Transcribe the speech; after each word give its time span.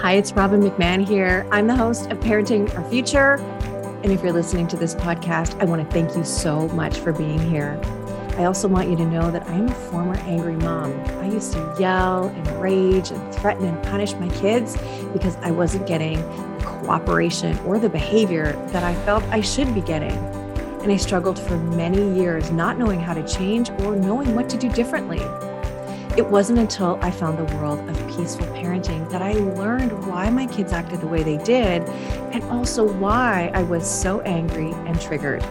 Hi, 0.00 0.14
it's 0.14 0.32
Robin 0.32 0.62
McMahon 0.62 1.06
here. 1.06 1.46
I'm 1.50 1.66
the 1.66 1.76
host 1.76 2.10
of 2.10 2.18
Parenting 2.20 2.74
Our 2.74 2.82
Future. 2.88 3.34
And 4.02 4.10
if 4.10 4.22
you're 4.22 4.32
listening 4.32 4.66
to 4.68 4.76
this 4.78 4.94
podcast, 4.94 5.60
I 5.60 5.66
want 5.66 5.86
to 5.86 5.92
thank 5.92 6.16
you 6.16 6.24
so 6.24 6.68
much 6.68 6.96
for 6.96 7.12
being 7.12 7.38
here. 7.38 7.78
I 8.38 8.44
also 8.44 8.66
want 8.66 8.88
you 8.88 8.96
to 8.96 9.04
know 9.04 9.30
that 9.30 9.46
I'm 9.46 9.68
a 9.68 9.74
former 9.74 10.16
angry 10.20 10.56
mom. 10.56 10.98
I 11.20 11.26
used 11.28 11.52
to 11.52 11.76
yell 11.78 12.28
and 12.28 12.62
rage 12.62 13.10
and 13.10 13.34
threaten 13.34 13.66
and 13.66 13.82
punish 13.82 14.14
my 14.14 14.30
kids 14.30 14.74
because 15.12 15.36
I 15.42 15.50
wasn't 15.50 15.86
getting 15.86 16.16
the 16.56 16.64
cooperation 16.64 17.58
or 17.66 17.78
the 17.78 17.90
behavior 17.90 18.52
that 18.68 18.82
I 18.82 18.94
felt 19.04 19.22
I 19.24 19.42
should 19.42 19.74
be 19.74 19.82
getting. 19.82 20.16
And 20.80 20.90
I 20.90 20.96
struggled 20.96 21.38
for 21.38 21.58
many 21.58 22.18
years 22.18 22.50
not 22.50 22.78
knowing 22.78 23.00
how 23.00 23.12
to 23.12 23.28
change 23.28 23.68
or 23.80 23.96
knowing 23.96 24.34
what 24.34 24.48
to 24.48 24.56
do 24.56 24.70
differently. 24.70 25.20
It 26.16 26.26
wasn't 26.26 26.58
until 26.58 26.98
I 27.00 27.12
found 27.12 27.38
the 27.38 27.56
world 27.56 27.88
of 27.88 27.96
peaceful 28.08 28.46
parenting 28.48 29.08
that 29.10 29.22
I 29.22 29.32
learned 29.34 30.06
why 30.06 30.28
my 30.28 30.46
kids 30.46 30.72
acted 30.72 31.00
the 31.00 31.06
way 31.06 31.22
they 31.22 31.36
did 31.36 31.82
and 32.32 32.42
also 32.44 32.84
why 32.84 33.52
I 33.54 33.62
was 33.62 33.88
so 33.88 34.20
angry 34.22 34.72
and 34.72 35.00
triggered. 35.00 35.42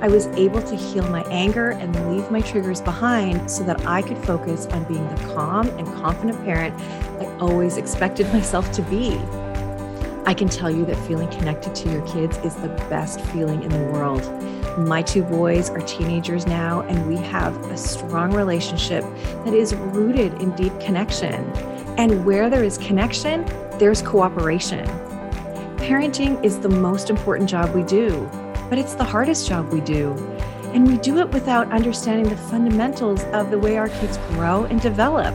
I 0.00 0.08
was 0.08 0.26
able 0.28 0.60
to 0.60 0.74
heal 0.74 1.08
my 1.08 1.22
anger 1.30 1.70
and 1.70 2.12
leave 2.12 2.30
my 2.32 2.40
triggers 2.40 2.80
behind 2.80 3.48
so 3.48 3.62
that 3.62 3.86
I 3.86 4.02
could 4.02 4.18
focus 4.18 4.66
on 4.66 4.82
being 4.84 5.08
the 5.08 5.34
calm 5.34 5.68
and 5.68 5.86
confident 5.94 6.44
parent 6.44 6.78
I 7.20 7.26
always 7.38 7.76
expected 7.76 8.26
myself 8.32 8.70
to 8.72 8.82
be. 8.82 9.16
I 10.26 10.34
can 10.34 10.48
tell 10.48 10.70
you 10.70 10.84
that 10.86 10.96
feeling 11.06 11.30
connected 11.30 11.76
to 11.76 11.92
your 11.92 12.04
kids 12.08 12.36
is 12.38 12.56
the 12.56 12.68
best 12.90 13.20
feeling 13.26 13.62
in 13.62 13.70
the 13.70 13.92
world. 13.92 14.22
My 14.76 15.00
two 15.00 15.22
boys 15.22 15.70
are 15.70 15.80
teenagers 15.80 16.46
now, 16.46 16.82
and 16.82 17.08
we 17.08 17.16
have 17.16 17.56
a 17.70 17.78
strong 17.78 18.34
relationship 18.34 19.04
that 19.46 19.54
is 19.54 19.74
rooted 19.74 20.34
in 20.34 20.54
deep 20.54 20.78
connection. 20.80 21.50
And 21.96 22.26
where 22.26 22.50
there 22.50 22.62
is 22.62 22.76
connection, 22.76 23.46
there's 23.78 24.02
cooperation. 24.02 24.86
Parenting 25.78 26.44
is 26.44 26.58
the 26.58 26.68
most 26.68 27.08
important 27.08 27.48
job 27.48 27.74
we 27.74 27.84
do, 27.84 28.28
but 28.68 28.76
it's 28.76 28.92
the 28.92 29.02
hardest 29.02 29.48
job 29.48 29.72
we 29.72 29.80
do. 29.80 30.12
And 30.74 30.86
we 30.86 30.98
do 30.98 31.20
it 31.20 31.30
without 31.30 31.72
understanding 31.72 32.28
the 32.28 32.36
fundamentals 32.36 33.24
of 33.32 33.50
the 33.50 33.58
way 33.58 33.78
our 33.78 33.88
kids 33.88 34.18
grow 34.28 34.64
and 34.64 34.78
develop. 34.78 35.34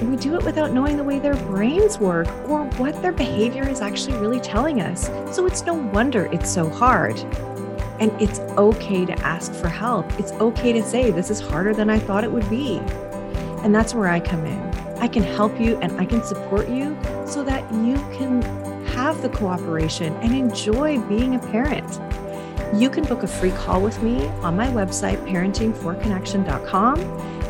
We 0.00 0.14
do 0.14 0.36
it 0.36 0.44
without 0.44 0.72
knowing 0.72 0.96
the 0.96 1.02
way 1.02 1.18
their 1.18 1.34
brains 1.34 1.98
work 1.98 2.28
or 2.48 2.66
what 2.76 3.02
their 3.02 3.10
behavior 3.10 3.66
is 3.68 3.80
actually 3.80 4.16
really 4.18 4.38
telling 4.38 4.80
us. 4.80 5.06
So 5.34 5.44
it's 5.46 5.64
no 5.64 5.74
wonder 5.74 6.26
it's 6.26 6.50
so 6.50 6.68
hard. 6.68 7.18
And 8.00 8.10
it's 8.20 8.40
okay 8.58 9.04
to 9.04 9.12
ask 9.20 9.52
for 9.52 9.68
help. 9.68 10.10
It's 10.18 10.32
okay 10.32 10.72
to 10.72 10.82
say, 10.82 11.10
this 11.10 11.30
is 11.30 11.40
harder 11.40 11.72
than 11.72 11.88
I 11.90 11.98
thought 11.98 12.24
it 12.24 12.32
would 12.32 12.48
be. 12.50 12.78
And 13.62 13.74
that's 13.74 13.94
where 13.94 14.08
I 14.08 14.20
come 14.20 14.44
in. 14.44 14.60
I 14.98 15.08
can 15.08 15.22
help 15.22 15.60
you 15.60 15.76
and 15.78 15.92
I 16.00 16.04
can 16.04 16.22
support 16.24 16.68
you 16.68 16.98
so 17.26 17.44
that 17.44 17.70
you 17.72 17.94
can 18.16 18.42
have 18.86 19.22
the 19.22 19.28
cooperation 19.28 20.12
and 20.16 20.34
enjoy 20.34 20.98
being 21.02 21.34
a 21.34 21.38
parent. 21.38 22.00
You 22.74 22.90
can 22.90 23.04
book 23.04 23.22
a 23.22 23.28
free 23.28 23.52
call 23.52 23.80
with 23.80 24.02
me 24.02 24.26
on 24.42 24.56
my 24.56 24.66
website, 24.68 25.18
parentingforconnection.com. 25.28 27.00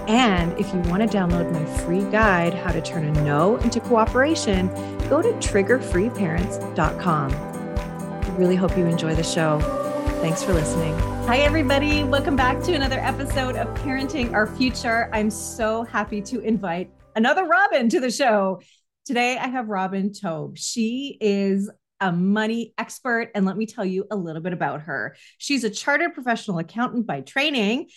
And 0.08 0.53
if 0.58 0.75
you 0.75 0.81
want 0.81 1.11
to 1.11 1.17
download 1.17 1.51
my 1.51 1.64
free 1.79 2.05
guide, 2.11 2.53
How 2.55 2.73
to 2.73 2.83
Turn 2.83 3.05
a 3.05 3.12
No 3.23 3.56
into 3.58 3.81
Cooperation, 3.81 4.69
go 5.08 5.23
to 5.23 5.33
triggerfreeparents.com. 5.34 7.33
I 7.33 8.29
really 8.36 8.56
hope 8.56 8.77
you 8.77 8.84
enjoy 8.86 9.14
the 9.14 9.23
show. 9.23 9.84
Thanks 10.25 10.42
for 10.42 10.55
listening. 10.55 10.98
Hi, 11.27 11.41
everybody. 11.41 12.03
Welcome 12.03 12.34
back 12.34 12.62
to 12.62 12.72
another 12.72 12.98
episode 12.98 13.56
of 13.56 13.69
Parenting 13.83 14.33
Our 14.33 14.47
Future. 14.47 15.11
I'm 15.12 15.28
so 15.30 15.83
happy 15.83 16.22
to 16.22 16.41
invite 16.41 16.90
another 17.14 17.45
Robin 17.45 17.90
to 17.90 18.01
the 18.01 18.11
show. 18.11 18.63
Today, 19.05 19.36
I 19.36 19.48
have 19.48 19.68
Robin 19.68 20.13
Taub. 20.13 20.57
She 20.57 21.18
is 21.20 21.70
a 22.01 22.11
money 22.11 22.73
expert, 22.79 23.33
and 23.34 23.45
let 23.45 23.58
me 23.58 23.67
tell 23.67 23.84
you 23.84 24.07
a 24.11 24.17
little 24.17 24.40
bit 24.40 24.55
about 24.55 24.80
her. 24.80 25.14
She's 25.36 25.63
a 25.63 25.68
chartered 25.68 26.14
professional 26.14 26.58
accountant 26.58 27.07
by 27.07 27.20
training 27.20 27.89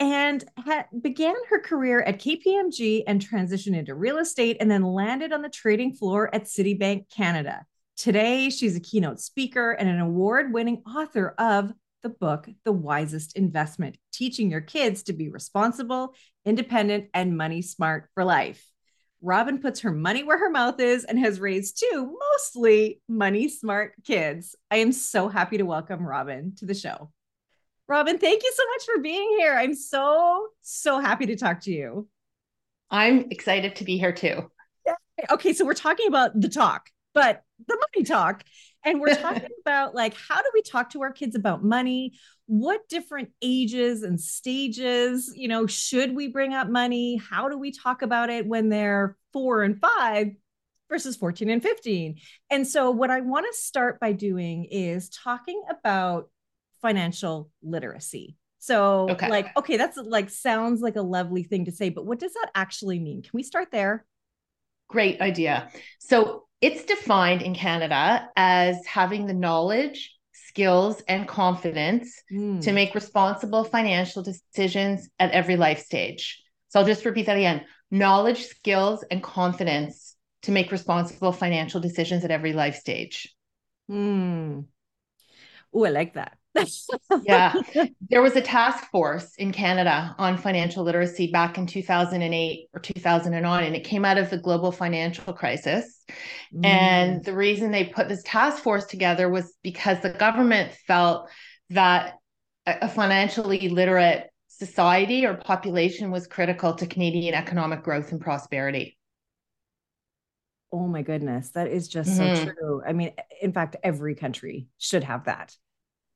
and 0.00 0.42
ha- 0.58 0.86
began 1.00 1.36
her 1.50 1.60
career 1.60 2.02
at 2.02 2.18
KPMG 2.18 3.04
and 3.06 3.24
transitioned 3.24 3.76
into 3.76 3.94
real 3.94 4.18
estate 4.18 4.56
and 4.58 4.68
then 4.68 4.82
landed 4.82 5.32
on 5.32 5.40
the 5.40 5.48
trading 5.48 5.94
floor 5.94 6.34
at 6.34 6.46
Citibank 6.46 7.08
Canada. 7.14 7.64
Today, 8.00 8.48
she's 8.48 8.76
a 8.76 8.80
keynote 8.80 9.20
speaker 9.20 9.72
and 9.72 9.86
an 9.86 10.00
award 10.00 10.54
winning 10.54 10.82
author 10.86 11.34
of 11.36 11.70
the 12.02 12.08
book, 12.08 12.48
The 12.64 12.72
Wisest 12.72 13.36
Investment 13.36 13.98
Teaching 14.10 14.50
Your 14.50 14.62
Kids 14.62 15.02
to 15.02 15.12
Be 15.12 15.28
Responsible, 15.28 16.14
Independent, 16.46 17.08
and 17.12 17.36
Money 17.36 17.60
Smart 17.60 18.08
for 18.14 18.24
Life. 18.24 18.66
Robin 19.20 19.58
puts 19.58 19.80
her 19.80 19.92
money 19.92 20.22
where 20.22 20.38
her 20.38 20.48
mouth 20.48 20.80
is 20.80 21.04
and 21.04 21.18
has 21.18 21.40
raised 21.40 21.78
two 21.78 22.16
mostly 22.32 23.02
money 23.06 23.50
smart 23.50 23.92
kids. 24.02 24.56
I 24.70 24.76
am 24.76 24.92
so 24.92 25.28
happy 25.28 25.58
to 25.58 25.66
welcome 25.66 26.02
Robin 26.02 26.54
to 26.56 26.64
the 26.64 26.72
show. 26.72 27.12
Robin, 27.86 28.16
thank 28.16 28.42
you 28.42 28.52
so 28.54 28.62
much 28.64 28.84
for 28.86 29.02
being 29.02 29.36
here. 29.38 29.54
I'm 29.54 29.74
so, 29.74 30.46
so 30.62 31.00
happy 31.00 31.26
to 31.26 31.36
talk 31.36 31.60
to 31.64 31.70
you. 31.70 32.08
I'm 32.90 33.26
excited 33.30 33.76
to 33.76 33.84
be 33.84 33.98
here 33.98 34.12
too. 34.12 34.50
Okay, 35.30 35.52
so 35.52 35.66
we're 35.66 35.74
talking 35.74 36.08
about 36.08 36.40
the 36.40 36.48
talk 36.48 36.88
but 37.14 37.42
the 37.66 37.76
money 37.94 38.04
talk. 38.04 38.44
And 38.84 39.00
we're 39.00 39.14
talking 39.14 39.50
about 39.60 39.94
like 39.94 40.14
how 40.14 40.36
do 40.36 40.50
we 40.54 40.62
talk 40.62 40.90
to 40.90 41.02
our 41.02 41.12
kids 41.12 41.34
about 41.36 41.64
money? 41.64 42.14
What 42.46 42.88
different 42.88 43.30
ages 43.42 44.02
and 44.02 44.20
stages, 44.20 45.32
you 45.34 45.48
know, 45.48 45.66
should 45.66 46.14
we 46.14 46.28
bring 46.28 46.54
up 46.54 46.68
money? 46.68 47.16
How 47.16 47.48
do 47.48 47.58
we 47.58 47.72
talk 47.72 48.02
about 48.02 48.30
it 48.30 48.46
when 48.46 48.68
they're 48.68 49.16
four 49.32 49.62
and 49.62 49.80
five 49.80 50.28
versus 50.88 51.16
14 51.16 51.50
and 51.50 51.62
15? 51.62 52.16
And 52.50 52.66
so, 52.66 52.90
what 52.90 53.10
I 53.10 53.20
want 53.20 53.46
to 53.50 53.56
start 53.56 54.00
by 54.00 54.12
doing 54.12 54.64
is 54.64 55.10
talking 55.10 55.62
about 55.70 56.28
financial 56.82 57.50
literacy. 57.62 58.36
So, 58.58 59.08
okay. 59.10 59.28
like, 59.30 59.56
okay, 59.56 59.76
that's 59.76 59.96
like 59.96 60.28
sounds 60.28 60.82
like 60.82 60.96
a 60.96 61.02
lovely 61.02 61.42
thing 61.44 61.64
to 61.66 61.72
say, 61.72 61.88
but 61.88 62.04
what 62.04 62.18
does 62.18 62.34
that 62.34 62.50
actually 62.54 62.98
mean? 62.98 63.22
Can 63.22 63.30
we 63.32 63.42
start 63.42 63.70
there? 63.70 64.04
Great 64.88 65.20
idea. 65.20 65.70
So, 65.98 66.46
it's 66.60 66.84
defined 66.84 67.42
in 67.42 67.54
Canada 67.54 68.28
as 68.36 68.84
having 68.86 69.26
the 69.26 69.34
knowledge, 69.34 70.16
skills, 70.32 71.02
and 71.08 71.26
confidence 71.26 72.22
mm. 72.30 72.60
to 72.62 72.72
make 72.72 72.94
responsible 72.94 73.64
financial 73.64 74.22
decisions 74.22 75.08
at 75.18 75.32
every 75.32 75.56
life 75.56 75.80
stage. 75.80 76.42
So 76.68 76.80
I'll 76.80 76.86
just 76.86 77.04
repeat 77.04 77.26
that 77.26 77.36
again 77.36 77.64
knowledge, 77.90 78.46
skills, 78.46 79.04
and 79.10 79.22
confidence 79.22 80.16
to 80.42 80.52
make 80.52 80.70
responsible 80.70 81.32
financial 81.32 81.80
decisions 81.80 82.24
at 82.24 82.30
every 82.30 82.52
life 82.52 82.76
stage. 82.76 83.34
Mm. 83.90 84.66
Oh, 85.72 85.84
I 85.84 85.90
like 85.90 86.14
that 86.14 86.39
yeah. 87.22 87.54
There 88.10 88.22
was 88.22 88.34
a 88.34 88.40
task 88.40 88.90
force 88.90 89.34
in 89.36 89.52
Canada 89.52 90.14
on 90.18 90.36
financial 90.36 90.82
literacy 90.82 91.30
back 91.30 91.58
in 91.58 91.66
2008 91.66 92.68
or 92.74 92.80
2009, 92.80 93.64
and 93.64 93.76
it 93.76 93.84
came 93.84 94.04
out 94.04 94.18
of 94.18 94.30
the 94.30 94.38
global 94.38 94.72
financial 94.72 95.32
crisis. 95.32 96.04
Mm. 96.52 96.66
And 96.66 97.24
the 97.24 97.36
reason 97.36 97.70
they 97.70 97.84
put 97.84 98.08
this 98.08 98.22
task 98.24 98.62
force 98.62 98.86
together 98.86 99.28
was 99.28 99.54
because 99.62 100.00
the 100.00 100.10
government 100.10 100.72
felt 100.86 101.28
that 101.70 102.14
a 102.66 102.88
financially 102.88 103.68
literate 103.68 104.28
society 104.48 105.24
or 105.24 105.34
population 105.34 106.10
was 106.10 106.26
critical 106.26 106.74
to 106.74 106.86
Canadian 106.86 107.34
economic 107.34 107.82
growth 107.82 108.12
and 108.12 108.20
prosperity. 108.20 108.98
Oh 110.72 110.86
my 110.86 111.02
goodness, 111.02 111.50
that 111.50 111.68
is 111.68 111.88
just 111.88 112.10
mm-hmm. 112.10 112.44
so 112.44 112.52
true. 112.52 112.82
I 112.86 112.92
mean, 112.92 113.12
in 113.40 113.52
fact, 113.52 113.76
every 113.82 114.14
country 114.14 114.66
should 114.78 115.04
have 115.04 115.24
that. 115.24 115.56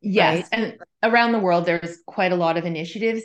Yes, 0.05 0.49
right? 0.53 0.61
and 0.61 0.79
around 1.03 1.33
the 1.33 1.39
world, 1.39 1.67
there's 1.67 1.99
quite 2.07 2.33
a 2.33 2.37
lot 2.37 2.57
of 2.57 2.65
initiatives, 2.65 3.23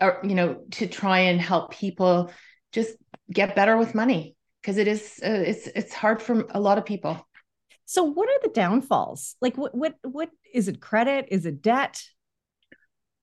or 0.00 0.20
you 0.22 0.34
know, 0.34 0.62
to 0.72 0.86
try 0.86 1.20
and 1.20 1.40
help 1.40 1.72
people 1.72 2.30
just 2.72 2.96
get 3.32 3.56
better 3.56 3.76
with 3.76 3.94
money 3.94 4.36
because 4.60 4.76
it 4.76 4.86
is 4.86 5.18
uh, 5.24 5.28
it's 5.28 5.66
it's 5.68 5.94
hard 5.94 6.22
for 6.22 6.44
a 6.50 6.60
lot 6.60 6.78
of 6.78 6.84
people. 6.84 7.26
So, 7.86 8.04
what 8.04 8.28
are 8.28 8.40
the 8.42 8.50
downfalls? 8.50 9.36
Like, 9.40 9.56
what 9.56 9.74
what 9.74 9.94
what 10.02 10.30
is 10.52 10.68
it? 10.68 10.80
Credit? 10.80 11.26
Is 11.30 11.46
it 11.46 11.62
debt? 11.62 12.02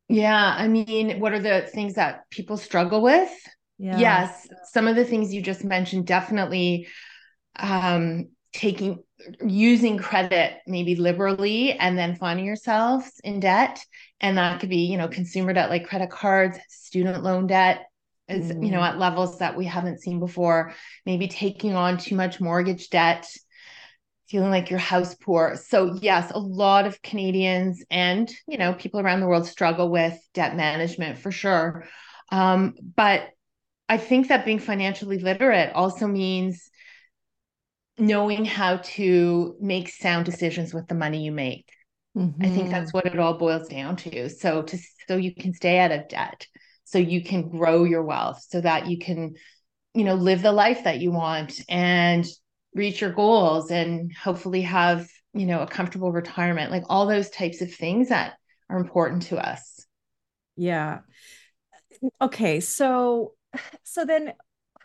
Yeah, 0.10 0.56
I 0.58 0.68
mean, 0.68 1.20
what 1.20 1.34
are 1.34 1.40
the 1.40 1.70
things 1.74 1.96
that 1.96 2.30
people 2.30 2.58
struggle 2.58 3.02
with? 3.02 3.32
Yeah. 3.78 4.00
Yes, 4.00 4.48
some 4.72 4.88
of 4.88 4.96
the 4.96 5.06
things 5.06 5.34
you 5.34 5.42
just 5.42 5.64
mentioned 5.64 6.08
definitely 6.08 6.88
um, 7.58 8.30
taking 8.58 9.04
using 9.46 10.00
credit 10.00 10.58
maybe 10.66 10.96
liberally 10.96 11.74
and 11.74 11.96
then 11.96 12.16
finding 12.16 12.46
yourselves 12.46 13.22
in 13.24 13.40
debt 13.40 13.80
and 14.20 14.38
that 14.38 14.60
could 14.60 14.70
be 14.70 14.86
you 14.86 14.98
know 14.98 15.08
consumer 15.08 15.54
debt 15.54 15.70
like 15.70 15.88
credit 15.88 16.10
cards 16.10 16.58
student 16.68 17.24
loan 17.24 17.46
debt 17.46 17.86
is 18.28 18.52
mm. 18.52 18.66
you 18.66 18.72
know 18.72 18.80
mm. 18.80 18.88
at 18.88 18.98
levels 18.98 19.38
that 19.38 19.56
we 19.56 19.66
haven't 19.66 20.02
seen 20.02 20.20
before 20.20 20.74
maybe 21.06 21.28
taking 21.28 21.76
on 21.76 22.00
too 22.00 22.16
much 22.16 22.42
mortgage 22.42 22.90
debt 22.90 23.28
feeling 24.28 24.50
like 24.50 24.72
your 24.72 24.80
house 24.80 25.14
poor 25.16 25.56
so 25.56 25.94
yes 26.02 26.32
a 26.32 26.40
lot 26.40 26.88
of 26.88 27.00
canadians 27.04 27.84
and 27.92 28.34
you 28.48 28.58
know 28.58 28.74
people 28.74 29.00
around 29.00 29.20
the 29.20 29.28
world 29.28 29.46
struggle 29.46 29.90
with 29.90 30.18
debt 30.34 30.56
management 30.56 31.20
for 31.20 31.32
sure 31.32 31.86
um, 32.32 32.74
but 32.96 33.30
i 33.88 33.98
think 33.98 34.30
that 34.30 34.46
being 34.46 34.60
financially 34.60 35.20
literate 35.20 35.72
also 35.74 36.08
means 36.08 36.72
knowing 37.98 38.46
how 38.46 38.78
to 38.78 39.56
make 39.60 39.90
sound 39.90 40.26
decisions 40.26 40.74
with 40.74 40.88
the 40.88 40.96
money 40.96 41.24
you 41.24 41.32
make. 41.32 41.70
Mm-hmm. 42.16 42.44
I 42.44 42.50
think 42.50 42.70
that's 42.70 42.92
mm-hmm. 42.92 42.98
what 42.98 43.14
it 43.14 43.20
all 43.20 43.38
boils 43.38 43.68
down 43.68 43.96
to. 43.98 44.30
So 44.30 44.64
to 44.64 44.78
so 45.08 45.18
you 45.18 45.34
can 45.34 45.54
stay 45.54 45.80
out 45.80 45.92
of 45.92 46.08
debt, 46.08 46.48
so 46.84 46.98
you 46.98 47.24
can 47.24 47.50
grow 47.50 47.84
your 47.84 48.04
wealth, 48.04 48.46
so 48.48 48.62
that 48.62 48.88
you 48.88 48.98
can, 48.98 49.36
you 49.94 50.04
know, 50.04 50.16
live 50.16 50.42
the 50.42 50.52
life 50.52 50.84
that 50.84 51.00
you 51.00 51.12
want 51.12 51.60
and 51.70 52.26
reach 52.74 53.02
your 53.02 53.12
goals 53.12 53.72
and 53.72 54.12
hopefully 54.14 54.62
have, 54.62 55.08
you 55.34 55.46
know, 55.46 55.62
a 55.62 55.68
comfortable 55.68 56.12
retirement, 56.12 56.72
like 56.72 56.84
all 56.90 57.08
those 57.08 57.30
types 57.30 57.62
of 57.62 57.74
things 57.74 58.10
that 58.10 58.34
are 58.70 58.78
important 58.78 59.24
to 59.24 59.38
us. 59.38 59.86
Yeah. 60.56 61.00
Okay, 62.22 62.60
so 62.60 63.34
so 63.84 64.06
then 64.06 64.34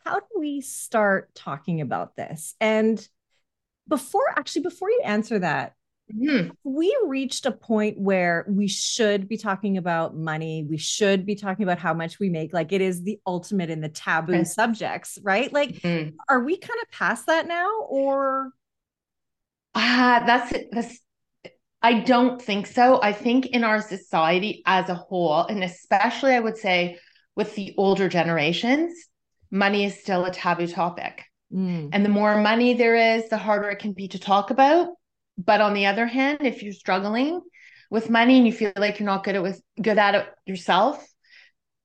how 0.05 0.21
do 0.21 0.27
we 0.39 0.61
start 0.61 1.35
talking 1.35 1.81
about 1.81 2.17
this? 2.17 2.55
And 2.61 3.07
before 3.89 4.29
actually 4.37 4.63
before 4.63 4.91
you 4.91 5.03
answer 5.05 5.39
that, 5.39 5.75
mm-hmm. 6.13 6.51
we 6.65 6.97
reached 7.07 7.47
a 7.47 7.53
point 7.53 7.99
where 7.99 8.45
we 8.49 8.69
should 8.69 9.29
be 9.29 9.37
talking 9.37 9.77
about 9.77 10.17
money. 10.17 10.67
We 10.69 10.79
should 10.79 11.27
be 11.27 11.35
talking 11.35 11.65
about 11.65 11.79
how 11.79 11.95
much 11.95 12.19
we 12.19 12.29
make. 12.29 12.53
Like 12.53 12.73
it 12.73 12.81
is 12.81 13.03
the 13.03 13.19
ultimate 13.27 13.71
in 13.71 13.81
the 13.81 13.89
taboo 13.89 14.35
okay. 14.35 14.45
subjects, 14.45 15.19
right? 15.23 15.53
Like, 15.53 15.71
mm-hmm. 15.71 16.17
are 16.29 16.41
we 16.41 16.57
kind 16.57 16.81
of 16.83 16.91
past 16.91 17.27
that 17.27 17.47
now, 17.47 17.83
or? 17.89 18.51
Uh, 19.75 20.25
that's 20.27 20.53
that's. 20.71 20.99
I 21.85 21.99
don't 21.99 22.41
think 22.41 22.69
so. 22.69 23.03
I 23.03 23.13
think 23.13 23.47
in 23.47 23.65
our 23.65 23.81
society 23.81 24.63
as 24.67 24.89
a 24.89 24.95
whole, 24.95 25.45
and 25.47 25.65
especially 25.65 26.33
I 26.33 26.41
would 26.41 26.57
say 26.57 26.99
with 27.35 27.57
the 27.57 27.75
older 27.77 28.09
generations, 28.09 28.95
money 29.53 29.85
is 29.85 30.01
still 30.01 30.25
a 30.25 30.33
taboo 30.33 30.67
topic. 30.67 31.23
Mm. 31.55 31.91
And 31.93 32.05
the 32.05 32.09
more 32.09 32.41
money 32.41 32.75
there 32.75 32.97
is, 32.97 33.29
the 33.29 33.37
harder 33.37 33.69
it 33.69 33.79
can 33.79 33.93
be 33.93 34.09
to 34.09 34.19
talk 34.19 34.51
about. 34.51 34.89
But 35.39 35.61
on 35.61 35.75
the 35.75 35.87
other 35.87 36.07
hand, 36.07 36.39
if 36.41 36.63
you're 36.63 36.73
struggling 36.73 37.41
with 37.91 38.11
money 38.11 38.39
and 38.39 38.47
you 38.47 38.53
feel 38.53 38.73
like 38.77 38.99
you're 38.99 39.07
not 39.07 39.23
good 39.23 39.37
at 39.37 39.43
with 39.43 39.63
good 39.81 39.99
at 39.99 40.15
it 40.15 40.27
yourself, 40.47 41.07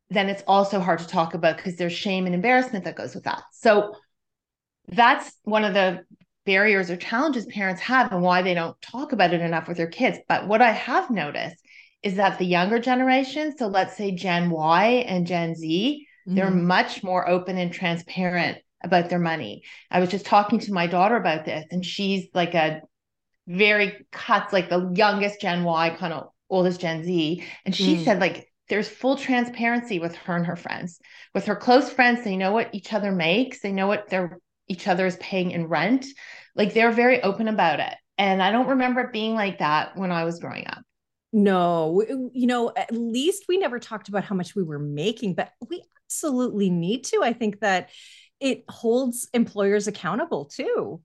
then 0.09 0.29
it's 0.29 0.43
also 0.47 0.79
hard 0.79 0.99
to 0.99 1.07
talk 1.07 1.33
about 1.33 1.57
because 1.57 1.75
there's 1.75 1.93
shame 1.93 2.25
and 2.25 2.33
embarrassment 2.33 2.85
that 2.85 2.95
goes 2.95 3.13
with 3.13 3.25
that. 3.25 3.43
So 3.51 3.93
that's 4.87 5.33
one 5.43 5.65
of 5.65 5.73
the 5.73 6.05
barriers 6.45 6.89
or 6.89 6.95
challenges 6.95 7.45
parents 7.47 7.81
have 7.81 8.13
and 8.13 8.21
why 8.21 8.41
they 8.41 8.53
don't 8.53 8.81
talk 8.81 9.11
about 9.11 9.33
it 9.33 9.41
enough 9.41 9.67
with 9.67 9.75
their 9.75 9.87
kids. 9.87 10.17
But 10.29 10.47
what 10.47 10.61
I 10.61 10.71
have 10.71 11.09
noticed 11.09 11.57
is 12.03 12.15
that 12.15 12.39
the 12.39 12.45
younger 12.45 12.79
generation, 12.79 13.57
so 13.57 13.67
let's 13.67 13.97
say 13.97 14.11
Gen 14.11 14.49
Y 14.49 15.03
and 15.07 15.27
Gen 15.27 15.55
Z, 15.55 16.06
mm-hmm. 16.27 16.35
they're 16.35 16.51
much 16.51 17.03
more 17.03 17.27
open 17.27 17.57
and 17.57 17.71
transparent 17.71 18.57
about 18.83 19.09
their 19.09 19.19
money. 19.19 19.63
I 19.89 19.99
was 19.99 20.09
just 20.09 20.25
talking 20.25 20.59
to 20.59 20.73
my 20.73 20.87
daughter 20.87 21.15
about 21.15 21.45
this, 21.45 21.65
and 21.71 21.85
she's 21.85 22.27
like 22.33 22.53
a 22.53 22.81
very 23.47 24.05
cuts, 24.11 24.53
like 24.53 24.69
the 24.69 24.91
youngest 24.95 25.41
Gen 25.41 25.63
Y, 25.63 25.95
kind 25.97 26.13
of 26.13 26.29
oldest 26.49 26.81
Gen 26.81 27.03
Z. 27.03 27.43
And 27.65 27.75
she 27.75 27.97
mm. 27.97 28.03
said, 28.03 28.19
like, 28.19 28.51
there's 28.69 28.89
full 28.89 29.15
transparency 29.15 29.99
with 29.99 30.15
her 30.15 30.35
and 30.35 30.45
her 30.45 30.57
friends. 30.57 30.99
With 31.33 31.45
her 31.45 31.55
close 31.55 31.89
friends, 31.89 32.23
they 32.23 32.35
know 32.35 32.51
what 32.51 32.73
each 32.73 32.93
other 32.93 33.11
makes, 33.11 33.61
they 33.61 33.71
know 33.71 33.87
what 33.87 34.09
their 34.09 34.39
each 34.67 34.87
other 34.87 35.05
is 35.05 35.15
paying 35.17 35.51
in 35.51 35.67
rent. 35.67 36.05
Like 36.55 36.73
they're 36.73 36.91
very 36.91 37.23
open 37.23 37.47
about 37.47 37.79
it. 37.79 37.93
And 38.17 38.43
I 38.43 38.51
don't 38.51 38.67
remember 38.67 39.01
it 39.01 39.13
being 39.13 39.33
like 39.35 39.59
that 39.59 39.95
when 39.95 40.11
I 40.11 40.25
was 40.25 40.39
growing 40.39 40.67
up. 40.67 40.81
No, 41.31 42.03
you 42.33 42.47
know, 42.47 42.73
at 42.75 42.91
least 42.91 43.45
we 43.47 43.57
never 43.57 43.79
talked 43.79 44.09
about 44.09 44.23
how 44.23 44.35
much 44.35 44.55
we 44.55 44.63
were 44.63 44.79
making, 44.79 45.35
but 45.35 45.51
we 45.69 45.83
absolutely 46.07 46.69
need 46.69 47.03
to. 47.05 47.21
I 47.21 47.33
think 47.33 47.59
that 47.59 47.89
it 48.39 48.63
holds 48.69 49.27
employers 49.33 49.87
accountable 49.87 50.45
too. 50.45 51.01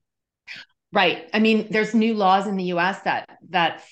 Right. 0.91 1.29
I 1.33 1.39
mean, 1.39 1.67
there's 1.71 1.93
new 1.93 2.13
laws 2.13 2.47
in 2.47 2.55
the 2.55 2.65
US 2.65 2.99
that 3.01 3.37
that 3.49 3.83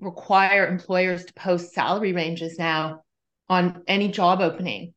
require 0.00 0.66
employers 0.66 1.24
to 1.26 1.34
post 1.34 1.72
salary 1.72 2.12
ranges 2.12 2.58
now 2.58 3.02
on 3.48 3.82
any 3.86 4.08
job 4.08 4.40
opening. 4.40 4.94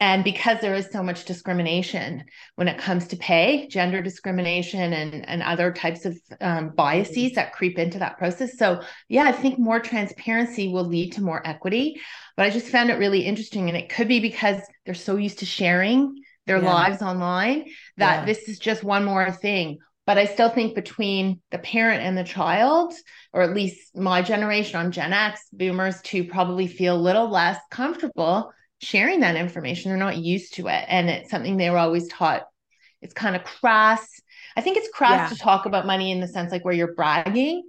And 0.00 0.24
because 0.24 0.60
there 0.60 0.74
is 0.74 0.90
so 0.90 1.02
much 1.02 1.24
discrimination 1.24 2.24
when 2.56 2.68
it 2.68 2.78
comes 2.78 3.06
to 3.08 3.16
pay, 3.16 3.68
gender 3.68 4.02
discrimination, 4.02 4.92
and, 4.92 5.26
and 5.26 5.42
other 5.42 5.72
types 5.72 6.04
of 6.04 6.18
um, 6.40 6.70
biases 6.70 7.32
that 7.32 7.52
creep 7.52 7.78
into 7.78 8.00
that 8.00 8.18
process. 8.18 8.58
So, 8.58 8.82
yeah, 9.08 9.22
I 9.22 9.32
think 9.32 9.58
more 9.58 9.80
transparency 9.80 10.68
will 10.68 10.84
lead 10.84 11.12
to 11.12 11.22
more 11.22 11.46
equity. 11.46 12.00
But 12.36 12.46
I 12.46 12.50
just 12.50 12.66
found 12.66 12.90
it 12.90 12.98
really 12.98 13.20
interesting. 13.20 13.68
And 13.68 13.78
it 13.78 13.88
could 13.88 14.08
be 14.08 14.20
because 14.20 14.60
they're 14.84 14.94
so 14.94 15.16
used 15.16 15.38
to 15.38 15.46
sharing 15.46 16.24
their 16.46 16.62
yeah. 16.62 16.72
lives 16.72 17.02
online 17.02 17.66
that 17.96 18.20
yeah. 18.20 18.24
this 18.24 18.48
is 18.48 18.58
just 18.58 18.84
one 18.84 19.04
more 19.04 19.30
thing 19.30 19.78
but 20.06 20.18
i 20.18 20.24
still 20.24 20.48
think 20.48 20.74
between 20.74 21.40
the 21.50 21.58
parent 21.58 22.02
and 22.02 22.16
the 22.16 22.24
child 22.24 22.92
or 23.32 23.42
at 23.42 23.54
least 23.54 23.96
my 23.96 24.22
generation 24.22 24.76
on 24.76 24.92
gen 24.92 25.12
x 25.12 25.46
boomers 25.52 26.00
to 26.02 26.24
probably 26.24 26.66
feel 26.66 26.96
a 26.96 27.00
little 27.00 27.28
less 27.28 27.58
comfortable 27.70 28.52
sharing 28.84 29.20
that 29.20 29.36
information. 29.36 29.90
They're 29.90 29.98
not 29.98 30.18
used 30.18 30.54
to 30.54 30.68
it. 30.68 30.84
And 30.88 31.08
it's 31.08 31.30
something 31.30 31.56
they 31.56 31.70
were 31.70 31.78
always 31.78 32.08
taught. 32.08 32.44
It's 33.02 33.14
kind 33.14 33.36
of 33.36 33.44
crass. 33.44 34.08
I 34.56 34.60
think 34.60 34.76
it's 34.76 34.88
crass 34.88 35.30
yeah. 35.30 35.36
to 35.36 35.42
talk 35.42 35.66
about 35.66 35.86
money 35.86 36.10
in 36.10 36.20
the 36.20 36.28
sense 36.28 36.52
like 36.52 36.64
where 36.64 36.74
you're 36.74 36.94
bragging 36.94 37.64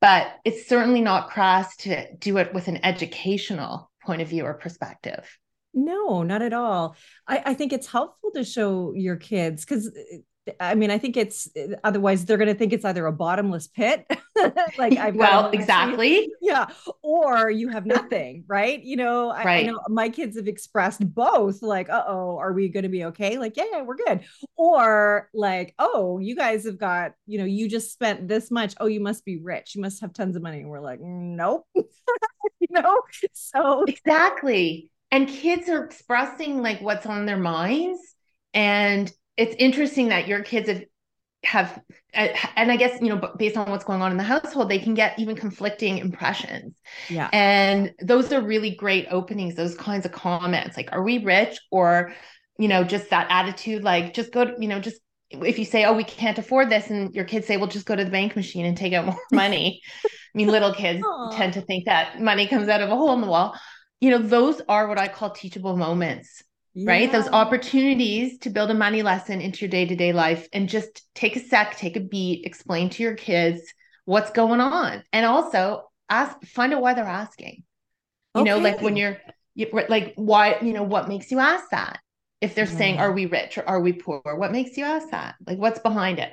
but 0.00 0.38
it's 0.44 0.66
certainly 0.66 1.00
not 1.00 1.28
crass 1.28 1.76
to 1.76 2.14
do 2.16 2.38
it 2.38 2.54
with 2.54 2.68
an 2.68 2.84
educational 2.84 3.90
point 4.02 4.22
of 4.22 4.28
view 4.28 4.44
or 4.44 4.54
perspective. 4.54 5.38
No, 5.72 6.22
not 6.22 6.42
at 6.42 6.52
all. 6.52 6.96
I, 7.28 7.42
I 7.46 7.54
think 7.54 7.72
it's 7.72 7.86
helpful 7.86 8.30
to 8.34 8.42
show 8.42 8.92
your 8.94 9.16
kids 9.16 9.64
because 9.64 9.86
eh, 9.88 10.18
I 10.58 10.74
mean, 10.74 10.90
I 10.90 10.98
think 10.98 11.16
it's 11.16 11.48
otherwise 11.84 12.24
they're 12.24 12.38
going 12.38 12.48
to 12.48 12.54
think 12.54 12.72
it's 12.72 12.84
either 12.84 13.06
a 13.06 13.12
bottomless 13.12 13.68
pit, 13.68 14.06
like 14.78 14.96
I've 14.98 15.14
well, 15.14 15.50
exactly, 15.50 16.32
yeah, 16.40 16.66
or 17.02 17.50
you 17.50 17.68
have 17.68 17.86
nothing, 17.86 18.44
right? 18.46 18.82
You 18.82 18.96
know, 18.96 19.30
I, 19.30 19.44
right. 19.44 19.66
I 19.66 19.70
know 19.70 19.80
my 19.88 20.08
kids 20.08 20.36
have 20.36 20.48
expressed 20.48 21.02
both, 21.14 21.62
like, 21.62 21.90
"Uh 21.90 22.04
oh, 22.06 22.38
are 22.38 22.52
we 22.52 22.68
going 22.68 22.84
to 22.84 22.88
be 22.88 23.04
okay?" 23.06 23.38
Like, 23.38 23.56
yeah, 23.56 23.64
yeah, 23.70 23.82
we're 23.82 23.96
good, 23.96 24.20
or 24.56 25.28
like, 25.34 25.74
"Oh, 25.78 26.18
you 26.18 26.34
guys 26.34 26.64
have 26.64 26.78
got, 26.78 27.12
you 27.26 27.38
know, 27.38 27.44
you 27.44 27.68
just 27.68 27.92
spent 27.92 28.26
this 28.26 28.50
much. 28.50 28.74
Oh, 28.80 28.86
you 28.86 29.00
must 29.00 29.24
be 29.24 29.38
rich. 29.38 29.74
You 29.74 29.82
must 29.82 30.00
have 30.00 30.12
tons 30.12 30.36
of 30.36 30.42
money." 30.42 30.60
And 30.60 30.70
we're 30.70 30.80
like, 30.80 31.00
"Nope," 31.00 31.66
you 31.74 32.68
know, 32.70 33.02
so 33.34 33.84
exactly 33.84 34.90
and 35.10 35.28
kids 35.28 35.68
are 35.68 35.84
expressing 35.84 36.62
like 36.62 36.80
what's 36.80 37.06
on 37.06 37.26
their 37.26 37.36
minds 37.36 37.98
and 38.54 39.12
it's 39.40 39.56
interesting 39.58 40.08
that 40.08 40.28
your 40.28 40.42
kids 40.42 40.68
have 40.68 40.84
have 41.42 41.80
uh, 42.14 42.28
and 42.56 42.70
i 42.70 42.76
guess 42.76 43.00
you 43.00 43.08
know 43.08 43.32
based 43.38 43.56
on 43.56 43.70
what's 43.70 43.84
going 43.84 44.02
on 44.02 44.10
in 44.10 44.18
the 44.18 44.22
household 44.22 44.68
they 44.68 44.78
can 44.78 44.92
get 44.92 45.18
even 45.18 45.34
conflicting 45.34 45.96
impressions. 45.98 46.76
Yeah. 47.08 47.30
And 47.32 47.94
those 48.00 48.30
are 48.32 48.42
really 48.42 48.74
great 48.74 49.06
openings 49.10 49.54
those 49.54 49.74
kinds 49.74 50.04
of 50.04 50.12
comments. 50.12 50.76
Like 50.76 50.90
are 50.92 51.02
we 51.02 51.24
rich? 51.24 51.58
Or 51.70 52.12
you 52.58 52.68
know 52.68 52.84
just 52.84 53.08
that 53.10 53.26
attitude 53.30 53.82
like 53.82 54.12
just 54.12 54.32
go 54.32 54.44
to, 54.44 54.54
you 54.58 54.68
know 54.68 54.80
just 54.80 55.00
if 55.30 55.58
you 55.58 55.64
say 55.64 55.84
oh 55.84 55.94
we 55.94 56.04
can't 56.04 56.38
afford 56.38 56.68
this 56.68 56.90
and 56.90 57.14
your 57.14 57.24
kids 57.24 57.46
say 57.46 57.56
well 57.56 57.68
just 57.68 57.86
go 57.86 57.96
to 57.96 58.04
the 58.04 58.10
bank 58.10 58.36
machine 58.36 58.66
and 58.66 58.76
take 58.76 58.92
out 58.92 59.06
more 59.06 59.24
money. 59.32 59.80
I 60.04 60.08
mean 60.34 60.48
little 60.48 60.74
kids 60.74 61.02
Aww. 61.02 61.34
tend 61.34 61.54
to 61.54 61.62
think 61.62 61.86
that 61.86 62.20
money 62.20 62.46
comes 62.46 62.68
out 62.68 62.82
of 62.82 62.90
a 62.90 62.96
hole 62.96 63.14
in 63.14 63.22
the 63.22 63.28
wall. 63.28 63.58
You 64.00 64.10
know, 64.10 64.18
those 64.18 64.60
are 64.68 64.88
what 64.88 64.98
I 64.98 65.08
call 65.08 65.30
teachable 65.30 65.76
moments, 65.76 66.42
yeah. 66.74 66.90
right? 66.90 67.12
Those 67.12 67.28
opportunities 67.28 68.38
to 68.40 68.50
build 68.50 68.70
a 68.70 68.74
money 68.74 69.02
lesson 69.02 69.40
into 69.40 69.60
your 69.60 69.70
day 69.70 69.86
to 69.86 69.96
day 69.96 70.12
life 70.12 70.48
and 70.52 70.68
just 70.68 71.02
take 71.14 71.36
a 71.36 71.40
sec, 71.40 71.76
take 71.76 71.96
a 71.96 72.00
beat, 72.00 72.46
explain 72.46 72.90
to 72.90 73.02
your 73.02 73.14
kids 73.14 73.62
what's 74.04 74.30
going 74.30 74.60
on. 74.60 75.02
And 75.12 75.26
also 75.26 75.90
ask, 76.08 76.40
find 76.46 76.72
out 76.72 76.82
why 76.82 76.94
they're 76.94 77.04
asking. 77.04 77.64
You 78.34 78.42
okay. 78.42 78.50
know, 78.50 78.58
like 78.58 78.80
when 78.80 78.96
you're, 78.96 79.18
you, 79.54 79.68
like, 79.88 80.12
why, 80.16 80.58
you 80.62 80.72
know, 80.72 80.84
what 80.84 81.08
makes 81.08 81.30
you 81.30 81.38
ask 81.38 81.70
that? 81.70 82.00
If 82.40 82.54
they're 82.54 82.66
saying, 82.66 82.98
are 82.98 83.12
we 83.12 83.26
rich 83.26 83.58
or 83.58 83.68
are 83.68 83.80
we 83.80 83.92
poor? 83.92 84.22
What 84.24 84.50
makes 84.50 84.76
you 84.78 84.84
ask 84.84 85.10
that? 85.10 85.34
Like, 85.46 85.58
what's 85.58 85.78
behind 85.80 86.18
it? 86.18 86.32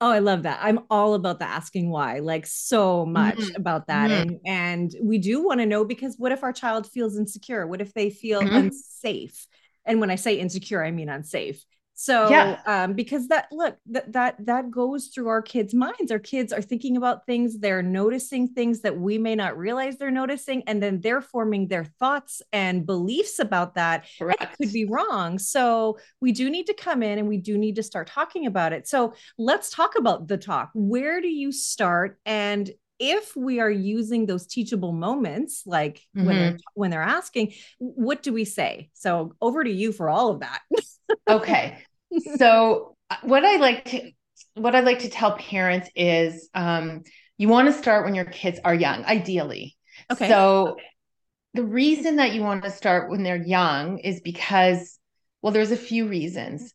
Oh, 0.00 0.10
I 0.10 0.18
love 0.18 0.42
that. 0.42 0.58
I'm 0.60 0.80
all 0.90 1.14
about 1.14 1.38
the 1.38 1.46
asking 1.46 1.88
why, 1.88 2.18
like 2.18 2.46
so 2.46 3.06
much 3.06 3.36
mm-hmm. 3.36 3.56
about 3.56 3.86
that. 3.86 4.10
Mm-hmm. 4.10 4.34
And 4.44 4.90
and 4.92 5.08
we 5.08 5.18
do 5.18 5.42
want 5.42 5.60
to 5.60 5.66
know 5.66 5.84
because 5.84 6.16
what 6.18 6.32
if 6.32 6.42
our 6.42 6.52
child 6.52 6.86
feels 6.86 7.16
insecure? 7.16 7.66
What 7.66 7.80
if 7.80 7.94
they 7.94 8.10
feel 8.10 8.42
mm-hmm. 8.42 8.56
unsafe? 8.56 9.46
And 9.86 10.00
when 10.00 10.10
I 10.10 10.16
say 10.16 10.34
insecure, 10.34 10.84
I 10.84 10.90
mean 10.90 11.08
unsafe. 11.08 11.64
So 11.98 12.28
yeah. 12.28 12.60
um, 12.66 12.92
because 12.92 13.28
that 13.28 13.48
look 13.50 13.78
that 13.86 14.12
that 14.12 14.36
that 14.44 14.70
goes 14.70 15.06
through 15.06 15.28
our 15.28 15.40
kids' 15.40 15.72
minds. 15.72 16.12
Our 16.12 16.18
kids 16.18 16.52
are 16.52 16.60
thinking 16.60 16.98
about 16.98 17.24
things, 17.24 17.58
they're 17.58 17.82
noticing 17.82 18.48
things 18.48 18.82
that 18.82 18.98
we 18.98 19.16
may 19.16 19.34
not 19.34 19.56
realize 19.56 19.96
they're 19.96 20.10
noticing, 20.10 20.62
and 20.64 20.82
then 20.82 21.00
they're 21.00 21.22
forming 21.22 21.68
their 21.68 21.86
thoughts 21.98 22.42
and 22.52 22.84
beliefs 22.84 23.38
about 23.38 23.76
that. 23.76 24.04
Correct. 24.18 24.58
could 24.58 24.74
be 24.74 24.84
wrong. 24.84 25.38
So 25.38 25.96
we 26.20 26.32
do 26.32 26.50
need 26.50 26.66
to 26.66 26.74
come 26.74 27.02
in 27.02 27.18
and 27.18 27.28
we 27.28 27.38
do 27.38 27.56
need 27.56 27.76
to 27.76 27.82
start 27.82 28.08
talking 28.08 28.44
about 28.44 28.74
it. 28.74 28.86
So 28.86 29.14
let's 29.38 29.70
talk 29.70 29.96
about 29.96 30.28
the 30.28 30.36
talk. 30.36 30.70
Where 30.74 31.22
do 31.22 31.28
you 31.28 31.50
start? 31.50 32.18
And 32.26 32.70
if 32.98 33.36
we 33.36 33.60
are 33.60 33.70
using 33.70 34.26
those 34.26 34.46
teachable 34.46 34.92
moments 34.92 35.62
like 35.66 36.00
mm-hmm. 36.16 36.26
when 36.26 36.36
they're 36.36 36.56
when 36.74 36.90
they're 36.90 37.02
asking 37.02 37.52
what 37.78 38.22
do 38.22 38.32
we 38.32 38.44
say 38.44 38.88
so 38.94 39.34
over 39.40 39.62
to 39.62 39.70
you 39.70 39.92
for 39.92 40.08
all 40.08 40.30
of 40.30 40.40
that 40.40 40.60
okay 41.28 41.78
so 42.36 42.96
uh, 43.10 43.16
what 43.22 43.44
i 43.44 43.56
like 43.56 43.84
to 43.84 44.10
what 44.56 44.74
I'd 44.74 44.84
like 44.84 45.00
to 45.00 45.10
tell 45.10 45.36
parents 45.36 45.88
is 45.94 46.48
um, 46.54 47.02
you 47.36 47.48
want 47.48 47.68
to 47.68 47.74
start 47.74 48.04
when 48.04 48.14
your 48.14 48.24
kids 48.24 48.58
are 48.64 48.74
young, 48.74 49.04
ideally. 49.04 49.76
Okay. 50.10 50.28
So 50.28 50.68
okay. 50.68 50.82
the 51.54 51.64
reason 51.64 52.16
that 52.16 52.32
you 52.32 52.42
want 52.42 52.64
to 52.64 52.70
start 52.70 53.10
when 53.10 53.22
they're 53.22 53.36
young 53.36 53.98
is 53.98 54.20
because, 54.20 54.98
well, 55.42 55.52
there's 55.52 55.72
a 55.72 55.76
few 55.76 56.08
reasons. 56.08 56.72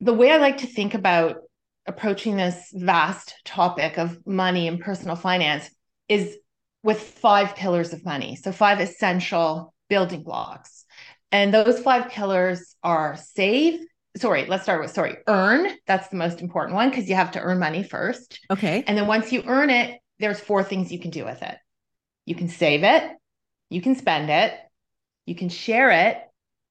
The 0.00 0.14
way 0.14 0.30
I 0.30 0.36
like 0.36 0.58
to 0.58 0.66
think 0.66 0.94
about 0.94 1.38
approaching 1.86 2.36
this 2.36 2.70
vast 2.74 3.34
topic 3.44 3.98
of 3.98 4.24
money 4.26 4.68
and 4.68 4.80
personal 4.80 5.16
finance 5.16 5.70
is 6.08 6.36
with 6.82 7.00
five 7.00 7.56
pillars 7.56 7.92
of 7.92 8.04
money. 8.04 8.36
So, 8.36 8.52
five 8.52 8.80
essential 8.80 9.74
building 9.88 10.22
blocks. 10.22 10.84
And 11.32 11.52
those 11.52 11.80
five 11.80 12.10
pillars 12.10 12.76
are 12.82 13.16
save, 13.16 13.80
sorry, 14.16 14.46
let's 14.46 14.62
start 14.62 14.80
with 14.80 14.92
sorry, 14.92 15.18
earn. 15.26 15.68
That's 15.86 16.08
the 16.08 16.16
most 16.16 16.40
important 16.40 16.76
one 16.76 16.90
because 16.90 17.08
you 17.08 17.14
have 17.16 17.32
to 17.32 17.40
earn 17.40 17.58
money 17.58 17.82
first. 17.82 18.40
Okay. 18.50 18.84
And 18.86 18.96
then 18.96 19.06
once 19.06 19.32
you 19.32 19.42
earn 19.46 19.70
it, 19.70 20.00
there's 20.18 20.40
four 20.40 20.62
things 20.62 20.92
you 20.92 20.98
can 20.98 21.10
do 21.10 21.24
with 21.24 21.42
it. 21.42 21.56
You 22.24 22.34
can 22.34 22.48
save 22.48 22.82
it, 22.82 23.10
you 23.70 23.80
can 23.80 23.94
spend 23.94 24.30
it, 24.30 24.54
you 25.26 25.34
can 25.34 25.48
share 25.48 25.90
it, 25.90 26.18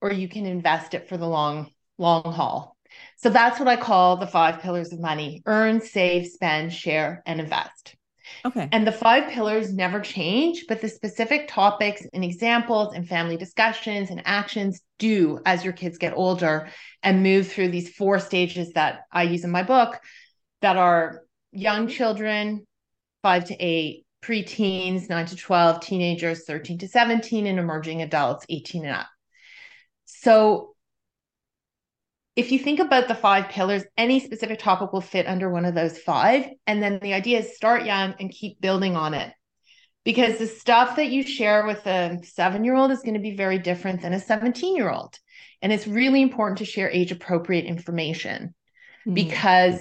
or 0.01 0.11
you 0.11 0.27
can 0.27 0.45
invest 0.45 0.93
it 0.93 1.07
for 1.07 1.17
the 1.17 1.27
long 1.27 1.71
long 1.97 2.23
haul. 2.23 2.74
So 3.17 3.29
that's 3.29 3.59
what 3.59 3.67
I 3.67 3.77
call 3.77 4.17
the 4.17 4.27
five 4.27 4.59
pillars 4.59 4.91
of 4.93 4.99
money: 4.99 5.41
earn, 5.45 5.81
save, 5.81 6.27
spend, 6.27 6.73
share, 6.73 7.23
and 7.25 7.39
invest. 7.39 7.95
Okay. 8.43 8.67
And 8.71 8.85
the 8.85 8.91
five 8.91 9.29
pillars 9.31 9.73
never 9.73 9.99
change, 9.99 10.65
but 10.67 10.81
the 10.81 10.89
specific 10.89 11.47
topics 11.47 12.03
and 12.13 12.23
examples 12.23 12.93
and 12.93 13.07
family 13.07 13.37
discussions 13.37 14.09
and 14.09 14.21
actions 14.25 14.81
do 14.97 15.39
as 15.45 15.63
your 15.63 15.73
kids 15.73 15.97
get 15.97 16.13
older 16.15 16.69
and 17.03 17.23
move 17.23 17.51
through 17.51 17.69
these 17.69 17.89
four 17.95 18.19
stages 18.19 18.71
that 18.73 19.01
I 19.11 19.23
use 19.23 19.43
in 19.43 19.51
my 19.51 19.63
book 19.63 19.99
that 20.61 20.77
are 20.77 21.21
young 21.51 21.87
children, 21.87 22.65
five 23.21 23.45
to 23.45 23.55
eight, 23.55 24.05
preteens, 24.23 25.09
nine 25.09 25.25
to 25.27 25.35
12, 25.35 25.79
teenagers, 25.81 26.45
13 26.45 26.79
to 26.79 26.87
17, 26.87 27.45
and 27.45 27.59
emerging 27.59 28.01
adults, 28.01 28.45
18 28.49 28.85
and 28.85 28.95
up. 28.95 29.07
So 30.05 30.74
if 32.35 32.51
you 32.51 32.59
think 32.59 32.79
about 32.79 33.07
the 33.07 33.15
five 33.15 33.49
pillars, 33.49 33.83
any 33.97 34.19
specific 34.19 34.59
topic 34.59 34.91
will 34.91 35.01
fit 35.01 35.27
under 35.27 35.49
one 35.49 35.65
of 35.65 35.73
those 35.73 35.97
five. 35.97 36.45
And 36.67 36.83
then 36.83 36.99
the 37.01 37.13
idea 37.13 37.39
is 37.39 37.55
start 37.55 37.85
young 37.85 38.13
and 38.19 38.29
keep 38.29 38.59
building 38.59 38.95
on 38.95 39.13
it. 39.13 39.31
Because 40.03 40.37
the 40.37 40.47
stuff 40.47 40.97
that 40.97 41.09
you 41.09 41.23
share 41.23 41.65
with 41.65 41.85
a 41.87 42.19
seven 42.23 42.63
year 42.63 42.75
old 42.75 42.91
is 42.91 43.01
going 43.01 43.15
to 43.15 43.19
be 43.19 43.35
very 43.35 43.57
different 43.57 44.01
than 44.01 44.13
a 44.13 44.19
17 44.19 44.75
year 44.75 44.91
old. 44.91 45.17
And 45.61 45.71
it's 45.71 45.87
really 45.87 46.21
important 46.21 46.59
to 46.59 46.65
share 46.65 46.91
age 46.91 47.11
appropriate 47.11 47.65
information 47.65 48.53
mm-hmm. 49.05 49.13
because 49.13 49.79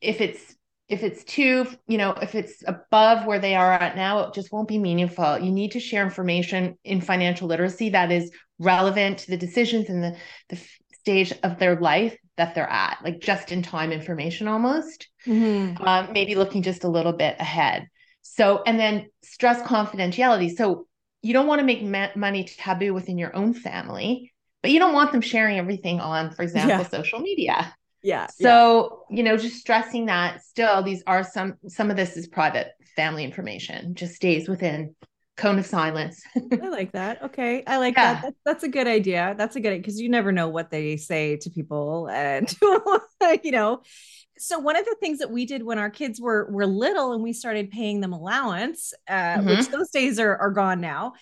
if 0.00 0.20
it's 0.20 0.54
if 0.88 1.02
it's 1.02 1.24
too 1.24 1.66
you 1.88 1.98
know 1.98 2.12
if 2.12 2.34
it's 2.34 2.62
above 2.66 3.26
where 3.26 3.40
they 3.40 3.54
are 3.54 3.72
at 3.72 3.96
now 3.96 4.20
it 4.20 4.34
just 4.34 4.52
won't 4.52 4.68
be 4.68 4.78
meaningful 4.78 5.38
you 5.38 5.50
need 5.50 5.72
to 5.72 5.80
share 5.80 6.04
information 6.04 6.78
in 6.84 7.00
financial 7.00 7.48
literacy 7.48 7.90
that 7.90 8.12
is 8.12 8.30
relevant 8.58 9.18
to 9.18 9.30
the 9.30 9.36
decisions 9.36 9.88
and 9.88 10.02
the 10.02 10.16
the 10.48 10.60
stage 11.06 11.32
of 11.44 11.60
their 11.60 11.76
life 11.76 12.18
that 12.36 12.56
they're 12.56 12.68
at, 12.68 12.98
like 13.04 13.20
just 13.20 13.52
in 13.52 13.62
time 13.62 13.92
information 13.92 14.48
almost, 14.48 15.08
mm-hmm. 15.24 15.80
um, 15.86 16.12
maybe 16.12 16.34
looking 16.34 16.62
just 16.62 16.82
a 16.82 16.88
little 16.88 17.12
bit 17.12 17.36
ahead. 17.38 17.86
So, 18.22 18.64
and 18.66 18.76
then 18.76 19.06
stress 19.22 19.62
confidentiality. 19.62 20.56
So, 20.56 20.88
you 21.22 21.32
don't 21.32 21.46
want 21.46 21.60
to 21.60 21.64
make 21.64 21.82
ma- 21.82 22.08
money 22.16 22.42
taboo 22.42 22.92
within 22.92 23.18
your 23.18 23.34
own 23.36 23.54
family, 23.54 24.32
but 24.62 24.72
you 24.72 24.80
don't 24.80 24.94
want 24.94 25.12
them 25.12 25.20
sharing 25.20 25.58
everything 25.58 26.00
on, 26.00 26.32
for 26.32 26.42
example, 26.42 26.78
yeah. 26.78 26.88
social 26.88 27.20
media. 27.20 27.72
Yeah. 28.02 28.26
So, 28.26 29.04
yeah. 29.08 29.16
you 29.16 29.22
know, 29.22 29.36
just 29.36 29.60
stressing 29.60 30.06
that 30.06 30.42
still 30.42 30.82
these 30.82 31.04
are 31.06 31.22
some 31.22 31.54
some 31.68 31.90
of 31.90 31.96
this 31.96 32.16
is 32.16 32.26
private 32.26 32.72
family 32.96 33.24
information, 33.24 33.94
just 33.94 34.14
stays 34.14 34.48
within 34.48 34.96
cone 35.36 35.58
of 35.58 35.66
silence. 35.66 36.22
I 36.52 36.68
like 36.68 36.92
that. 36.92 37.22
Okay. 37.22 37.62
I 37.66 37.78
like 37.78 37.96
yeah. 37.96 38.14
that. 38.14 38.22
That's, 38.22 38.36
that's, 38.44 38.64
a 38.64 38.68
good 38.68 38.86
idea. 38.86 39.34
That's 39.36 39.56
a 39.56 39.60
good 39.60 39.68
idea, 39.68 39.80
because 39.80 40.00
you 40.00 40.08
never 40.08 40.32
know 40.32 40.48
what 40.48 40.70
they 40.70 40.96
say 40.96 41.36
to 41.38 41.50
people 41.50 42.08
and 42.08 42.54
you 43.42 43.50
know. 43.50 43.82
So 44.38 44.58
one 44.58 44.76
of 44.76 44.84
the 44.84 44.96
things 45.00 45.20
that 45.20 45.30
we 45.30 45.46
did 45.46 45.62
when 45.62 45.78
our 45.78 45.88
kids 45.88 46.20
were 46.20 46.46
were 46.50 46.66
little 46.66 47.12
and 47.12 47.22
we 47.22 47.32
started 47.32 47.70
paying 47.70 48.00
them 48.00 48.12
allowance, 48.12 48.92
uh, 49.08 49.12
mm-hmm. 49.12 49.48
which 49.48 49.68
those 49.68 49.90
days 49.90 50.20
are, 50.20 50.36
are 50.36 50.50
gone 50.50 50.80
now, 50.80 51.14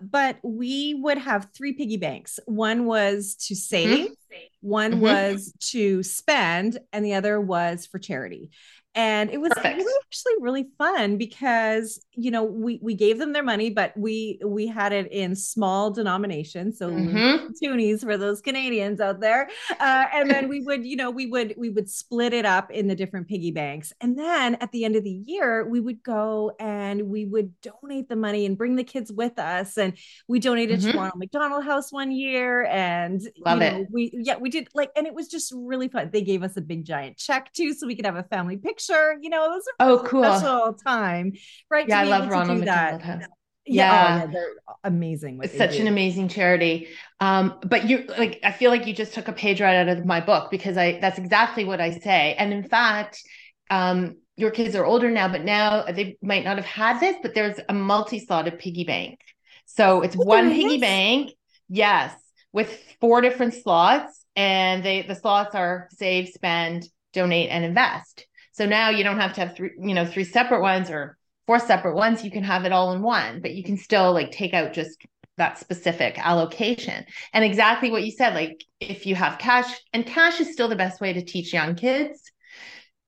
but 0.00 0.38
we 0.42 0.94
would 0.94 1.18
have 1.18 1.48
three 1.54 1.74
piggy 1.74 1.98
banks. 1.98 2.38
One 2.46 2.86
was 2.86 3.36
to 3.46 3.54
save, 3.54 4.06
mm-hmm. 4.06 4.38
one 4.60 4.92
mm-hmm. 4.92 5.00
was 5.00 5.52
to 5.72 6.02
spend, 6.02 6.78
and 6.92 7.04
the 7.04 7.14
other 7.14 7.40
was 7.40 7.86
for 7.86 7.98
charity 7.98 8.50
and 8.96 9.30
it 9.30 9.40
was 9.40 9.52
actually 9.56 10.34
really 10.40 10.66
fun 10.78 11.18
because 11.18 12.04
you 12.12 12.30
know 12.30 12.42
we 12.42 12.80
we 12.82 12.94
gave 12.94 13.18
them 13.18 13.32
their 13.32 13.42
money 13.42 13.70
but 13.70 13.92
we 13.96 14.40
we 14.44 14.66
had 14.66 14.92
it 14.92 15.12
in 15.12 15.36
small 15.36 15.90
denominations. 15.90 16.78
So 16.78 16.90
mm-hmm. 16.90 17.48
toonies 17.62 18.00
for 18.00 18.16
those 18.16 18.40
canadians 18.40 19.00
out 19.00 19.20
there. 19.20 19.48
Uh, 19.78 20.04
and 20.14 20.30
then 20.30 20.48
we 20.48 20.60
would 20.60 20.84
you 20.84 20.96
know 20.96 21.10
we 21.10 21.26
would 21.26 21.54
we 21.56 21.68
would 21.70 21.88
split 21.88 22.32
it 22.32 22.46
up 22.46 22.70
in 22.70 22.88
the 22.88 22.94
different 22.94 23.28
piggy 23.28 23.50
banks. 23.50 23.92
And 24.00 24.18
then 24.18 24.56
at 24.56 24.72
the 24.72 24.84
end 24.84 24.96
of 24.96 25.04
the 25.04 25.22
year 25.26 25.68
we 25.68 25.80
would 25.80 26.02
go 26.02 26.52
and 26.58 27.08
we 27.08 27.26
would 27.26 27.52
donate 27.60 28.08
the 28.08 28.16
money 28.16 28.46
and 28.46 28.56
bring 28.56 28.76
the 28.76 28.84
kids 28.84 29.12
with 29.12 29.38
us. 29.38 29.76
And 29.76 29.92
we 30.26 30.38
donated 30.38 30.80
mm-hmm. 30.80 30.92
to 30.92 30.96
Ronald 30.96 31.18
McDonald 31.18 31.64
House 31.64 31.92
one 31.92 32.10
year 32.10 32.64
and 32.66 33.20
love 33.44 33.62
you 33.62 33.70
know, 33.70 33.80
it. 33.80 33.88
we 33.92 34.10
yeah 34.14 34.36
we 34.38 34.48
did 34.48 34.68
like 34.74 34.90
and 34.96 35.06
it 35.06 35.14
was 35.14 35.28
just 35.28 35.52
really 35.54 35.88
fun. 35.88 36.10
They 36.12 36.22
gave 36.22 36.42
us 36.42 36.56
a 36.56 36.62
big 36.62 36.84
giant 36.84 37.18
check 37.18 37.52
too 37.52 37.74
so 37.74 37.86
we 37.86 37.94
could 37.94 38.06
have 38.06 38.16
a 38.16 38.22
family 38.24 38.56
picture 38.56 38.85
picture. 38.86 39.16
You 39.20 39.30
know, 39.30 39.50
those 39.50 39.62
are 39.78 39.90
oh 39.90 40.02
cool 40.04 40.22
special 40.22 40.74
time, 40.74 41.32
right? 41.70 41.86
Yeah, 41.88 42.00
I 42.00 42.04
love 42.04 42.28
Ronald 42.28 42.58
McDonald 42.58 43.02
House. 43.02 43.22
Yeah. 43.68 44.18
yeah. 44.18 44.24
Oh, 44.24 44.32
they're 44.32 44.54
amazing. 44.84 45.40
It's 45.42 45.56
such 45.56 45.72
do. 45.72 45.82
an 45.82 45.88
amazing 45.88 46.28
charity. 46.28 46.88
Um, 47.20 47.58
but 47.64 47.88
you 47.88 48.04
like, 48.16 48.38
I 48.44 48.52
feel 48.52 48.70
like 48.70 48.86
you 48.86 48.94
just 48.94 49.12
took 49.14 49.28
a 49.28 49.32
page 49.32 49.60
right 49.60 49.76
out 49.76 49.88
of 49.88 50.04
my 50.04 50.20
book 50.20 50.50
because 50.50 50.76
I 50.76 51.00
that's 51.00 51.18
exactly 51.18 51.64
what 51.64 51.80
I 51.80 51.98
say. 51.98 52.34
And 52.38 52.52
in 52.52 52.62
fact, 52.68 53.22
um, 53.70 54.18
your 54.36 54.50
kids 54.50 54.76
are 54.76 54.84
older 54.84 55.10
now, 55.10 55.28
but 55.28 55.44
now 55.44 55.84
they 55.84 56.16
might 56.22 56.44
not 56.44 56.56
have 56.56 56.66
had 56.66 57.00
this, 57.00 57.16
but 57.22 57.34
there's 57.34 57.58
a 57.68 57.72
multi-slotted 57.72 58.58
piggy 58.58 58.84
bank. 58.84 59.18
So 59.64 60.02
it's 60.02 60.14
one 60.14 60.50
piggy 60.50 60.78
bank, 60.78 61.32
yes, 61.68 62.14
with 62.52 62.70
four 63.00 63.20
different 63.20 63.54
slots, 63.54 64.24
and 64.36 64.84
they 64.84 65.02
the 65.02 65.16
slots 65.16 65.54
are 65.56 65.88
save, 65.90 66.28
spend, 66.28 66.88
donate, 67.12 67.50
and 67.50 67.64
invest. 67.64 68.26
So 68.56 68.64
now 68.64 68.88
you 68.88 69.04
don't 69.04 69.20
have 69.20 69.34
to 69.34 69.40
have 69.42 69.54
three, 69.54 69.72
you 69.78 69.92
know, 69.92 70.06
three 70.06 70.24
separate 70.24 70.62
ones 70.62 70.90
or 70.90 71.18
four 71.46 71.58
separate 71.58 71.94
ones. 71.94 72.24
You 72.24 72.30
can 72.30 72.42
have 72.42 72.64
it 72.64 72.72
all 72.72 72.92
in 72.92 73.02
one, 73.02 73.42
but 73.42 73.54
you 73.54 73.62
can 73.62 73.76
still 73.76 74.12
like 74.12 74.32
take 74.32 74.54
out 74.54 74.72
just 74.72 74.96
that 75.36 75.58
specific 75.58 76.18
allocation. 76.18 77.04
And 77.34 77.44
exactly 77.44 77.90
what 77.90 78.02
you 78.02 78.10
said, 78.10 78.34
like 78.34 78.64
if 78.80 79.04
you 79.04 79.14
have 79.14 79.38
cash, 79.38 79.66
and 79.92 80.06
cash 80.06 80.40
is 80.40 80.52
still 80.52 80.68
the 80.68 80.76
best 80.76 81.02
way 81.02 81.12
to 81.12 81.22
teach 81.22 81.52
young 81.52 81.74
kids. 81.74 82.22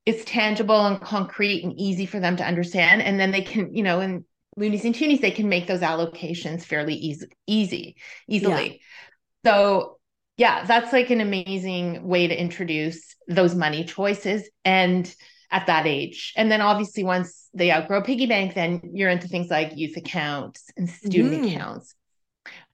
It's 0.04 0.24
tangible 0.24 0.86
and 0.86 1.00
concrete 1.00 1.64
and 1.64 1.72
easy 1.78 2.04
for 2.04 2.20
them 2.20 2.36
to 2.36 2.44
understand. 2.44 3.00
And 3.00 3.18
then 3.18 3.30
they 3.30 3.42
can, 3.42 3.74
you 3.74 3.82
know, 3.82 4.00
in 4.00 4.26
loonies 4.56 4.84
and 4.84 4.94
toonies, 4.94 5.22
they 5.22 5.30
can 5.30 5.48
make 5.48 5.66
those 5.66 5.80
allocations 5.80 6.62
fairly 6.62 6.94
easy, 6.94 7.28
easy, 7.46 7.96
easily. 8.28 8.82
Yeah. 9.44 9.50
So 9.50 9.98
yeah, 10.36 10.64
that's 10.66 10.92
like 10.92 11.10
an 11.10 11.20
amazing 11.20 12.06
way 12.06 12.28
to 12.28 12.38
introduce 12.38 13.16
those 13.26 13.54
money 13.54 13.84
choices. 13.84 14.48
And 14.64 15.12
at 15.50 15.66
that 15.66 15.86
age. 15.86 16.32
And 16.36 16.50
then 16.50 16.60
obviously 16.60 17.04
once 17.04 17.48
they 17.54 17.72
outgrow 17.72 18.02
piggy 18.02 18.26
bank, 18.26 18.54
then 18.54 18.90
you're 18.92 19.10
into 19.10 19.28
things 19.28 19.50
like 19.50 19.76
youth 19.76 19.96
accounts 19.96 20.70
and 20.76 20.88
student 20.88 21.42
mm. 21.42 21.54
accounts. 21.54 21.94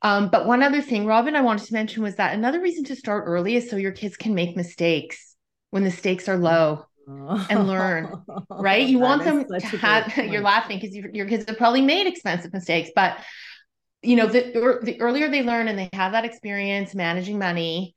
Um, 0.03 0.29
but 0.29 0.47
one 0.47 0.63
other 0.63 0.83
thing, 0.83 1.07
Robin, 1.07 1.37
I 1.37 1.41
wanted 1.41 1.67
to 1.67 1.73
mention 1.73 2.03
was 2.03 2.17
that 2.17 2.35
another 2.35 2.61
reason 2.61 2.85
to 2.85 2.97
start 2.97 3.25
early 3.27 3.57
is 3.57 3.71
so 3.71 3.77
your 3.77 3.93
kids 3.93 4.17
can 4.17 4.35
make 4.35 4.57
mistakes 4.57 5.37
when 5.71 5.85
the 5.85 5.91
stakes 5.91 6.29
are 6.29 6.37
low 6.37 6.85
and 7.07 7.67
learn, 7.67 8.23
right? 8.51 8.87
You 8.87 8.99
want 8.99 9.25
them 9.25 9.47
to 9.49 9.77
have, 9.79 10.17
you're 10.31 10.43
laughing 10.43 10.79
because 10.81 10.95
your 10.95 11.27
kids 11.27 11.45
have 11.49 11.59
probably 11.59 11.83
made 11.83 12.07
expensive 12.07 12.53
mistakes, 12.53 12.91
but 12.95 13.19
you 14.03 14.17
know, 14.17 14.27
the, 14.27 14.81
the 14.83 15.01
earlier 15.01 15.31
they 15.31 15.43
learn 15.43 15.67
and 15.67 15.79
they 15.79 15.89
have 15.93 16.13
that 16.13 16.25
experience 16.25 16.95
managing 16.95 17.39
money 17.39 17.95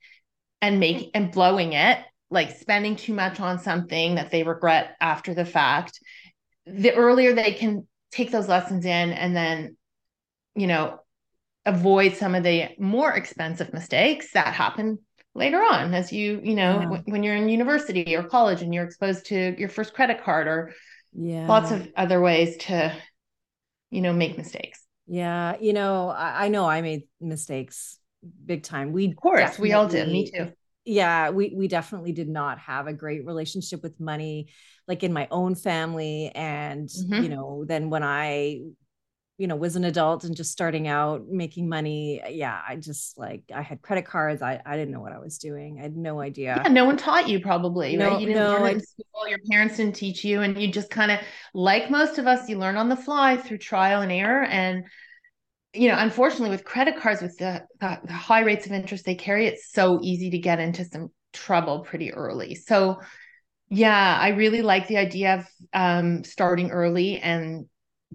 and 0.62 0.80
make 0.80 1.10
and 1.14 1.30
blowing 1.30 1.74
it, 1.74 1.98
like 2.30 2.58
spending 2.58 2.96
too 2.96 3.14
much 3.14 3.40
on 3.40 3.58
something 3.58 4.16
that 4.16 4.30
they 4.30 4.42
regret 4.42 4.96
after 5.00 5.34
the 5.34 5.44
fact, 5.44 5.98
the 6.66 6.92
earlier 6.94 7.34
they 7.34 7.52
can 7.52 7.86
take 8.12 8.30
those 8.30 8.48
lessons 8.48 8.84
in 8.84 9.12
and 9.12 9.34
then, 9.34 9.76
you 10.54 10.66
know, 10.66 10.98
avoid 11.64 12.16
some 12.16 12.34
of 12.34 12.42
the 12.42 12.68
more 12.78 13.12
expensive 13.12 13.72
mistakes 13.72 14.32
that 14.32 14.54
happen 14.54 14.98
later 15.34 15.58
on 15.58 15.94
as 15.94 16.12
you, 16.12 16.40
you 16.42 16.54
know, 16.54 16.80
yeah. 16.80 16.84
w- 16.84 17.02
when 17.06 17.22
you're 17.22 17.36
in 17.36 17.48
university 17.48 18.16
or 18.16 18.22
college 18.22 18.62
and 18.62 18.74
you're 18.74 18.84
exposed 18.84 19.26
to 19.26 19.54
your 19.58 19.68
first 19.68 19.94
credit 19.94 20.22
card 20.22 20.46
or 20.46 20.72
yeah. 21.14 21.46
lots 21.46 21.70
of 21.70 21.88
other 21.96 22.20
ways 22.20 22.56
to, 22.58 22.94
you 23.90 24.00
know, 24.00 24.12
make 24.12 24.36
mistakes. 24.36 24.84
Yeah. 25.06 25.56
You 25.60 25.72
know, 25.72 26.08
I, 26.08 26.46
I 26.46 26.48
know 26.48 26.66
I 26.66 26.82
made 26.82 27.04
mistakes 27.20 27.98
big 28.44 28.62
time. 28.62 28.92
We, 28.92 29.06
of 29.06 29.16
course, 29.16 29.58
we 29.58 29.72
all 29.72 29.88
did. 29.88 30.08
Me 30.08 30.30
too 30.30 30.52
yeah, 30.88 31.30
we 31.30 31.52
we 31.54 31.68
definitely 31.68 32.12
did 32.12 32.28
not 32.28 32.58
have 32.60 32.86
a 32.86 32.94
great 32.94 33.26
relationship 33.26 33.82
with 33.82 34.00
money, 34.00 34.48
like 34.86 35.02
in 35.02 35.12
my 35.12 35.28
own 35.30 35.54
family, 35.54 36.32
and 36.34 36.88
mm-hmm. 36.88 37.22
you 37.22 37.28
know, 37.28 37.64
then 37.66 37.90
when 37.90 38.02
I 38.02 38.60
you 39.36 39.46
know 39.46 39.54
was 39.54 39.76
an 39.76 39.84
adult 39.84 40.24
and 40.24 40.34
just 40.34 40.50
starting 40.50 40.88
out 40.88 41.28
making 41.28 41.68
money 41.68 42.20
yeah 42.28 42.60
i 42.68 42.74
just 42.74 43.16
like 43.16 43.44
i 43.54 43.62
had 43.62 43.80
credit 43.80 44.04
cards 44.04 44.42
i, 44.42 44.60
I 44.66 44.76
didn't 44.76 44.90
know 44.90 45.00
what 45.00 45.12
i 45.12 45.18
was 45.18 45.38
doing 45.38 45.78
i 45.78 45.82
had 45.82 45.96
no 45.96 46.20
idea 46.20 46.60
yeah 46.60 46.68
no 46.68 46.84
one 46.84 46.96
taught 46.96 47.28
you 47.28 47.38
probably 47.38 47.96
no, 47.96 48.08
right 48.08 48.20
you 48.20 48.26
didn't 48.26 48.42
no, 48.42 48.54
learn 48.54 48.72
in 48.72 48.80
school 48.80 49.28
your 49.28 49.38
parents 49.48 49.76
didn't 49.76 49.94
teach 49.94 50.24
you 50.24 50.42
and 50.42 50.60
you 50.60 50.72
just 50.72 50.90
kind 50.90 51.12
of 51.12 51.20
like 51.54 51.88
most 51.88 52.18
of 52.18 52.26
us 52.26 52.48
you 52.48 52.58
learn 52.58 52.76
on 52.76 52.88
the 52.88 52.96
fly 52.96 53.36
through 53.36 53.58
trial 53.58 54.02
and 54.02 54.10
error 54.10 54.42
and 54.42 54.82
you 55.74 55.88
know 55.88 55.96
unfortunately 55.98 56.50
with 56.50 56.64
credit 56.64 56.96
cards 56.96 57.22
with 57.22 57.36
the, 57.38 57.62
the, 57.80 57.98
the 58.04 58.12
high 58.12 58.40
rates 58.40 58.66
of 58.66 58.72
interest 58.72 59.04
they 59.04 59.14
carry 59.14 59.46
it's 59.46 59.72
so 59.72 59.98
easy 60.02 60.30
to 60.30 60.38
get 60.38 60.60
into 60.60 60.84
some 60.84 61.10
trouble 61.32 61.80
pretty 61.80 62.12
early 62.12 62.54
so 62.54 63.00
yeah 63.68 64.18
i 64.20 64.28
really 64.28 64.62
like 64.62 64.88
the 64.88 64.96
idea 64.96 65.34
of 65.34 65.46
um, 65.74 66.24
starting 66.24 66.70
early 66.70 67.18
and 67.18 67.66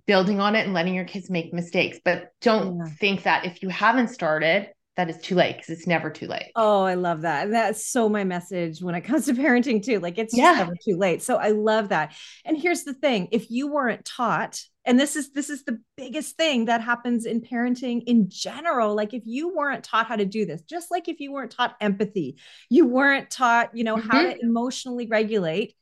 building 0.06 0.40
on 0.40 0.56
it 0.56 0.66
and 0.66 0.74
letting 0.74 0.96
your 0.96 1.06
kids 1.06 1.30
make 1.30 1.54
mistakes. 1.54 2.00
But 2.04 2.30
don't 2.42 2.78
yeah. 2.78 2.86
think 3.00 3.24
that 3.24 3.46
if 3.46 3.62
you 3.62 3.70
haven't 3.70 4.10
started, 4.10 4.70
that 4.96 5.10
is 5.10 5.18
too 5.18 5.36
late 5.36 5.58
because 5.58 5.70
it's 5.70 5.88
never 5.88 6.10
too 6.10 6.28
late. 6.28 6.52
Oh, 6.56 6.84
I 6.84 6.94
love 6.94 7.22
that. 7.22 7.50
That's 7.50 7.88
so 7.88 8.08
my 8.08 8.24
message 8.24 8.82
when 8.82 8.94
it 8.94 9.02
comes 9.02 9.26
to 9.26 9.34
parenting 9.34 9.84
too. 9.84 10.00
Like 10.00 10.18
it's 10.18 10.36
yeah. 10.36 10.54
never 10.54 10.74
too 10.84 10.98
late. 10.98 11.24
So 11.24 11.38
I 11.38 11.50
love 11.50 11.90
that. 11.90 12.14
And 12.46 12.58
here's 12.58 12.84
the 12.84 12.94
thing: 12.94 13.28
if 13.32 13.50
you 13.50 13.72
weren't 13.72 14.06
taught, 14.06 14.62
and 14.86 15.00
this 15.00 15.16
is 15.16 15.32
this 15.32 15.50
is 15.50 15.64
the 15.64 15.80
biggest 15.98 16.38
thing 16.38 16.66
that 16.66 16.82
happens 16.82 17.26
in 17.26 17.42
parenting 17.42 18.04
in 18.06 18.30
general. 18.30 18.96
Like 18.96 19.14
if 19.14 19.24
you 19.26 19.56
weren't 19.56 19.84
taught 19.84 20.08
how 20.08 20.16
to 20.16 20.26
do 20.26 20.46
this, 20.46 20.62
just 20.62 20.92
like 20.92 21.08
if 21.08 21.20
you 21.20 21.32
weren't 21.32 21.52
taught 21.52 21.76
empathy, 21.82 22.38
you 22.70 22.86
weren't 22.86 23.32
taught, 23.32 23.76
you 23.76 23.84
know, 23.84 23.98
mm-hmm. 23.98 24.10
how 24.10 24.22
to 24.22 24.40
emotionally 24.42 25.08
regulate 25.08 25.76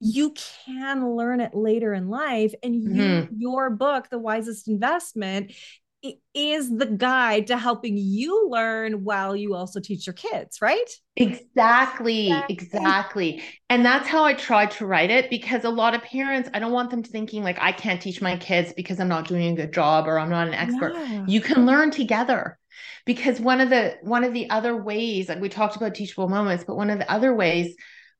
you 0.00 0.32
can 0.64 1.16
learn 1.16 1.40
it 1.40 1.54
later 1.54 1.92
in 1.92 2.08
life 2.08 2.54
and 2.62 2.72
you 2.76 2.90
mm-hmm. 2.90 3.34
your 3.36 3.68
book 3.68 4.08
the 4.08 4.18
wisest 4.18 4.68
investment 4.68 5.52
is 6.32 6.70
the 6.76 6.86
guide 6.86 7.48
to 7.48 7.58
helping 7.58 7.96
you 7.96 8.48
learn 8.48 9.02
while 9.02 9.34
you 9.34 9.54
also 9.54 9.80
teach 9.80 10.06
your 10.06 10.14
kids 10.14 10.62
right 10.62 10.88
exactly 11.16 12.32
exactly, 12.48 13.42
and 13.68 13.84
that's 13.84 14.06
how 14.06 14.22
i 14.22 14.32
tried 14.32 14.70
to 14.70 14.86
write 14.86 15.10
it 15.10 15.28
because 15.28 15.64
a 15.64 15.70
lot 15.70 15.94
of 15.94 16.02
parents 16.02 16.48
i 16.54 16.58
don't 16.60 16.72
want 16.72 16.90
them 16.90 17.02
thinking 17.02 17.42
like 17.42 17.58
i 17.60 17.72
can't 17.72 18.00
teach 18.00 18.22
my 18.22 18.36
kids 18.36 18.72
because 18.76 19.00
i'm 19.00 19.08
not 19.08 19.26
doing 19.26 19.52
a 19.52 19.56
good 19.56 19.72
job 19.72 20.06
or 20.06 20.18
i'm 20.18 20.30
not 20.30 20.46
an 20.46 20.54
expert 20.54 20.94
yeah. 20.94 21.24
you 21.26 21.40
can 21.40 21.66
learn 21.66 21.90
together 21.90 22.56
because 23.04 23.40
one 23.40 23.60
of 23.60 23.68
the 23.68 23.96
one 24.02 24.22
of 24.22 24.32
the 24.32 24.48
other 24.50 24.76
ways 24.76 25.28
like 25.28 25.40
we 25.40 25.48
talked 25.48 25.74
about 25.74 25.94
teachable 25.94 26.28
moments 26.28 26.62
but 26.64 26.76
one 26.76 26.90
of 26.90 26.98
the 26.98 27.10
other 27.10 27.34
ways 27.34 27.74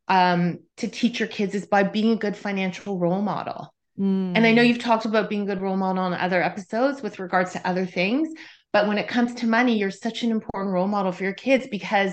um, 0.08 0.60
to 0.78 0.88
teach 0.88 1.20
your 1.20 1.28
kids 1.28 1.54
is 1.54 1.66
by 1.66 1.82
being 1.82 2.12
a 2.12 2.16
good 2.16 2.36
financial 2.36 2.98
role 2.98 3.22
model. 3.22 3.72
Mm. 3.98 4.32
And 4.36 4.46
I 4.46 4.52
know 4.52 4.62
mm. 4.62 4.68
you've 4.68 4.78
talked 4.78 5.04
about 5.04 5.28
being 5.28 5.42
a 5.42 5.46
good 5.46 5.60
role 5.60 5.76
model 5.76 6.04
on 6.04 6.14
other 6.14 6.42
episodes 6.42 7.02
with 7.02 7.18
regards 7.18 7.52
to 7.52 7.66
other 7.66 7.86
things, 7.86 8.28
but 8.72 8.86
when 8.86 8.98
it 8.98 9.08
comes 9.08 9.34
to 9.36 9.46
money, 9.46 9.78
you're 9.78 9.90
such 9.90 10.22
an 10.22 10.30
important 10.30 10.72
role 10.72 10.86
model 10.86 11.12
for 11.12 11.24
your 11.24 11.32
kids 11.32 11.66
because 11.70 12.12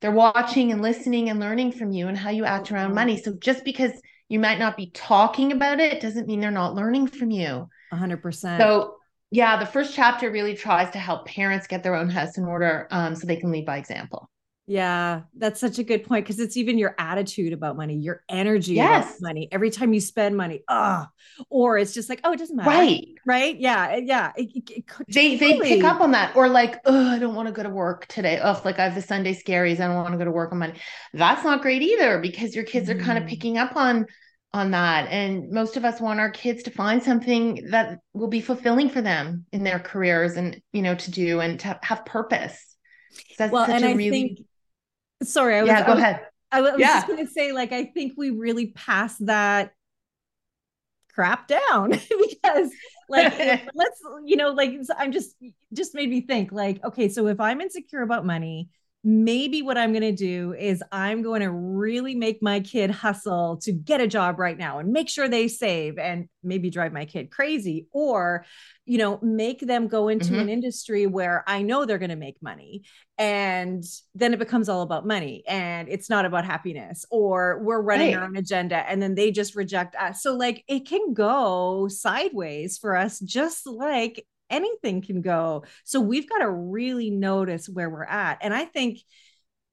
they're 0.00 0.12
watching 0.12 0.72
and 0.72 0.82
listening 0.82 1.30
and 1.30 1.40
learning 1.40 1.72
from 1.72 1.90
you 1.90 2.08
and 2.08 2.16
how 2.16 2.30
you 2.30 2.44
act 2.44 2.70
around 2.70 2.94
money. 2.94 3.20
So 3.20 3.34
just 3.38 3.64
because 3.64 3.92
you 4.28 4.38
might 4.38 4.58
not 4.58 4.76
be 4.76 4.90
talking 4.90 5.52
about 5.52 5.80
it 5.80 6.00
doesn't 6.00 6.26
mean 6.26 6.40
they're 6.40 6.50
not 6.50 6.74
learning 6.74 7.08
from 7.08 7.30
you. 7.30 7.68
100%. 7.92 8.58
So 8.58 8.96
yeah, 9.30 9.58
the 9.58 9.66
first 9.66 9.94
chapter 9.94 10.30
really 10.30 10.54
tries 10.54 10.90
to 10.92 10.98
help 10.98 11.26
parents 11.26 11.66
get 11.66 11.82
their 11.82 11.94
own 11.94 12.08
house 12.08 12.38
in 12.38 12.44
order 12.44 12.86
um, 12.90 13.14
so 13.14 13.26
they 13.26 13.36
can 13.36 13.50
lead 13.50 13.66
by 13.66 13.78
example. 13.78 14.30
Yeah, 14.68 15.22
that's 15.36 15.60
such 15.60 15.78
a 15.78 15.84
good 15.84 16.02
point 16.02 16.24
because 16.24 16.40
it's 16.40 16.56
even 16.56 16.76
your 16.76 16.96
attitude 16.98 17.52
about 17.52 17.76
money, 17.76 17.94
your 17.94 18.24
energy 18.28 18.74
yes. 18.74 19.04
about 19.04 19.28
money. 19.28 19.48
Every 19.52 19.70
time 19.70 19.92
you 19.94 20.00
spend 20.00 20.36
money, 20.36 20.64
ah, 20.66 21.08
or 21.48 21.78
it's 21.78 21.94
just 21.94 22.08
like, 22.08 22.20
oh, 22.24 22.32
it 22.32 22.38
doesn't 22.38 22.56
matter, 22.56 22.70
right? 22.70 23.06
Right? 23.24 23.56
Yeah, 23.60 23.94
yeah. 23.96 24.32
It, 24.36 24.50
it, 24.56 24.70
it 24.70 24.84
they 25.06 25.38
totally. 25.38 25.68
they 25.68 25.76
pick 25.76 25.84
up 25.84 26.00
on 26.00 26.10
that, 26.12 26.34
or 26.34 26.48
like, 26.48 26.80
oh, 26.84 27.10
I 27.10 27.20
don't 27.20 27.36
want 27.36 27.46
to 27.46 27.52
go 27.52 27.62
to 27.62 27.68
work 27.68 28.06
today. 28.06 28.40
Oh, 28.42 28.60
like 28.64 28.80
I 28.80 28.84
have 28.84 28.96
the 28.96 29.02
Sunday 29.02 29.34
scaries. 29.34 29.78
I 29.78 29.86
don't 29.86 29.94
want 29.94 30.12
to 30.12 30.18
go 30.18 30.24
to 30.24 30.32
work 30.32 30.50
on 30.50 30.58
money. 30.58 30.74
That's 31.14 31.44
not 31.44 31.62
great 31.62 31.82
either 31.82 32.18
because 32.18 32.56
your 32.56 32.64
kids 32.64 32.88
mm. 32.88 32.96
are 32.96 33.04
kind 33.04 33.22
of 33.22 33.28
picking 33.28 33.58
up 33.58 33.76
on 33.76 34.06
on 34.52 34.72
that, 34.72 35.08
and 35.12 35.50
most 35.52 35.76
of 35.76 35.84
us 35.84 36.00
want 36.00 36.18
our 36.18 36.30
kids 36.30 36.64
to 36.64 36.72
find 36.72 37.00
something 37.04 37.68
that 37.70 38.00
will 38.14 38.26
be 38.26 38.40
fulfilling 38.40 38.88
for 38.88 39.00
them 39.00 39.46
in 39.52 39.62
their 39.62 39.78
careers, 39.78 40.36
and 40.36 40.60
you 40.72 40.82
know, 40.82 40.96
to 40.96 41.12
do 41.12 41.38
and 41.38 41.60
to 41.60 41.78
have 41.82 42.04
purpose. 42.04 42.76
That's 43.38 43.52
well, 43.52 43.70
and 43.70 43.84
I 43.84 43.92
really- 43.92 44.10
think 44.10 44.38
Sorry, 45.22 45.56
I 45.56 45.62
was, 45.62 45.68
yeah, 45.68 45.86
go 45.86 45.92
I 45.92 45.94
was, 45.94 46.02
ahead. 46.02 46.26
I 46.52 46.60
was 46.60 46.72
yeah. 46.78 46.94
just 46.94 47.06
going 47.06 47.26
to 47.26 47.32
say, 47.32 47.52
like, 47.52 47.72
I 47.72 47.84
think 47.84 48.14
we 48.16 48.30
really 48.30 48.68
passed 48.68 49.24
that 49.26 49.72
crap 51.14 51.48
down 51.48 51.90
because, 51.90 52.70
like, 53.08 53.32
let's, 53.74 54.00
you 54.24 54.36
know, 54.36 54.50
like, 54.50 54.74
I'm 54.96 55.12
just, 55.12 55.34
just 55.72 55.94
made 55.94 56.10
me 56.10 56.20
think, 56.20 56.52
like, 56.52 56.82
okay, 56.84 57.08
so 57.08 57.26
if 57.28 57.40
I'm 57.40 57.60
insecure 57.60 58.02
about 58.02 58.26
money, 58.26 58.68
maybe 59.08 59.62
what 59.62 59.78
I'm 59.78 59.92
going 59.92 60.02
to 60.02 60.10
do 60.10 60.52
is 60.58 60.82
I'm 60.90 61.22
going 61.22 61.40
to 61.40 61.50
really 61.52 62.16
make 62.16 62.42
my 62.42 62.58
kid 62.58 62.90
hustle 62.90 63.56
to 63.58 63.70
get 63.70 64.00
a 64.00 64.06
job 64.08 64.40
right 64.40 64.58
now 64.58 64.80
and 64.80 64.90
make 64.90 65.08
sure 65.08 65.28
they 65.28 65.46
save 65.46 65.96
and 65.96 66.28
maybe 66.42 66.70
drive 66.70 66.92
my 66.92 67.04
kid 67.04 67.30
crazy 67.30 67.86
or 67.92 68.44
you 68.84 68.98
know 68.98 69.20
make 69.22 69.60
them 69.60 69.86
go 69.86 70.08
into 70.08 70.32
mm-hmm. 70.32 70.40
an 70.40 70.48
industry 70.48 71.06
where 71.06 71.44
I 71.46 71.62
know 71.62 71.84
they're 71.84 71.98
going 71.98 72.10
to 72.10 72.16
make 72.16 72.42
money 72.42 72.82
and 73.16 73.84
then 74.16 74.34
it 74.34 74.40
becomes 74.40 74.68
all 74.68 74.82
about 74.82 75.06
money 75.06 75.44
and 75.46 75.88
it's 75.88 76.10
not 76.10 76.24
about 76.24 76.44
happiness 76.44 77.04
or 77.08 77.62
we're 77.62 77.80
running 77.80 78.14
right. 78.14 78.20
our 78.20 78.24
own 78.24 78.36
agenda 78.36 78.78
and 78.90 79.00
then 79.00 79.14
they 79.14 79.30
just 79.30 79.54
reject 79.54 79.94
us 79.94 80.20
so 80.20 80.34
like 80.34 80.64
it 80.66 80.80
can 80.80 81.14
go 81.14 81.86
sideways 81.86 82.76
for 82.76 82.96
us 82.96 83.20
just 83.20 83.68
like 83.68 84.26
anything 84.50 85.02
can 85.02 85.20
go. 85.20 85.64
So 85.84 86.00
we've 86.00 86.28
got 86.28 86.38
to 86.38 86.50
really 86.50 87.10
notice 87.10 87.68
where 87.68 87.90
we're 87.90 88.04
at. 88.04 88.38
And 88.42 88.54
I 88.54 88.64
think, 88.64 88.98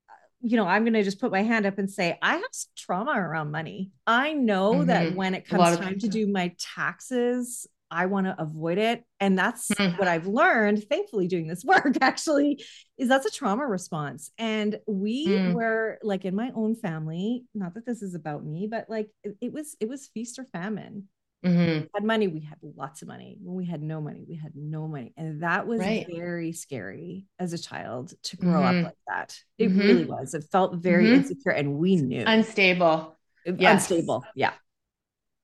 uh, 0.09 0.13
you 0.41 0.57
know, 0.57 0.67
I'm 0.67 0.83
going 0.83 0.93
to 0.93 1.03
just 1.03 1.19
put 1.19 1.31
my 1.31 1.43
hand 1.43 1.65
up 1.65 1.77
and 1.77 1.89
say, 1.89 2.17
I 2.21 2.35
have 2.35 2.43
some 2.51 2.71
trauma 2.77 3.11
around 3.11 3.51
money. 3.51 3.91
I 4.07 4.33
know 4.33 4.73
mm-hmm. 4.73 4.87
that 4.87 5.15
when 5.15 5.35
it 5.35 5.47
comes 5.47 5.77
time 5.77 5.99
to 5.99 6.07
do 6.07 6.27
my 6.27 6.55
taxes, 6.57 7.67
I 7.93 8.07
want 8.07 8.25
to 8.25 8.35
avoid 8.41 8.79
it. 8.79 9.03
And 9.19 9.37
that's 9.37 9.69
mm-hmm. 9.69 9.97
what 9.97 10.07
I've 10.07 10.25
learned, 10.25 10.83
thankfully, 10.89 11.27
doing 11.27 11.47
this 11.47 11.63
work 11.65 11.97
actually, 12.01 12.63
is 12.97 13.07
that's 13.07 13.27
a 13.27 13.31
trauma 13.31 13.67
response. 13.67 14.31
And 14.37 14.79
we 14.87 15.27
mm. 15.27 15.53
were 15.53 15.99
like 16.01 16.25
in 16.25 16.35
my 16.35 16.51
own 16.55 16.75
family, 16.75 17.45
not 17.53 17.75
that 17.75 17.85
this 17.85 18.01
is 18.01 18.15
about 18.15 18.43
me, 18.43 18.67
but 18.69 18.89
like 18.89 19.09
it, 19.23 19.37
it 19.39 19.53
was, 19.53 19.75
it 19.79 19.87
was 19.87 20.07
feast 20.07 20.39
or 20.39 20.45
famine. 20.45 21.07
Mm-hmm. 21.43 21.85
had 21.93 22.03
money, 22.03 22.27
we 22.27 22.39
had 22.39 22.57
lots 22.61 23.01
of 23.01 23.09
money. 23.09 23.37
When 23.41 23.55
we 23.55 23.65
had 23.65 23.81
no 23.81 23.99
money, 23.99 24.23
we 24.27 24.35
had 24.35 24.53
no 24.55 24.87
money. 24.87 25.13
And 25.17 25.43
that 25.43 25.67
was 25.67 25.79
right. 25.79 26.07
very 26.09 26.53
scary 26.53 27.25
as 27.37 27.51
a 27.51 27.57
child 27.57 28.13
to 28.23 28.37
grow 28.37 28.61
mm-hmm. 28.61 28.77
up 28.79 28.85
like 28.85 28.97
that. 29.07 29.37
It 29.57 29.69
mm-hmm. 29.69 29.79
really 29.79 30.05
was. 30.05 30.33
It 30.33 30.45
felt 30.51 30.75
very 30.75 31.05
mm-hmm. 31.05 31.15
insecure 31.15 31.51
and 31.51 31.75
we 31.75 31.97
knew 31.97 32.23
unstable. 32.25 33.17
Yes. 33.45 33.91
Unstable. 33.91 34.23
Yeah. 34.35 34.53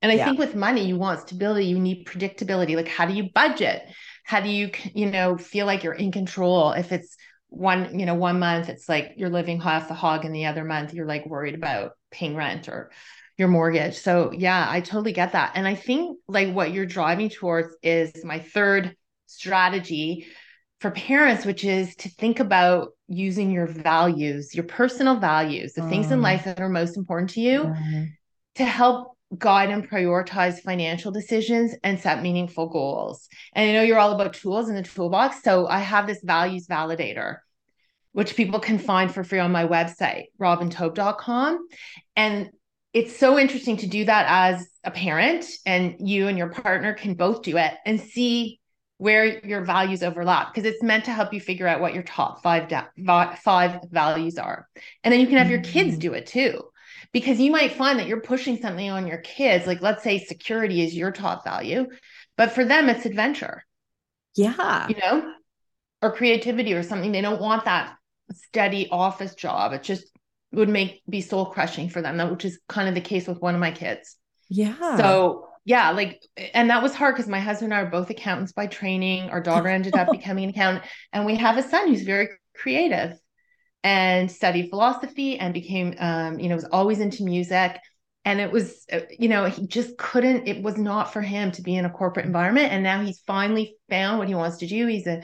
And 0.02 0.12
I 0.12 0.16
yeah. 0.16 0.26
think 0.26 0.40
with 0.40 0.56
money, 0.56 0.86
you 0.86 0.98
want 0.98 1.20
stability, 1.20 1.66
you 1.66 1.78
need 1.80 2.08
predictability. 2.08 2.76
Like, 2.76 2.88
how 2.88 3.06
do 3.06 3.14
you 3.14 3.30
budget? 3.34 3.84
How 4.24 4.40
do 4.40 4.48
you, 4.50 4.72
you 4.94 5.08
know, 5.12 5.38
feel 5.38 5.66
like 5.66 5.84
you're 5.84 5.94
in 5.94 6.14
control? 6.14 6.72
If 6.72 6.94
it's 6.94 7.18
one, 7.50 8.00
you 8.00 8.06
know, 8.06 8.14
one 8.14 8.40
month, 8.40 8.70
it's 8.70 8.88
like 8.88 9.14
you're 9.18 9.30
living 9.30 9.62
off 9.62 9.90
the 9.90 9.94
hog, 9.94 10.24
and 10.24 10.34
the 10.34 10.46
other 10.46 10.64
month, 10.64 10.94
you're 10.94 11.08
like 11.08 11.26
worried 11.26 11.56
about 11.56 11.92
paying 12.12 12.36
rent 12.36 12.70
or 12.70 12.92
your 13.40 13.48
mortgage. 13.48 13.98
So 13.98 14.34
yeah, 14.34 14.68
I 14.70 14.82
totally 14.82 15.14
get 15.14 15.32
that. 15.32 15.54
And 15.56 15.66
I 15.66 15.74
think 15.74 16.20
like 16.28 16.54
what 16.54 16.74
you're 16.74 16.86
driving 16.86 17.30
towards 17.30 17.74
is 17.82 18.12
my 18.26 18.40
third 18.40 18.96
strategy 19.28 20.28
for 20.82 20.92
parents, 20.92 21.46
which 21.46 21.64
is 21.64 21.96
to 21.98 22.10
think 22.10 22.42
about 22.42 22.90
using 23.08 23.50
your 23.50 23.66
values, 23.66 24.54
your 24.54 24.66
personal 24.66 25.16
values, 25.16 25.74
the 25.74 25.88
things 25.88 26.12
in 26.12 26.20
mm. 26.20 26.24
life 26.24 26.44
that 26.44 26.60
are 26.60 26.70
most 26.70 26.98
important 26.98 27.30
to 27.32 27.40
you 27.40 27.64
mm-hmm. 27.64 28.04
to 28.56 28.66
help 28.66 29.18
guide 29.38 29.70
and 29.70 29.90
prioritize 29.90 30.60
financial 30.60 31.12
decisions 31.12 31.74
and 31.82 31.98
set 31.98 32.22
meaningful 32.22 32.68
goals. 32.68 33.30
And 33.54 33.70
I 33.70 33.74
know 33.74 33.84
you're 33.84 34.00
all 34.00 34.12
about 34.12 34.34
tools 34.34 34.68
in 34.68 34.76
the 34.76 34.84
toolbox. 34.84 35.44
So 35.44 35.66
I 35.68 35.80
have 35.80 36.08
this 36.08 36.20
values 36.24 36.68
validator, 36.68 37.38
which 38.12 38.36
people 38.36 38.60
can 38.60 38.80
find 38.80 39.14
for 39.14 39.24
free 39.24 39.40
on 39.40 39.52
my 39.52 39.66
website, 39.66 40.26
robintaub.com. 40.42 41.68
And 42.16 42.50
it's 42.94 43.16
so 43.16 43.38
interesting 43.38 43.78
to 43.78 43.88
do 43.88 44.06
that 44.06 44.26
as 44.28 44.68
a 44.84 44.92
parent 44.92 45.46
and 45.66 45.96
you 46.00 46.28
and 46.28 46.38
your 46.38 46.50
partner 46.50 46.94
can 46.94 47.14
both 47.14 47.44
do 47.44 47.58
it 47.58 47.74
and 47.86 48.02
see 48.02 48.60
where 48.98 49.46
your 49.46 49.64
values 49.64 50.04
overlap 50.04 50.54
because 50.54 50.70
it's 50.70 50.84
meant 50.84 51.06
to 51.06 51.12
help 51.12 51.34
you 51.34 51.40
figure 51.40 51.68
out 51.68 51.80
what 51.80 51.94
your 51.94 52.04
top 52.04 52.44
five 52.44 52.68
da- 52.68 53.36
five 53.36 53.80
values 53.90 54.38
are. 54.38 54.68
And 55.04 55.12
then 55.12 55.22
you 55.22 55.28
can 55.28 55.38
have 55.38 55.50
your 55.50 55.62
kids 55.62 55.92
mm-hmm. 55.92 56.00
do 56.00 56.14
it 56.14 56.26
too 56.26 56.64
because 57.14 57.40
you 57.40 57.52
might 57.52 57.74
find 57.74 58.00
that 58.00 58.08
you're 58.08 58.22
pushing 58.22 58.60
something 58.60 58.90
on 58.90 59.08
your 59.08 59.20
kids 59.20 59.66
like 59.66 59.82
let's 59.82 60.04
say 60.04 60.20
security 60.20 60.82
is 60.82 60.94
your 60.94 61.12
top 61.12 61.44
value 61.44 61.88
but 62.40 62.52
for 62.52 62.64
them 62.64 62.88
it's 62.88 63.06
adventure. 63.06 63.66
Yeah. 64.34 64.88
You 64.88 64.96
know? 64.96 65.34
Or 66.02 66.16
creativity 66.16 66.74
or 66.74 66.84
something. 66.84 67.12
They 67.12 67.20
don't 67.20 67.42
want 67.42 67.66
that 67.66 67.96
steady 68.34 68.88
office 68.90 69.36
job. 69.36 69.74
it's 69.74 69.86
just 69.86 70.06
would 70.52 70.70
make 70.70 71.02
be 71.10 71.22
soul 71.22 71.46
crushing 71.46 71.90
for 71.90 72.02
them, 72.02 72.18
which 72.32 72.46
is 72.46 72.60
kind 72.68 72.90
of 72.90 72.96
the 72.96 73.02
case 73.02 73.28
with 73.28 73.40
one 73.40 73.56
of 73.56 73.62
my 73.62 73.72
kids. 73.72 74.16
Yeah. 74.50 74.98
So 74.98 75.48
yeah, 75.66 75.92
like, 75.92 76.22
and 76.54 76.70
that 76.70 76.82
was 76.82 76.96
hard 76.96 77.16
because 77.16 77.30
my 77.30 77.40
husband 77.40 77.74
and 77.74 77.80
I 77.80 77.86
are 77.86 77.92
both 77.92 78.10
accountants 78.10 78.54
by 78.54 78.68
training. 78.68 79.30
Our 79.30 79.42
daughter 79.42 79.68
ended 79.70 79.96
up 79.96 80.12
becoming 80.12 80.46
an 80.46 80.50
accountant, 80.52 80.86
and 81.14 81.26
we 81.26 81.36
have 81.36 81.58
a 81.58 81.64
son 81.64 81.88
who's 81.88 82.04
very 82.04 82.30
creative 82.56 83.18
and 83.84 84.32
studied 84.32 84.70
philosophy 84.70 85.38
and 85.38 85.54
became, 85.54 85.94
um, 86.00 86.40
you 86.40 86.50
know, 86.50 86.56
was 86.56 86.66
always 86.66 87.00
into 87.00 87.24
music. 87.24 87.78
And 88.26 88.42
it 88.42 88.52
was, 88.52 88.86
you 89.18 89.30
know, 89.30 89.46
he 89.46 89.66
just 89.66 89.98
couldn't, 89.98 90.48
it 90.48 90.62
was 90.62 90.78
not 90.78 91.14
for 91.14 91.22
him 91.22 91.52
to 91.54 91.62
be 91.62 91.76
in 91.76 91.86
a 91.86 91.90
corporate 91.90 92.26
environment. 92.26 92.74
And 92.74 92.84
now 92.84 93.02
he's 93.02 93.22
finally 93.26 93.78
found 93.90 94.20
what 94.20 94.28
he 94.28 94.36
wants 94.36 94.58
to 94.58 94.68
do. 94.68 94.88
He's 94.88 95.08
a, 95.08 95.22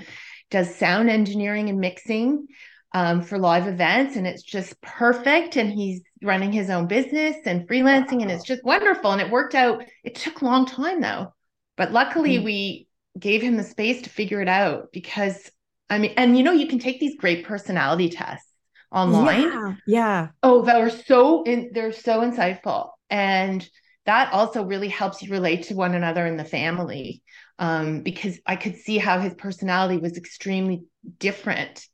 does 0.50 0.74
sound 0.76 1.10
engineering 1.10 1.70
and 1.70 1.80
mixing 1.80 2.48
um, 2.96 3.22
for 3.22 3.38
live 3.38 3.68
events, 3.68 4.16
and 4.16 4.26
it's 4.26 4.42
just 4.42 4.80
perfect. 4.82 5.58
And 5.58 5.70
he's 5.70 6.02
running 6.24 6.54
his 6.54 6.70
own 6.70 6.88
business 6.88 7.36
and 7.46 7.68
freelancing, 7.68 8.14
wow. 8.14 8.22
and 8.22 8.32
it's 8.32 8.46
just 8.46 8.64
wonderful. 8.64 9.12
And 9.12 9.22
it 9.22 9.30
worked 9.30 9.54
out. 9.54 9.84
It 10.06 10.16
took 10.16 10.42
a 10.42 10.46
long 10.46 10.66
time 10.66 11.02
though, 11.02 11.34
but 11.76 11.92
luckily 11.92 12.38
mm-hmm. 12.38 12.46
we 12.46 12.88
gave 13.20 13.42
him 13.42 13.58
the 13.58 13.64
space 13.64 14.02
to 14.04 14.10
figure 14.10 14.42
it 14.42 14.48
out 14.48 14.94
because 14.94 15.52
I 15.90 16.00
mean, 16.00 16.14
and 16.16 16.38
you 16.38 16.44
know, 16.44 16.54
you 16.54 16.68
can 16.68 16.80
take 16.80 17.02
these 17.02 17.18
great 17.18 17.46
personality 17.46 18.10
tests 18.10 18.50
online. 18.94 19.42
Yeah. 19.42 19.76
yeah. 19.86 20.28
Oh, 20.42 20.62
they 20.62 20.82
were 20.82 20.90
so 20.90 21.44
in, 21.44 21.72
they're 21.74 21.92
so 21.92 22.22
insightful. 22.22 22.92
And 23.10 23.68
that 24.06 24.32
also 24.32 24.64
really 24.64 24.88
helps 24.88 25.22
you 25.22 25.32
relate 25.32 25.64
to 25.64 25.76
one 25.76 25.96
another 25.96 26.26
in 26.26 26.38
the 26.38 26.46
family. 26.46 27.24
Um, 27.60 28.04
because 28.04 28.40
I 28.46 28.56
could 28.56 28.78
see 28.78 28.98
how 28.98 29.20
his 29.20 29.34
personality 29.34 29.98
was 29.98 30.18
extremely 30.18 30.84
different. 31.20 31.86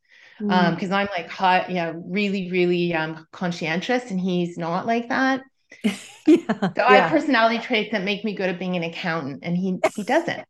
Um, 0.42 0.48
mm. 0.48 0.52
Um, 0.52 0.74
because 0.74 0.90
I'm 0.90 1.08
like 1.16 1.28
hot, 1.28 1.70
yeah, 1.70 1.92
really, 1.96 2.50
really 2.50 2.94
um 2.94 3.26
conscientious, 3.32 4.10
and 4.10 4.20
he's 4.20 4.58
not 4.58 4.86
like 4.86 5.08
that. 5.08 5.42
yeah. 5.84 6.70
So 6.76 6.84
I 6.84 6.96
have 6.96 7.10
personality 7.10 7.58
traits 7.58 7.92
that 7.92 8.02
make 8.02 8.24
me 8.24 8.34
good 8.34 8.48
at 8.48 8.58
being 8.58 8.76
an 8.76 8.82
accountant, 8.82 9.40
and 9.42 9.56
he 9.56 9.78
he 9.94 10.02
doesn't. 10.04 10.44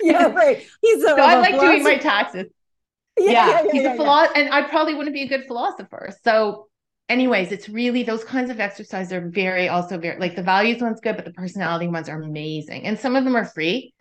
yeah, 0.00 0.26
right. 0.32 0.66
He's 0.82 1.02
a, 1.02 1.08
so 1.08 1.16
I 1.16 1.36
like 1.36 1.58
doing 1.58 1.82
my 1.82 1.96
taxes. 1.96 2.46
Yeah, 3.16 3.32
yeah, 3.32 3.48
yeah 3.48 3.72
he's 3.72 3.82
yeah, 3.82 3.94
a 3.94 3.96
philosopher, 3.96 4.38
and 4.38 4.52
I 4.52 4.62
probably 4.62 4.94
wouldn't 4.94 5.14
be 5.14 5.22
a 5.22 5.28
good 5.28 5.46
philosopher. 5.46 6.10
So, 6.22 6.68
anyways, 7.08 7.50
it's 7.50 7.68
really 7.68 8.02
those 8.02 8.22
kinds 8.24 8.50
of 8.50 8.60
exercises 8.60 9.12
are 9.12 9.28
very 9.28 9.68
also 9.68 9.98
very 9.98 10.20
like 10.20 10.36
the 10.36 10.42
values 10.42 10.80
one's 10.80 11.00
good, 11.00 11.16
but 11.16 11.24
the 11.24 11.32
personality 11.32 11.88
ones 11.88 12.08
are 12.08 12.20
amazing, 12.20 12.84
and 12.84 12.98
some 12.98 13.16
of 13.16 13.24
them 13.24 13.34
are 13.34 13.46
free, 13.46 13.94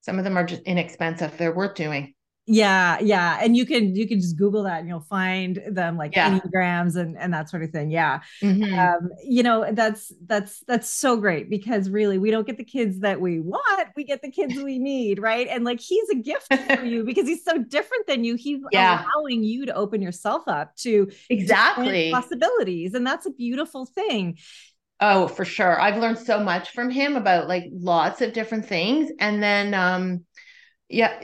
some 0.00 0.18
of 0.18 0.24
them 0.24 0.36
are 0.36 0.44
just 0.44 0.62
inexpensive. 0.62 1.36
They're 1.36 1.54
worth 1.54 1.74
doing. 1.74 2.14
Yeah, 2.48 3.00
yeah. 3.00 3.40
And 3.42 3.56
you 3.56 3.66
can 3.66 3.96
you 3.96 4.06
can 4.06 4.20
just 4.20 4.36
Google 4.36 4.62
that 4.62 4.78
and 4.78 4.88
you'll 4.88 5.00
find 5.00 5.60
them 5.68 5.96
like 5.96 6.14
yeah. 6.14 6.38
enneagrams 6.38 6.94
and 6.94 7.18
and 7.18 7.34
that 7.34 7.50
sort 7.50 7.64
of 7.64 7.70
thing. 7.70 7.90
Yeah. 7.90 8.20
Mm-hmm. 8.40 8.78
Um, 8.78 9.10
you 9.24 9.42
know, 9.42 9.66
that's 9.72 10.12
that's 10.26 10.60
that's 10.68 10.88
so 10.88 11.16
great 11.16 11.50
because 11.50 11.90
really 11.90 12.18
we 12.18 12.30
don't 12.30 12.46
get 12.46 12.56
the 12.56 12.64
kids 12.64 13.00
that 13.00 13.20
we 13.20 13.40
want, 13.40 13.88
we 13.96 14.04
get 14.04 14.22
the 14.22 14.30
kids 14.30 14.54
we 14.54 14.78
need, 14.78 15.20
right? 15.20 15.48
And 15.48 15.64
like 15.64 15.80
he's 15.80 16.08
a 16.10 16.14
gift 16.14 16.54
for 16.54 16.84
you 16.84 17.02
because 17.06 17.26
he's 17.26 17.44
so 17.44 17.58
different 17.58 18.06
than 18.06 18.22
you. 18.22 18.36
He's 18.36 18.60
yeah. 18.70 19.04
allowing 19.16 19.42
you 19.42 19.66
to 19.66 19.74
open 19.74 20.00
yourself 20.00 20.44
up 20.46 20.76
to 20.76 21.10
exactly 21.28 22.12
possibilities. 22.12 22.94
And 22.94 23.04
that's 23.04 23.26
a 23.26 23.30
beautiful 23.30 23.86
thing. 23.86 24.38
Oh, 25.00 25.26
for 25.26 25.44
sure. 25.44 25.80
I've 25.80 25.98
learned 25.98 26.18
so 26.18 26.38
much 26.38 26.70
from 26.70 26.90
him 26.90 27.16
about 27.16 27.48
like 27.48 27.64
lots 27.72 28.20
of 28.22 28.32
different 28.32 28.66
things. 28.66 29.10
And 29.18 29.42
then 29.42 29.74
um 29.74 30.24
yeah 30.88 31.20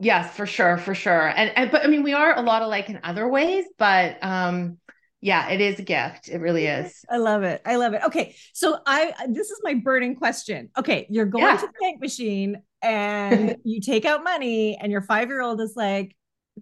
Yes, 0.00 0.34
for 0.36 0.46
sure, 0.46 0.76
for 0.76 0.94
sure. 0.94 1.28
And, 1.28 1.50
and 1.56 1.70
but 1.70 1.84
I 1.84 1.88
mean, 1.88 2.02
we 2.02 2.12
are 2.12 2.36
a 2.36 2.42
lot 2.42 2.62
alike 2.62 2.88
in 2.88 3.00
other 3.02 3.28
ways, 3.28 3.64
but 3.78 4.22
um, 4.22 4.78
yeah, 5.20 5.48
it 5.50 5.60
is 5.60 5.80
a 5.80 5.82
gift. 5.82 6.28
It 6.28 6.38
really 6.38 6.66
is. 6.66 7.04
I 7.10 7.16
love 7.16 7.42
it. 7.42 7.60
I 7.66 7.76
love 7.76 7.94
it. 7.94 8.02
Okay, 8.04 8.36
so 8.52 8.78
I 8.86 9.12
this 9.28 9.50
is 9.50 9.58
my 9.62 9.74
burning 9.74 10.14
question. 10.14 10.70
Okay, 10.78 11.06
you're 11.10 11.26
going 11.26 11.44
yeah. 11.44 11.56
to 11.56 11.66
the 11.66 11.72
bank 11.80 12.00
machine 12.00 12.62
and 12.80 13.56
you 13.64 13.80
take 13.80 14.04
out 14.04 14.22
money, 14.22 14.76
and 14.76 14.92
your 14.92 15.02
five 15.02 15.28
year 15.28 15.40
old 15.40 15.60
is 15.60 15.74
like, 15.74 16.14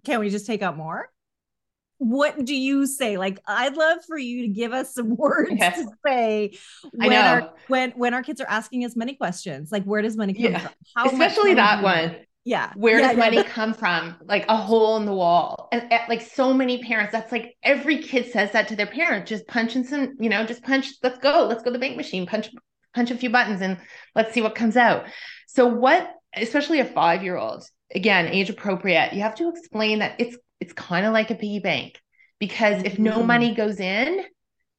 "Can 0.03 0.19
we 0.19 0.29
just 0.29 0.47
take 0.47 0.63
out 0.63 0.75
more?" 0.75 1.09
What 1.99 2.43
do 2.45 2.55
you 2.55 2.85
say? 2.85 3.17
Like, 3.17 3.39
I'd 3.47 3.75
love 3.75 3.99
for 4.07 4.17
you 4.17 4.43
to 4.43 4.47
give 4.47 4.71
us 4.71 4.95
some 4.95 5.15
words 5.15 5.59
to 5.59 5.87
say 6.05 6.57
when 6.91 7.13
our 7.13 7.53
when 7.67 7.91
when 7.91 8.15
our 8.15 8.23
kids 8.23 8.41
are 8.41 8.47
asking 8.47 8.83
us 8.83 8.95
money 8.95 9.13
questions. 9.13 9.71
Like, 9.71 9.83
where 9.83 10.01
does 10.01 10.17
money 10.17 10.33
come 10.33 10.53
yeah. 10.53 10.59
from? 10.59 10.71
How 10.95 11.05
Especially 11.05 11.53
that 11.53 11.83
one 11.83 12.15
yeah. 12.47 12.71
Where 12.77 12.97
yeah, 12.97 13.09
does 13.09 13.17
yeah, 13.17 13.25
money 13.25 13.43
come 13.43 13.73
from? 13.73 14.15
Like 14.23 14.45
a 14.47 14.55
hole 14.55 14.95
in 14.95 15.05
the 15.05 15.13
wall. 15.13 15.67
And, 15.73 15.91
and, 15.91 16.01
like 16.07 16.21
so 16.21 16.53
many 16.53 16.81
parents 16.81 17.11
that's 17.11 17.29
like 17.29 17.57
every 17.61 18.01
kid 18.01 18.31
says 18.31 18.53
that 18.53 18.69
to 18.69 18.75
their 18.77 18.87
parent 18.87 19.27
just 19.27 19.45
punch 19.47 19.75
in 19.75 19.83
some 19.83 20.15
you 20.17 20.29
know 20.29 20.45
just 20.45 20.63
punch 20.63 20.93
let's 21.03 21.17
go 21.17 21.45
let's 21.45 21.61
go 21.61 21.71
to 21.71 21.73
the 21.73 21.79
bank 21.79 21.97
machine 21.97 22.25
punch 22.25 22.49
punch 22.95 23.11
a 23.11 23.17
few 23.17 23.29
buttons 23.29 23.59
and 23.61 23.77
let's 24.15 24.33
see 24.33 24.41
what 24.41 24.55
comes 24.55 24.77
out. 24.77 25.07
So 25.47 25.67
what 25.67 26.09
especially 26.33 26.79
a 26.79 26.85
five 26.85 27.21
year 27.21 27.35
old 27.35 27.67
again 27.93 28.27
age 28.27 28.49
appropriate 28.49 29.11
you 29.11 29.23
have 29.23 29.35
to 29.35 29.49
explain 29.49 29.99
that 29.99 30.15
it's 30.17 30.37
it's 30.61 30.71
kind 30.71 31.05
of 31.05 31.11
like 31.11 31.29
a 31.31 31.35
piggy 31.35 31.59
bank 31.59 31.99
because 32.39 32.81
if 32.83 32.97
no 32.97 33.17
mm-hmm. 33.17 33.27
money 33.27 33.55
goes 33.55 33.81
in 33.81 34.23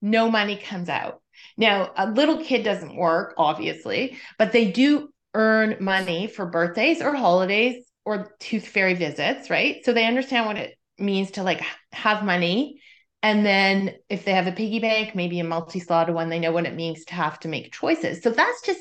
no 0.00 0.30
money 0.30 0.56
comes 0.56 0.88
out. 0.88 1.20
Now 1.58 1.90
a 1.98 2.10
little 2.10 2.42
kid 2.42 2.62
doesn't 2.62 2.96
work 2.96 3.34
obviously 3.36 4.16
but 4.38 4.52
they 4.52 4.70
do 4.72 5.10
earn 5.34 5.76
money 5.80 6.26
for 6.26 6.46
birthdays 6.46 7.02
or 7.02 7.14
holidays 7.14 7.84
or 8.04 8.34
tooth 8.40 8.66
fairy 8.66 8.94
visits, 8.94 9.50
right? 9.50 9.84
So 9.84 9.92
they 9.92 10.06
understand 10.06 10.46
what 10.46 10.56
it 10.56 10.78
means 10.98 11.32
to 11.32 11.42
like 11.42 11.62
have 11.92 12.24
money. 12.24 12.80
And 13.22 13.44
then 13.44 13.94
if 14.08 14.24
they 14.24 14.32
have 14.32 14.46
a 14.46 14.52
piggy 14.52 14.78
bank, 14.78 15.14
maybe 15.14 15.40
a 15.40 15.44
multi 15.44 15.80
slotted 15.80 16.14
one, 16.14 16.28
they 16.28 16.38
know 16.38 16.52
what 16.52 16.66
it 16.66 16.74
means 16.74 17.04
to 17.06 17.14
have 17.14 17.38
to 17.40 17.48
make 17.48 17.72
choices. 17.72 18.22
So 18.22 18.30
that's 18.30 18.62
just, 18.62 18.80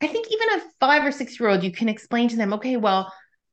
I 0.00 0.06
think 0.06 0.26
even 0.30 0.58
a 0.58 0.62
five 0.80 1.04
or 1.04 1.12
six 1.12 1.38
year 1.38 1.50
old, 1.50 1.62
you 1.62 1.72
can 1.72 1.88
explain 1.88 2.28
to 2.28 2.36
them, 2.36 2.54
okay, 2.54 2.76
well, 2.76 3.12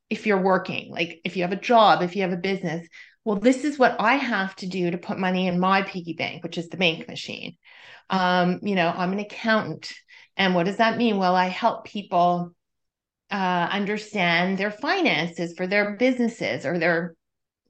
if 0.09 0.25
you're 0.25 0.41
working, 0.41 0.91
like 0.91 1.21
if 1.23 1.37
you 1.37 1.43
have 1.43 1.51
a 1.51 1.57
job, 1.57 2.01
if 2.01 2.15
you 2.15 2.23
have 2.23 2.33
a 2.33 2.37
business, 2.37 2.87
well, 3.23 3.37
this 3.37 3.63
is 3.63 3.77
what 3.77 3.95
I 3.99 4.15
have 4.15 4.55
to 4.57 4.67
do 4.67 4.91
to 4.91 4.97
put 4.97 5.19
money 5.19 5.47
in 5.47 5.59
my 5.59 5.83
piggy 5.83 6.13
bank, 6.13 6.43
which 6.43 6.57
is 6.57 6.69
the 6.69 6.77
bank 6.77 7.07
machine. 7.07 7.55
Um, 8.09 8.59
you 8.63 8.75
know, 8.75 8.87
I'm 8.89 9.13
an 9.13 9.19
accountant. 9.19 9.93
And 10.37 10.55
what 10.55 10.65
does 10.65 10.77
that 10.77 10.97
mean? 10.97 11.17
Well, 11.17 11.35
I 11.35 11.47
help 11.47 11.85
people 11.85 12.53
uh, 13.29 13.69
understand 13.71 14.57
their 14.57 14.71
finances 14.71 15.53
for 15.55 15.67
their 15.67 15.95
businesses 15.97 16.65
or 16.65 16.79
their, 16.79 17.15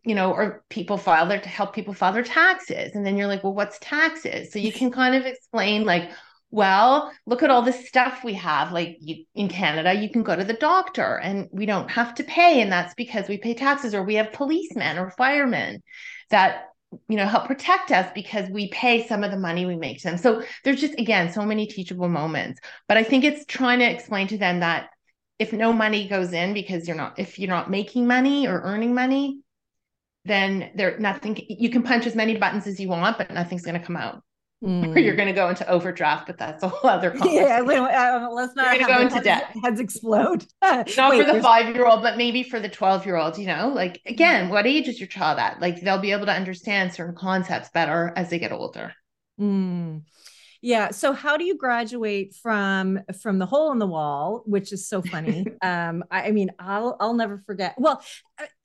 you 0.04 0.16
know, 0.16 0.32
or 0.32 0.64
people 0.70 0.98
file 0.98 1.28
their 1.28 1.40
to 1.40 1.50
help 1.50 1.74
people 1.74 1.94
file 1.94 2.14
their 2.14 2.24
taxes. 2.24 2.96
And 2.96 3.06
then 3.06 3.18
you're 3.18 3.28
like, 3.28 3.44
well, 3.44 3.54
what's 3.54 3.78
taxes? 3.80 4.52
So 4.52 4.60
you 4.60 4.72
can 4.72 4.92
kind 4.92 5.16
of 5.16 5.26
explain 5.26 5.86
like, 5.86 6.10
well, 6.50 7.12
look 7.26 7.44
at 7.44 7.50
all 7.50 7.62
the 7.62 7.72
stuff 7.72 8.24
we 8.24 8.34
have. 8.34 8.72
Like 8.72 8.98
you, 9.00 9.26
in 9.36 9.48
Canada, 9.48 9.94
you 9.94 10.10
can 10.10 10.24
go 10.24 10.36
to 10.36 10.44
the 10.44 10.54
doctor 10.54 11.18
and 11.18 11.48
we 11.52 11.66
don't 11.66 11.90
have 11.90 12.16
to 12.16 12.24
pay. 12.24 12.62
And 12.62 12.72
that's 12.72 12.94
because 12.96 13.30
we 13.30 13.38
pay 13.38 13.54
taxes, 13.54 13.96
or 13.96 14.04
we 14.04 14.16
have 14.16 14.34
policemen 14.34 14.98
or 14.98 15.12
firemen 15.12 15.82
that 16.30 16.71
you 17.08 17.16
know 17.16 17.26
help 17.26 17.46
protect 17.46 17.92
us 17.92 18.12
because 18.14 18.50
we 18.50 18.68
pay 18.70 19.08
some 19.08 19.24
of 19.24 19.32
the 19.32 19.38
money 19.38 19.66
we 19.66 19.76
make 19.76 20.00
to 20.00 20.04
them. 20.04 20.18
So 20.18 20.44
there's 20.64 20.82
just 20.82 21.00
again 21.00 21.32
so 21.32 21.46
many 21.46 21.66
teachable 21.66 22.10
moments 22.10 22.60
but 22.88 22.98
i 22.98 23.04
think 23.04 23.24
it's 23.24 23.46
trying 23.46 23.80
to 23.80 23.90
explain 23.90 24.28
to 24.28 24.38
them 24.38 24.60
that 24.60 24.90
if 25.40 25.54
no 25.54 25.74
money 25.74 26.08
goes 26.08 26.34
in 26.34 26.54
because 26.54 26.88
you're 26.88 26.98
not 26.98 27.18
if 27.18 27.40
you're 27.40 27.50
not 27.50 27.70
making 27.70 28.08
money 28.08 28.48
or 28.48 28.62
earning 28.62 28.94
money 28.94 29.40
then 30.26 30.72
there 30.76 30.98
nothing 31.00 31.38
you 31.50 31.70
can 31.70 31.84
punch 31.84 32.06
as 32.06 32.16
many 32.16 32.38
buttons 32.38 32.68
as 32.68 32.80
you 32.80 32.88
want 32.88 33.18
but 33.18 33.32
nothing's 33.32 33.64
going 33.64 33.80
to 33.80 33.86
come 33.86 33.98
out 33.98 34.22
mm. 34.66 34.96
or 34.96 35.00
you're 35.00 35.16
going 35.16 35.28
to 35.28 35.34
go 35.34 35.50
into 35.50 35.68
overdraft, 35.68 36.28
but 36.28 36.38
that's 36.38 36.64
a 36.64 36.68
whole 36.68 36.90
other 36.90 37.16
Yeah, 37.26 37.62
uh, 37.62 38.30
let's 38.32 38.56
not 38.56 38.78
go 38.80 39.02
into 39.02 39.16
heads, 39.16 39.26
debt. 39.26 39.56
Heads 39.64 39.80
explode. 39.80 40.46
not 40.62 40.88
wait, 40.88 41.26
for 41.26 41.34
the 41.34 41.42
five 41.42 41.74
year 41.76 41.88
old, 41.88 42.04
but 42.04 42.18
maybe 42.18 42.44
for 42.44 42.60
the 42.60 42.70
12 42.70 43.06
year 43.06 43.16
old, 43.16 43.38
you 43.38 43.48
know, 43.48 43.70
like 43.70 44.02
again, 44.06 44.50
what 44.50 44.68
age 44.68 44.88
is 44.88 45.00
your 45.00 45.08
child 45.08 45.40
at? 45.40 45.60
Like 45.60 45.82
they'll 45.82 46.00
be 46.00 46.12
able 46.12 46.28
to 46.28 46.34
understand 46.34 46.94
certain 46.94 47.16
concepts 47.16 47.70
better 47.70 48.14
as 48.16 48.30
they 48.30 48.40
get 48.40 48.52
older. 48.52 48.94
Mm. 49.40 50.04
Yeah. 50.62 50.92
So 50.92 51.14
how 51.14 51.38
do 51.38 51.44
you 51.44 51.58
graduate 51.58 52.36
from 52.36 53.00
from 53.20 53.40
the 53.40 53.48
hole 53.48 53.72
in 53.72 53.80
the 53.80 53.88
wall, 53.88 54.44
which 54.46 54.72
is 54.72 54.88
so 54.88 55.02
funny? 55.02 55.46
um, 55.64 56.04
I, 56.12 56.28
I 56.28 56.32
mean, 56.32 56.52
I'll 56.60 56.96
I'll 57.00 57.16
never 57.16 57.42
forget. 57.48 57.74
Well, 57.80 58.04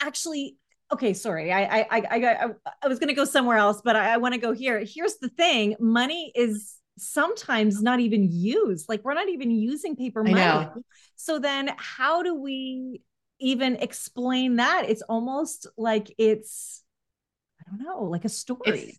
actually, 0.01 0.57
okay 0.93 1.13
sorry 1.13 1.53
i 1.53 1.63
i 1.63 1.87
i 1.91 2.03
i, 2.11 2.49
I 2.83 2.89
was 2.89 2.99
going 2.99 3.09
to 3.09 3.15
go 3.15 3.25
somewhere 3.25 3.57
else 3.57 3.81
but 3.85 3.97
i, 3.97 4.15
I 4.15 4.17
want 4.19 4.35
to 4.35 4.41
go 4.41 4.53
here. 4.53 4.85
Here's 4.87 5.17
the 5.17 5.29
thing 5.29 5.77
money 5.81 6.33
is 6.35 6.77
sometimes 6.99 7.83
not 7.83 8.01
even 8.01 8.31
used 8.31 8.89
like 8.89 9.05
we're 9.05 9.15
not 9.15 9.29
even 9.29 9.51
using 9.51 9.97
paper 9.97 10.23
money. 10.23 10.67
so 11.17 11.39
then 11.39 11.71
how 11.77 12.23
do 12.23 12.35
we 12.35 13.03
even 13.39 13.77
explain 13.77 14.57
that? 14.57 14.87
It's 14.89 15.03
almost 15.03 15.67
like 15.77 16.15
it's 16.19 16.83
i 17.61 17.71
don't 17.71 17.83
know 17.83 18.05
like 18.05 18.25
a 18.25 18.31
story. 18.31 18.61
It's, 18.65 18.99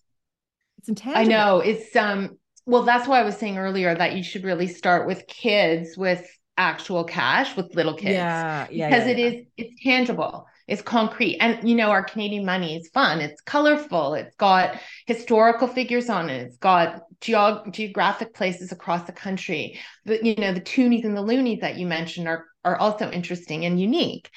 it's 0.80 0.89
intangible. 0.89 1.21
i 1.21 1.23
know 1.23 1.60
it's 1.60 1.95
um 1.95 2.38
well 2.65 2.84
that's 2.84 3.08
why 3.08 3.19
i 3.19 3.23
was 3.23 3.36
saying 3.38 3.58
earlier 3.58 3.95
that 3.95 4.15
you 4.15 4.21
should 4.21 4.43
really 4.43 4.67
start 4.67 5.08
with 5.08 5.26
kids 5.26 5.97
with 5.97 6.23
actual 6.58 7.04
cash 7.04 7.56
with 7.56 7.73
little 7.76 7.93
kids. 7.93 8.13
Yeah, 8.13 8.67
yeah 8.69 8.89
because 8.89 9.06
yeah, 9.06 9.12
it 9.12 9.17
yeah. 9.17 9.26
is 9.26 9.45
it's 9.58 9.84
tangible 9.84 10.47
is 10.67 10.82
concrete. 10.82 11.38
And 11.39 11.67
you 11.67 11.75
know, 11.75 11.89
our 11.89 12.03
Canadian 12.03 12.45
money 12.45 12.75
is 12.75 12.89
fun. 12.89 13.21
It's 13.21 13.41
colorful. 13.41 14.13
It's 14.15 14.36
got 14.36 14.77
historical 15.06 15.67
figures 15.67 16.10
on 16.10 16.30
it. 16.30 16.43
It's 16.43 16.58
got 16.58 17.01
geog- 17.21 17.71
geographic 17.73 18.34
places 18.34 18.71
across 18.71 19.03
the 19.03 19.13
country. 19.13 19.80
The 20.06 20.23
you 20.23 20.36
know, 20.36 20.53
the 20.53 20.62
toonies 20.62 21.06
and 21.06 21.15
the 21.15 21.21
loonies 21.21 21.62
that 21.62 21.77
you 21.77 21.88
mentioned 21.88 22.27
are 22.27 22.45
are 22.65 22.77
also 22.77 23.10
interesting 23.10 23.65
and 23.65 23.80
unique. 23.80 24.30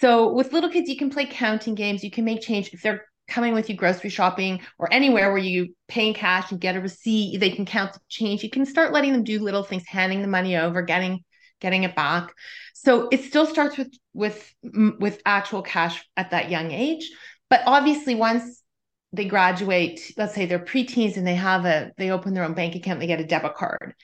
So 0.00 0.32
with 0.32 0.52
little 0.52 0.70
kids, 0.70 0.88
you 0.88 0.96
can 0.96 1.10
play 1.10 1.26
counting 1.26 1.74
games. 1.74 2.04
You 2.04 2.10
can 2.10 2.24
make 2.24 2.42
change 2.42 2.70
if 2.72 2.82
they're 2.82 3.04
coming 3.28 3.54
with 3.54 3.68
you 3.68 3.76
grocery 3.76 4.10
shopping 4.10 4.60
or 4.78 4.92
anywhere 4.92 5.30
where 5.30 5.38
you 5.38 5.74
pay 5.86 6.08
in 6.08 6.14
cash 6.14 6.50
and 6.50 6.60
get 6.60 6.76
a 6.76 6.80
receipt. 6.80 7.38
They 7.38 7.50
can 7.50 7.66
count 7.66 7.92
the 7.92 8.00
change. 8.08 8.42
You 8.42 8.50
can 8.50 8.64
start 8.64 8.92
letting 8.92 9.12
them 9.12 9.24
do 9.24 9.38
little 9.38 9.62
things, 9.62 9.86
handing 9.86 10.22
the 10.22 10.28
money 10.28 10.56
over, 10.56 10.82
getting 10.82 11.24
getting 11.60 11.84
it 11.84 11.94
back. 11.94 12.32
So 12.74 13.08
it 13.10 13.24
still 13.24 13.46
starts 13.46 13.76
with 13.76 13.92
with 14.14 14.54
with 14.62 15.20
actual 15.26 15.62
cash 15.62 16.04
at 16.16 16.30
that 16.30 16.50
young 16.50 16.70
age, 16.70 17.10
but 17.50 17.62
obviously 17.66 18.14
once 18.14 18.62
they 19.12 19.24
graduate, 19.24 20.12
let's 20.16 20.34
say 20.34 20.46
they're 20.46 20.58
preteens 20.58 21.16
and 21.16 21.26
they 21.26 21.34
have 21.34 21.64
a 21.64 21.92
they 21.96 22.10
open 22.10 22.34
their 22.34 22.44
own 22.44 22.54
bank 22.54 22.74
account, 22.74 23.00
they 23.00 23.06
get 23.06 23.20
a 23.20 23.26
debit 23.26 23.54
card. 23.54 23.94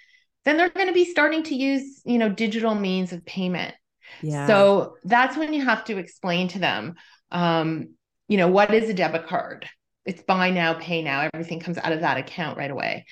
Then 0.44 0.56
they're 0.56 0.68
going 0.68 0.88
to 0.88 0.92
be 0.92 1.06
starting 1.06 1.42
to 1.44 1.54
use, 1.54 2.02
you 2.04 2.18
know, 2.18 2.28
digital 2.28 2.74
means 2.74 3.12
of 3.12 3.24
payment. 3.24 3.74
Yeah. 4.22 4.46
So 4.46 4.96
that's 5.04 5.36
when 5.36 5.54
you 5.54 5.64
have 5.64 5.84
to 5.84 5.96
explain 5.96 6.48
to 6.48 6.58
them 6.58 6.96
um, 7.30 7.94
you 8.28 8.38
know, 8.38 8.48
what 8.48 8.72
is 8.72 8.88
a 8.88 8.94
debit 8.94 9.26
card? 9.26 9.68
It's 10.06 10.22
buy 10.22 10.50
now, 10.50 10.74
pay 10.74 11.02
now. 11.02 11.28
Everything 11.32 11.60
comes 11.60 11.78
out 11.78 11.92
of 11.92 12.00
that 12.00 12.16
account 12.16 12.56
right 12.56 12.70
away. 12.70 13.06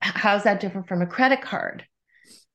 How's 0.00 0.44
that 0.44 0.60
different 0.60 0.88
from 0.88 1.00
a 1.00 1.06
credit 1.06 1.40
card? 1.42 1.86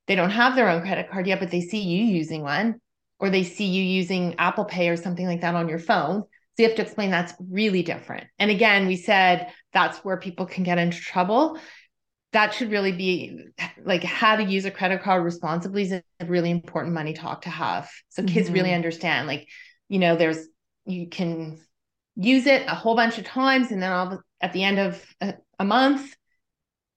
They 0.08 0.16
don't 0.16 0.30
have 0.30 0.56
their 0.56 0.68
own 0.68 0.82
credit 0.82 1.10
card 1.10 1.26
yet, 1.26 1.38
but 1.38 1.50
they 1.50 1.60
see 1.60 1.82
you 1.82 2.02
using 2.02 2.42
one, 2.42 2.80
or 3.20 3.30
they 3.30 3.44
see 3.44 3.66
you 3.66 3.82
using 3.82 4.34
Apple 4.38 4.64
Pay 4.64 4.88
or 4.88 4.96
something 4.96 5.26
like 5.26 5.42
that 5.42 5.54
on 5.54 5.68
your 5.68 5.78
phone. 5.78 6.22
So 6.22 6.62
you 6.62 6.68
have 6.68 6.76
to 6.76 6.82
explain 6.82 7.12
that's 7.12 7.34
really 7.38 7.84
different. 7.84 8.26
And 8.40 8.50
again, 8.50 8.88
we 8.88 8.96
said 8.96 9.52
that's 9.72 9.98
where 9.98 10.16
people 10.16 10.46
can 10.46 10.64
get 10.64 10.78
into 10.78 10.98
trouble. 10.98 11.60
That 12.32 12.52
should 12.52 12.72
really 12.72 12.92
be 12.92 13.44
like 13.84 14.02
how 14.02 14.36
to 14.36 14.42
use 14.42 14.64
a 14.64 14.70
credit 14.70 15.02
card 15.02 15.22
responsibly 15.22 15.82
is 15.82 15.92
a 15.92 16.02
really 16.26 16.50
important 16.50 16.94
money 16.94 17.12
talk 17.12 17.42
to 17.42 17.50
have. 17.50 17.88
So 18.08 18.24
kids 18.24 18.46
mm-hmm. 18.46 18.54
really 18.54 18.74
understand, 18.74 19.28
like, 19.28 19.46
you 19.88 19.98
know, 19.98 20.16
there's, 20.16 20.48
you 20.84 21.08
can 21.08 21.60
use 22.16 22.46
it 22.46 22.64
a 22.66 22.74
whole 22.74 22.96
bunch 22.96 23.18
of 23.18 23.24
times. 23.24 23.70
And 23.70 23.82
then 23.82 23.92
all 23.92 24.20
at 24.40 24.52
the 24.52 24.64
end 24.64 24.78
of 24.78 25.04
a, 25.20 25.34
a 25.58 25.64
month, 25.64 26.14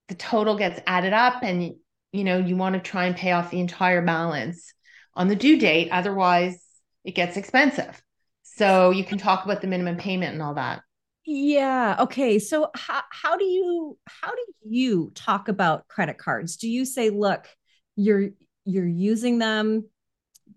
the 0.08 0.16
total 0.16 0.58
gets 0.58 0.82
added 0.88 1.14
up 1.14 1.44
and 1.44 1.76
you 2.12 2.24
know, 2.24 2.38
you 2.38 2.56
want 2.56 2.74
to 2.74 2.82
try 2.82 3.06
and 3.06 3.16
pay 3.16 3.32
off 3.32 3.52
the 3.52 3.60
entire 3.60 4.02
balance 4.02 4.74
on 5.14 5.28
the 5.28 5.36
due 5.36 5.58
date. 5.58 5.90
Otherwise, 5.92 6.62
it 7.04 7.16
gets 7.16 7.38
expensive. 7.38 8.02
So 8.44 8.92
you 8.92 9.04
can 9.04 9.18
talk 9.18 9.46
about 9.46 9.62
the 9.62 9.68
minimum 9.68 9.98
payment 9.98 10.34
and 10.34 10.42
all 10.42 10.56
that. 10.56 10.82
Yeah. 11.26 11.96
Okay. 12.00 12.40
So 12.40 12.70
how 12.76 13.02
how 13.12 13.38
do 13.38 13.46
you 13.46 13.98
how 14.08 14.32
do 14.32 14.46
you 14.64 15.12
talk 15.16 15.48
about 15.48 15.88
credit 15.88 16.18
cards? 16.18 16.58
Do 16.58 16.68
you 16.68 16.84
say, 16.84 17.10
look, 17.10 17.48
you're 17.96 18.30
you're 18.66 18.88
using 18.88 19.38
them 19.40 19.86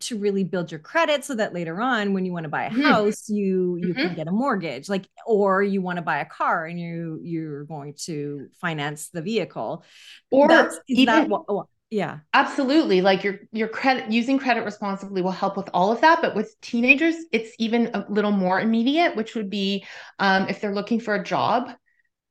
to 0.01 0.19
really 0.19 0.45
build 0.45 0.71
your 0.71 0.81
credit 0.81 1.25
so 1.25 1.35
that 1.35 1.55
later 1.55 1.81
on 1.81 2.13
when 2.13 2.25
you 2.25 2.33
want 2.33 2.45
to 2.45 2.49
buy 2.49 2.65
a 2.65 2.71
mm-hmm. 2.71 2.83
house 2.83 3.29
you 3.29 3.77
you 3.77 3.89
mm-hmm. 3.89 4.01
can 4.01 4.15
get 4.15 4.29
a 4.29 4.33
mortgage 4.33 4.89
like 4.89 5.07
or 5.27 5.63
you 5.63 5.81
want 5.81 5.97
to 5.97 6.03
buy 6.03 6.19
a 6.19 6.25
car 6.25 6.67
and 6.67 6.79
you 6.81 7.21
you're 7.23 7.65
going 7.65 7.95
to 7.95 8.49
finance 8.61 9.09
the 9.11 9.23
vehicle 9.23 9.85
or 10.31 10.49
That's, 10.49 10.79
even, 10.89 11.07
that 11.07 11.29
what, 11.29 11.43
oh, 11.49 11.69
yeah 11.91 12.19
absolutely 12.33 13.03
like 13.03 13.25
your 13.25 13.41
your 13.53 13.69
credit 13.69 14.11
using 14.11 14.39
credit 14.39 14.65
responsibly 14.65 15.23
will 15.23 15.31
help 15.31 15.57
with 15.57 15.69
all 15.73 15.93
of 15.93 16.01
that 16.01 16.21
but 16.21 16.35
with 16.35 16.55
teenagers 16.61 17.15
it's 17.33 17.55
even 17.59 17.91
a 17.95 18.05
little 18.09 18.33
more 18.33 18.61
immediate 18.61 19.17
which 19.17 19.35
would 19.35 19.51
be 19.51 19.85
um, 20.19 20.49
if 20.49 20.61
they're 20.61 20.75
looking 20.75 21.01
for 21.01 21.15
a 21.15 21.23
job 21.23 21.71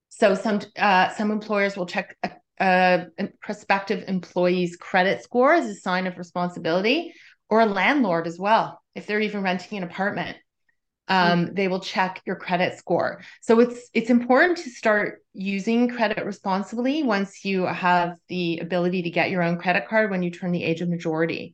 so 0.10 0.36
some 0.36 0.60
uh, 0.78 1.10
some 1.10 1.32
employers 1.32 1.76
will 1.76 1.86
check 1.86 2.16
a, 2.60 3.08
a 3.18 3.28
prospective 3.42 4.04
employee's 4.08 4.76
credit 4.76 5.24
score 5.24 5.54
as 5.54 5.66
a 5.66 5.76
sign 5.76 6.08
of 6.08 6.18
responsibility 6.18 7.14
or 7.54 7.62
a 7.62 7.68
landlord 7.68 8.26
as 8.26 8.40
well 8.40 8.82
if 8.96 9.06
they're 9.06 9.20
even 9.20 9.44
renting 9.44 9.78
an 9.78 9.84
apartment 9.84 10.36
um, 11.08 11.46
mm-hmm. 11.46 11.54
they 11.54 11.68
will 11.68 11.82
check 11.82 12.20
your 12.26 12.36
credit 12.36 12.80
score 12.80 13.22
so 13.42 13.60
it's 13.60 13.92
it's 13.94 14.10
important 14.10 14.58
to 14.58 14.72
start 14.72 15.24
using 15.34 15.88
credit 15.88 16.26
responsibly 16.26 17.04
once 17.04 17.46
you 17.46 17.64
have 17.66 18.18
the 18.28 18.58
ability 18.58 19.04
to 19.04 19.12
get 19.12 19.30
your 19.30 19.44
own 19.44 19.60
credit 19.60 19.88
card 19.88 20.10
when 20.10 20.24
you 20.24 20.32
turn 20.32 20.52
the 20.52 20.64
age 20.64 20.82
of 20.82 20.90
majority 20.90 21.54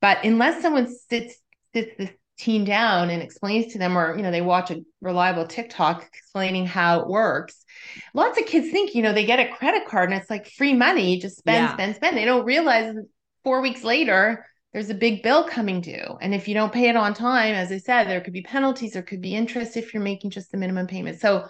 but 0.00 0.24
unless 0.24 0.62
someone 0.62 0.88
sits 0.88 1.36
sits 1.74 1.94
this 1.98 2.10
teen 2.38 2.64
down 2.64 3.10
and 3.10 3.22
explains 3.22 3.74
to 3.74 3.78
them 3.78 3.98
or 3.98 4.16
you 4.16 4.22
know 4.22 4.30
they 4.30 4.40
watch 4.40 4.70
a 4.70 4.82
reliable 5.02 5.46
tiktok 5.46 6.08
explaining 6.14 6.64
how 6.64 7.00
it 7.00 7.08
works 7.08 7.62
lots 8.14 8.38
of 8.38 8.46
kids 8.46 8.70
think 8.70 8.94
you 8.94 9.02
know 9.02 9.12
they 9.12 9.26
get 9.26 9.38
a 9.38 9.54
credit 9.54 9.86
card 9.86 10.10
and 10.10 10.18
it's 10.18 10.30
like 10.30 10.48
free 10.48 10.72
money 10.72 11.20
just 11.20 11.36
spend 11.36 11.64
yeah. 11.64 11.72
spend 11.74 11.94
spend 11.94 12.16
they 12.16 12.24
don't 12.24 12.46
realize 12.46 12.94
four 13.44 13.60
weeks 13.60 13.84
later 13.84 14.46
there's 14.76 14.90
a 14.90 14.94
big 14.94 15.22
bill 15.22 15.42
coming 15.42 15.80
due. 15.80 16.18
And 16.20 16.34
if 16.34 16.46
you 16.46 16.52
don't 16.52 16.70
pay 16.70 16.90
it 16.90 16.96
on 16.96 17.14
time, 17.14 17.54
as 17.54 17.72
I 17.72 17.78
said, 17.78 18.04
there 18.04 18.20
could 18.20 18.34
be 18.34 18.42
penalties, 18.42 18.92
there 18.92 19.02
could 19.02 19.22
be 19.22 19.34
interest 19.34 19.74
if 19.74 19.94
you're 19.94 20.02
making 20.02 20.32
just 20.32 20.52
the 20.52 20.58
minimum 20.58 20.86
payment. 20.86 21.18
So 21.18 21.46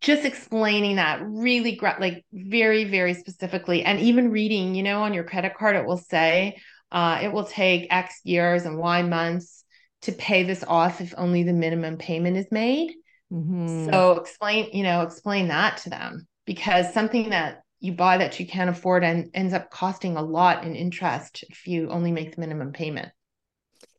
just 0.00 0.24
explaining 0.24 0.94
that 0.94 1.20
really 1.24 1.76
like 1.98 2.24
very, 2.32 2.84
very 2.84 3.14
specifically, 3.14 3.82
and 3.82 3.98
even 3.98 4.30
reading, 4.30 4.76
you 4.76 4.84
know, 4.84 5.02
on 5.02 5.12
your 5.12 5.24
credit 5.24 5.54
card, 5.58 5.74
it 5.74 5.84
will 5.84 5.98
say 5.98 6.60
uh, 6.92 7.18
it 7.20 7.32
will 7.32 7.46
take 7.46 7.92
X 7.92 8.20
years 8.22 8.64
and 8.64 8.78
Y 8.78 9.02
months 9.02 9.64
to 10.02 10.12
pay 10.12 10.44
this 10.44 10.62
off 10.62 11.00
if 11.00 11.12
only 11.16 11.42
the 11.42 11.52
minimum 11.52 11.96
payment 11.96 12.36
is 12.36 12.46
made. 12.52 12.94
Mm-hmm. 13.32 13.90
So 13.90 14.12
explain, 14.12 14.70
you 14.72 14.84
know, 14.84 15.02
explain 15.02 15.48
that 15.48 15.78
to 15.78 15.90
them 15.90 16.28
because 16.46 16.94
something 16.94 17.30
that 17.30 17.64
you 17.80 17.92
buy 17.92 18.18
that 18.18 18.38
you 18.38 18.46
can't 18.46 18.70
afford 18.70 19.02
and 19.02 19.30
ends 19.34 19.54
up 19.54 19.70
costing 19.70 20.16
a 20.16 20.22
lot 20.22 20.64
in 20.64 20.74
interest 20.76 21.44
if 21.48 21.66
you 21.66 21.88
only 21.90 22.12
make 22.12 22.34
the 22.34 22.40
minimum 22.40 22.72
payment 22.72 23.10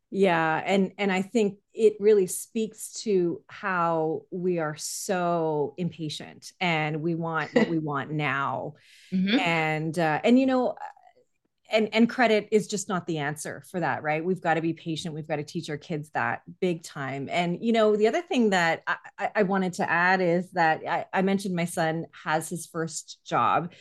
yeah 0.10 0.62
and 0.66 0.92
and 0.98 1.12
i 1.12 1.22
think 1.22 1.58
it 1.74 1.94
really 2.00 2.28
speaks 2.28 2.92
to 3.02 3.42
how 3.48 4.22
we 4.30 4.60
are 4.60 4.76
so 4.78 5.74
impatient 5.78 6.52
and 6.60 7.02
we 7.02 7.16
want 7.16 7.54
what 7.54 7.70
we 7.70 7.80
want 7.92 8.12
now 8.12 8.74
mm-hmm. 9.12 9.40
and 9.40 9.98
uh, 9.98 10.20
and 10.24 10.40
you 10.40 10.46
know 10.46 10.76
and 11.72 11.90
and 11.94 12.10
credit 12.10 12.48
is 12.52 12.68
just 12.68 12.90
not 12.90 13.08
the 13.08 13.20
answer 13.20 13.64
for 13.70 13.80
that 13.80 14.04
right? 14.04 14.24
We've 14.24 14.42
got 14.42 14.56
to 14.56 14.62
be 14.62 14.74
patient 14.74 15.16
we've 15.16 15.28
got 15.28 15.38
to 15.38 15.44
teach 15.44 15.70
our 15.70 15.78
kids 15.78 16.10
that 16.14 16.42
big 16.60 16.84
time. 16.84 17.28
And 17.32 17.64
you 17.64 17.74
know 17.74 17.96
the 17.96 18.08
other 18.08 18.22
thing 18.22 18.52
that 18.52 18.84
i, 18.88 19.30
I 19.36 19.44
wanted 19.44 19.74
to 19.74 19.90
add 19.90 20.22
is 20.22 20.52
that 20.52 20.82
I, 20.88 21.06
I 21.14 21.22
mentioned 21.22 21.56
my 21.56 21.66
son 21.66 22.06
has 22.24 22.50
his 22.50 22.66
first 22.66 23.20
job 23.26 23.72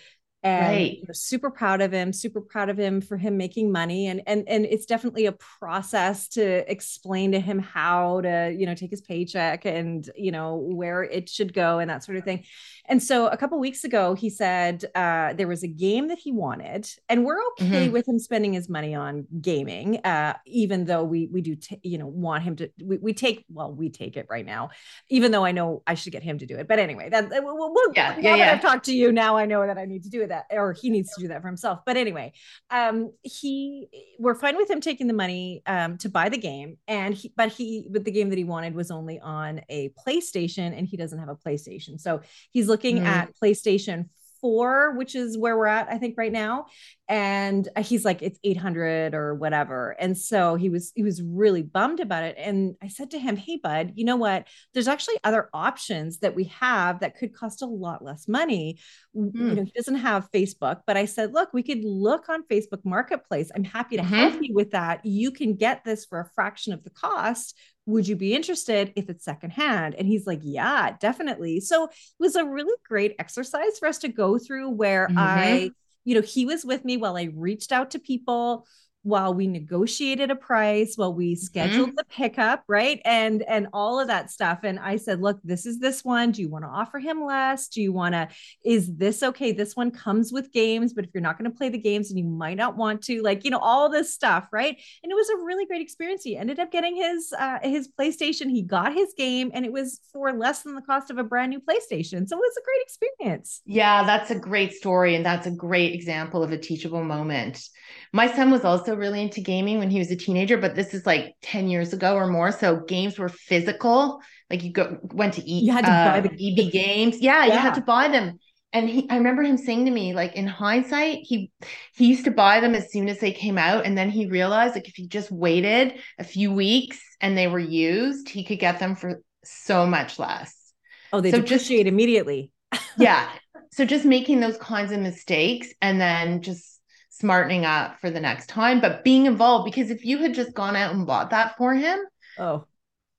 and 0.43 0.67
right. 0.67 0.99
super 1.13 1.51
proud 1.51 1.83
of 1.83 1.93
him 1.93 2.13
super 2.13 2.41
proud 2.41 2.71
of 2.71 2.79
him 2.79 3.01
for 3.01 3.19
him 3.19 3.37
making 3.37 3.71
money 3.71 4.07
and 4.07 4.23
and 4.27 4.49
and 4.49 4.65
it's 4.65 4.87
definitely 4.87 5.27
a 5.27 5.33
process 5.33 6.29
to 6.29 6.71
explain 6.71 7.33
to 7.33 7.41
him 7.41 7.59
how 7.59 8.23
to 8.23 8.55
you 8.57 8.65
know 8.65 8.75
take 8.75 8.91
his 8.91 9.03
paycheck 9.03 9.67
and 9.67 10.09
you 10.17 10.33
know 10.33 10.57
where 10.57 11.03
it 11.03 11.29
should 11.29 11.53
go 11.53 11.79
and 11.79 11.91
that 11.91 12.03
sort 12.03 12.17
of 12.17 12.25
thing 12.25 12.43
and 12.87 13.03
so 13.03 13.27
a 13.27 13.37
couple 13.37 13.59
weeks 13.59 13.85
ago 13.85 14.15
he 14.15 14.31
said 14.31 14.85
uh, 14.95 15.35
there 15.35 15.47
was 15.47 15.63
a 15.63 15.69
game 15.69 16.09
that 16.09 16.19
he 16.19 16.33
wanted 16.33 16.89
and 17.11 17.25
we're 17.25 17.41
okay 17.53 17.85
mm-hmm. 17.85 17.93
with 17.93 18.09
him 18.09 18.19
spending 18.19 18.55
his 18.55 18.69
money 18.69 18.95
on 18.95 19.27
gaming 19.43 19.99
uh, 20.05 20.35
even 20.47 20.87
though 20.87 21.05
we 21.05 21.27
we 21.27 21.43
do 21.43 21.55
t- 21.55 21.81
you 21.83 21.99
know 21.99 22.07
want 22.07 22.43
him 22.43 22.57
to 22.57 22.71
we, 22.83 22.97
we 22.97 23.13
take 23.13 23.45
well 23.51 23.73
we 23.73 23.91
take 23.91 24.17
it 24.17 24.27
right 24.31 24.47
now 24.47 24.71
even 25.11 25.33
though 25.33 25.45
i 25.45 25.53
know 25.53 25.83
i 25.87 25.93
should 25.93 26.13
get 26.13 26.23
him 26.23 26.39
to 26.39 26.47
do 26.47 26.57
it 26.57 26.67
but 26.67 26.79
anyway 26.79 27.11
that 27.11 27.29
we'll, 27.29 27.57
we'll, 27.57 27.93
yeah, 27.95 28.17
yeah, 28.19 28.37
yeah. 28.37 28.53
i've 28.53 28.63
talked 28.63 28.87
to 28.87 28.95
you 28.95 29.13
now 29.13 29.37
i 29.37 29.45
know 29.45 29.67
that 29.67 29.77
i 29.77 29.85
need 29.85 30.03
to 30.03 30.09
do 30.09 30.23
it 30.23 30.30
that 30.31 30.47
or 30.51 30.73
he 30.73 30.91
needs 30.91 31.13
to 31.15 31.21
do 31.21 31.29
that 31.29 31.43
for 31.43 31.49
himself 31.49 31.81
but 31.85 31.97
anyway 31.97 32.33
um 32.71 33.13
he 33.23 33.89
we're 34.19 34.35
fine 34.35 34.57
with 34.57 34.71
him 34.71 34.81
taking 34.81 35.07
the 35.07 35.15
money 35.15 35.63
um 35.67 35.97
to 35.99 36.09
buy 36.09 36.29
the 36.29 36.39
game 36.39 36.77
and 36.89 37.15
he 37.15 37.33
but 37.37 37.53
he 37.53 37.87
but 37.91 38.05
the 38.05 38.11
game 38.11 38.31
that 38.31 38.39
he 38.39 38.45
wanted 38.45 38.75
was 38.75 38.91
only 38.91 39.21
on 39.21 39.61
a 39.69 39.93
playstation 40.07 40.77
and 40.77 40.87
he 40.87 40.97
doesn't 40.97 41.19
have 41.19 41.29
a 41.29 41.37
playstation 41.37 42.01
so 42.01 42.21
he's 42.51 42.69
looking 42.69 42.99
mm. 42.99 43.05
at 43.05 43.31
playstation 43.43 44.09
4 44.41 44.97
which 44.97 45.15
is 45.15 45.37
where 45.39 45.57
we're 45.57 45.67
at 45.67 45.89
i 45.89 45.99
think 45.99 46.17
right 46.17 46.33
now. 46.33 46.67
And 47.09 47.69
he's 47.81 48.05
like 48.05 48.23
it's 48.23 48.39
800 48.45 49.17
or 49.17 49.35
whatever. 49.35 49.97
And 49.99 50.17
so 50.17 50.55
he 50.55 50.69
was 50.69 50.93
he 50.95 51.03
was 51.03 51.21
really 51.21 51.63
bummed 51.63 51.99
about 51.99 52.23
it. 52.23 52.37
And 52.39 52.77
i 52.83 52.89
said 52.89 53.11
to 53.11 53.19
him 53.19 53.37
hey 53.37 53.59
bud 53.63 53.93
you 53.97 54.05
know 54.05 54.17
what? 54.17 54.47
There's 54.75 54.89
actually 54.89 55.19
other 55.25 55.49
options 55.53 56.19
that 56.19 56.37
we 56.37 56.45
have 56.61 57.01
that 57.01 57.17
could 57.17 57.35
cost 57.35 57.63
a 57.63 57.67
lot 57.67 58.05
less 58.05 58.29
money. 58.29 58.79
Mm. 59.17 59.35
you 59.35 59.55
know 59.57 59.65
he 59.65 59.73
doesn't 59.75 59.97
have 59.97 60.31
facebook 60.31 60.83
but 60.87 60.97
i 60.97 61.05
said 61.05 61.35
look 61.35 61.53
we 61.53 61.65
could 61.65 61.83
look 61.83 62.29
on 62.29 62.45
facebook 62.45 62.85
marketplace. 62.85 63.51
I'm 63.55 63.65
happy 63.65 63.97
to 63.97 64.03
mm-hmm. 64.03 64.15
help 64.15 64.35
you 64.41 64.55
with 64.55 64.71
that. 64.71 65.05
You 65.05 65.33
can 65.33 65.57
get 65.57 65.85
this 65.85 66.05
for 66.05 66.21
a 66.21 66.31
fraction 66.35 66.73
of 66.73 66.85
the 66.85 66.91
cost 66.91 67.59
would 67.91 68.09
you 68.09 68.17
be 68.17 68.35
interested 68.35 68.93
if 68.97 69.09
it's 69.09 69.25
secondhand? 69.25 69.95
And 69.95 70.07
he's 70.07 70.27
like, 70.27 70.41
yeah, 70.43 70.97
definitely. 70.99 71.61
So 71.61 71.85
it 71.85 71.91
was 72.19 72.37
a 72.37 72.45
really 72.45 72.75
great 72.87 73.17
exercise 73.19 73.79
for 73.79 73.89
us 73.89 73.99
to 73.99 74.09
go 74.09 74.39
through 74.39 74.71
where 74.71 75.09
mm-hmm. 75.09 75.19
I 75.19 75.71
you 76.05 76.15
know, 76.15 76.23
he 76.23 76.47
was 76.47 76.65
with 76.65 76.85
me 76.85 76.97
while 76.97 77.17
I 77.17 77.25
reached 77.35 77.73
out 77.73 77.91
to 77.91 77.99
people 77.99 78.67
while 79.03 79.33
we 79.33 79.47
negotiated 79.47 80.31
a 80.31 80.37
price 80.37 80.95
while 80.97 81.15
we 81.15 81.35
scheduled 81.35 81.89
mm-hmm. 81.89 81.97
the 81.97 82.05
pickup 82.05 82.63
right? 82.69 83.01
And 83.05 83.43
and 83.43 83.69
all 83.73 83.99
of 83.99 84.09
that 84.09 84.31
stuff. 84.31 84.61
And 84.63 84.79
i 84.79 84.97
said 84.97 85.21
look 85.21 85.41
this 85.43 85.65
is 85.67 85.79
this 85.79 86.05
one. 86.05 86.33
Do 86.33 86.43
you 86.43 86.51
want 86.51 86.65
to 86.65 86.69
offer 86.69 86.99
him 86.99 87.25
less? 87.25 87.69
Do 87.69 87.81
you 87.81 87.93
want 87.93 88.15
to 88.15 88.29
is 88.65 88.95
this 88.97 89.23
okay? 89.23 89.53
This 89.53 89.75
one 89.75 89.91
comes 89.91 90.33
with 90.33 90.53
games 90.53 90.93
but 90.93 91.05
if 91.05 91.11
you're 91.15 91.23
not 91.23 91.39
going 91.39 91.51
to 91.51 91.57
play 91.57 91.71
the 91.71 91.79
games 91.79 92.11
and 92.11 92.19
you 92.19 92.27
might 92.27 92.57
not 92.57 92.77
want 92.77 93.03
to 93.05 93.23
like 93.23 93.45
you 93.45 93.51
know 93.51 93.59
all 93.59 93.89
this 93.89 94.13
stuff 94.13 94.49
right? 94.53 94.77
And 95.03 95.11
it 95.11 95.15
was 95.15 95.31
a 95.31 95.37
really 95.45 95.65
great 95.67 95.81
experience. 95.83 96.23
He 96.23 96.37
ended 96.37 96.59
up 96.59 96.71
getting 96.71 96.97
his 96.97 97.33
uh 97.39 97.59
his 97.63 97.89
playstation. 97.89 98.51
He 98.51 98.63
got 98.63 98.93
his 98.93 99.15
game 99.17 99.51
and 99.55 99.65
it 99.65 99.73
was 99.73 100.01
for 100.13 100.33
less 100.33 100.63
than 100.63 100.75
the 100.75 100.83
cost 100.83 101.11
of 101.11 101.17
a 101.17 101.25
brand 101.25 101.51
new 101.51 101.61
playstation. 101.61 102.29
So 102.29 102.37
it 102.37 102.41
was 102.41 102.57
a 102.59 102.65
great 102.65 102.83
experience. 102.83 103.63
Yeah 103.65 104.05
that's 104.05 104.31
a 104.31 104.39
great 104.39 104.75
story 104.75 105.15
and 105.17 105.25
that's 105.25 105.47
a 105.47 105.51
great 105.51 105.95
example 105.95 106.43
of 106.43 106.53
a 106.53 106.59
teachable 106.59 107.03
moment. 107.03 107.65
My 108.13 108.33
son 108.33 108.51
was 108.51 108.65
also 108.65 108.90
really 108.97 109.23
into 109.23 109.41
gaming 109.41 109.79
when 109.79 109.91
he 109.91 109.99
was 109.99 110.11
a 110.11 110.17
teenager, 110.17 110.57
but 110.57 110.75
this 110.75 110.95
is 110.95 111.07
like 111.07 111.35
10 111.43 111.69
years 111.69 111.93
ago 111.93 112.15
or 112.15 112.27
more. 112.27 112.53
So 112.53 112.81
games 112.81 113.19
were 113.19 113.29
physical. 113.29 114.21
Like 114.49 114.63
you 114.63 114.73
go 114.73 114.99
went 115.03 115.35
to 115.35 115.43
eat 115.43 115.65
you 115.65 115.73
had 115.73 115.85
to 115.85 115.93
uh, 115.93 116.11
buy 116.13 116.21
the 116.21 116.31
EB 116.33 116.73
games. 116.73 117.21
Yeah, 117.21 117.45
yeah, 117.45 117.55
you 117.55 117.59
had 117.59 117.75
to 117.75 117.83
buy 117.83 118.09
them. 118.09 118.39
And 118.73 118.89
he 118.89 119.09
I 119.11 119.17
remember 119.17 119.43
him 119.43 119.57
saying 119.57 119.85
to 119.85 119.91
me, 119.91 120.15
like 120.15 120.35
in 120.35 120.47
hindsight, 120.47 121.21
he 121.23 121.51
he 121.95 122.07
used 122.07 122.25
to 122.25 122.31
buy 122.31 122.61
them 122.61 122.75
as 122.75 122.91
soon 122.93 123.09
as 123.09 123.19
they 123.21 123.33
came 123.33 123.59
out. 123.59 123.85
And 123.85 123.97
then 123.97 124.11
he 124.11 124.27
realized 124.27 124.75
like 124.75 124.89
if 124.89 124.95
he 124.97 125.07
just 125.07 125.31
waited 125.31 126.01
a 126.19 126.25
few 126.25 126.53
weeks 126.53 127.01
and 127.21 127.37
they 127.37 127.47
were 127.47 127.61
used, 127.61 128.29
he 128.29 128.45
could 128.45 128.59
get 128.59 128.81
them 128.81 128.97
for 128.97 129.23
so 129.45 129.87
much 129.87 130.19
less. 130.19 130.73
Oh, 131.13 131.21
they 131.21 131.31
so 131.31 131.41
depreciate 131.41 131.85
just, 131.85 131.89
immediately. 131.89 132.51
yeah. 132.99 133.29
So 133.73 133.85
just 133.85 134.05
making 134.05 134.41
those 134.41 134.57
kinds 134.59 134.93
of 134.93 135.01
mistakes 135.01 135.69
and 135.81 136.01
then 136.01 136.43
just 136.43 136.80
smartening 137.21 137.65
up 137.65 138.01
for 138.01 138.11
the 138.11 138.21
next 138.21 138.47
time, 138.47 138.81
but 138.81 139.05
being 139.05 139.27
involved 139.27 139.67
because 139.67 139.91
if 139.91 140.05
you 140.05 140.19
had 140.19 140.35
just 140.35 140.55
gone 140.55 140.75
out 140.75 140.95
and 140.95 141.07
bought 141.07 141.31
that 141.31 141.57
for 141.57 141.75
him, 141.75 141.99
oh, 142.39 142.65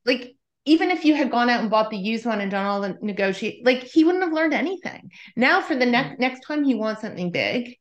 like 0.06 0.36
even 0.66 0.92
if 0.92 1.06
you 1.06 1.16
had 1.16 1.32
gone 1.32 1.50
out 1.50 1.62
and 1.62 1.70
bought 1.70 1.90
the 1.90 1.98
used 1.98 2.26
one 2.26 2.42
and 2.42 2.52
done 2.52 2.66
all 2.66 2.82
the 2.82 2.98
negotiate, 3.02 3.66
like 3.66 3.84
he 3.84 4.04
wouldn't 4.04 4.24
have 4.24 4.34
learned 4.34 4.54
anything. 4.54 5.12
Now 5.36 5.62
for 5.62 5.76
the 5.76 5.86
next 5.86 6.16
mm. 6.16 6.20
next 6.20 6.42
time 6.42 6.64
he 6.64 6.76
wants 6.76 7.02
something 7.02 7.32
big, 7.32 7.78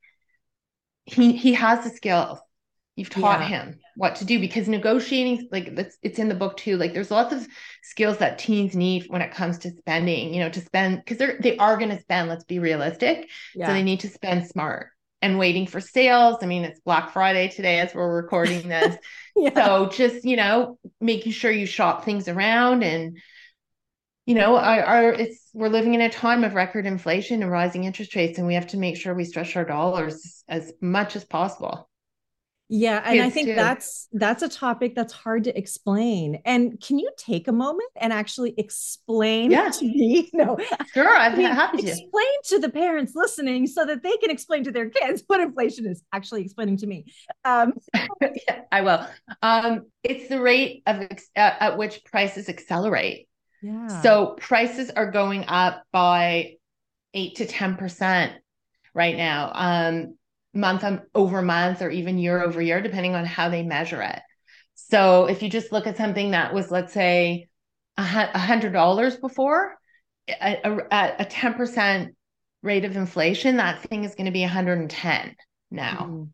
he 1.05 1.33
he 1.33 1.55
has 1.55 1.85
the 1.85 1.91
skills. 1.91 2.39
You've 2.97 3.11
taught 3.11 3.41
yeah. 3.41 3.47
him 3.47 3.79
what 3.97 4.17
to 4.17 4.27
do 4.27 4.39
because 4.39 4.69
negotiating, 4.69 5.49
like 5.51 5.69
it's, 5.69 5.97
it's 6.03 6.19
in 6.19 6.29
the 6.29 6.35
book 6.35 6.59
too. 6.59 6.77
Like 6.77 6.93
there's 6.93 7.11
lots 7.11 7.33
of 7.33 7.49
skills 7.83 8.19
that 8.19 8.39
teens 8.39 8.77
need 8.77 9.07
when 9.09 9.23
it 9.23 9.33
comes 9.33 9.59
to 9.61 9.71
spending. 9.71 10.35
You 10.35 10.41
know, 10.41 10.51
to 10.51 10.61
spend 10.61 10.99
because 10.99 11.17
they're 11.17 11.39
they 11.41 11.57
are 11.57 11.79
going 11.79 11.91
to 11.91 12.01
spend. 12.01 12.29
Let's 12.29 12.45
be 12.45 12.59
realistic. 12.59 13.31
Yeah. 13.55 13.69
So 13.69 13.73
they 13.73 13.83
need 13.83 14.01
to 14.01 14.09
spend 14.09 14.47
smart 14.49 14.89
and 15.23 15.39
waiting 15.39 15.67
for 15.67 15.81
sales. 15.81 16.39
I 16.43 16.47
mean, 16.47 16.65
it's 16.65 16.81
Black 16.81 17.13
Friday 17.13 17.49
today 17.49 17.81
as 17.81 17.95
we're 17.95 18.17
recording 18.17 18.69
this. 18.69 18.97
yeah. 19.37 19.55
So 19.55 19.89
just, 19.89 20.25
you 20.25 20.37
know, 20.37 20.79
making 21.01 21.33
sure 21.33 21.51
you 21.51 21.67
shop 21.67 22.05
things 22.05 22.29
around 22.29 22.83
and 22.83 23.19
you 24.27 24.35
know, 24.35 24.57
our, 24.57 24.83
our 24.85 25.13
it's 25.13 25.51
we're 25.55 25.69
living 25.69 25.95
in 25.95 26.01
a 26.01 26.09
time 26.09 26.45
of 26.45 26.55
record 26.55 26.87
inflation 26.87 27.43
and 27.43 27.51
rising 27.51 27.83
interest 27.83 28.15
rates 28.15 28.39
and 28.39 28.47
we 28.47 28.55
have 28.55 28.69
to 28.69 28.77
make 28.77 28.97
sure 28.97 29.13
we 29.13 29.25
stretch 29.25 29.57
our 29.57 29.65
dollars 29.65 30.45
as 30.49 30.73
much 30.81 31.17
as 31.17 31.25
possible. 31.25 31.89
Yeah, 32.73 33.03
and 33.05 33.21
I 33.21 33.31
think 33.31 33.49
too. 33.49 33.55
that's 33.57 34.07
that's 34.13 34.45
a 34.45 34.49
topic 34.49 34.95
that's 34.95 35.13
hard 35.13 35.43
to 35.45 35.59
explain. 35.59 36.41
And 36.45 36.81
can 36.81 37.01
you 37.01 37.11
take 37.17 37.49
a 37.49 37.53
moment 37.53 37.91
and 37.97 38.13
actually 38.13 38.55
explain 38.57 39.51
yeah. 39.51 39.71
to 39.71 39.85
me? 39.85 40.31
No, 40.41 40.57
sure, 40.95 41.17
I'm 41.17 41.39
happy 41.41 41.83
to 41.83 41.89
explain 41.89 42.43
to 42.45 42.61
the 42.61 42.71
parents 42.71 43.13
listening 43.17 43.67
so 43.67 43.85
that 43.85 44.05
they 44.05 44.17
can 44.19 44.31
explain 44.31 44.63
to 44.65 44.71
their 44.71 44.89
kids 44.89 45.25
what 45.27 45.41
inflation 45.41 45.85
is 45.87 46.03
actually 46.13 46.43
explaining 46.43 46.77
to 46.79 46.87
me. 46.87 47.07
Um, 47.45 47.75
yeah, 48.23 48.63
I 48.71 48.83
will. 48.83 49.05
Um, 49.43 49.87
it's 50.05 50.29
the 50.29 50.41
rate 50.41 50.85
of 50.87 51.03
uh, 51.03 51.09
at 51.35 51.77
which 51.77 52.05
prices 52.05 52.49
accelerate. 52.49 53.29
Yeah. 53.63 53.89
So 54.01 54.37
prices 54.39 54.91
are 54.91 55.11
going 55.11 55.45
up 55.49 55.83
by 55.91 56.55
eight 57.15 57.37
to 57.37 57.47
ten 57.47 57.77
percent 57.77 58.35
right 58.95 59.17
now. 59.17 59.51
Um, 59.53 60.17
month 60.53 60.85
over 61.15 61.43
month 61.43 61.83
or 61.83 61.91
even 61.91 62.19
year 62.19 62.43
over 62.43 62.61
year, 62.61 62.81
depending 62.81 63.15
on 63.15 63.25
how 63.25 63.49
they 63.49 63.63
measure 63.63 64.03
it. 64.03 64.21
So 64.75 65.27
if 65.27 65.43
you 65.43 65.49
just 65.49 65.73
look 65.73 65.87
at 65.87 65.97
something 65.97 66.33
that 66.33 66.53
was, 66.53 66.71
let's 66.71 66.93
say, 66.93 67.49
a 67.97 68.03
hundred 68.03 68.73
dollars 68.73 69.17
before, 69.17 69.77
at 70.41 71.17
a 71.21 71.25
ten 71.25 71.55
percent 71.55 72.15
rate 72.63 72.85
of 72.85 72.97
inflation, 72.97 73.57
that 73.57 73.83
thing 73.83 74.05
is 74.05 74.15
going 74.15 74.27
to 74.27 74.33
be 74.33 74.43
110 74.43 75.37
now. 75.71 75.87
Mm-hmm. 75.89 76.25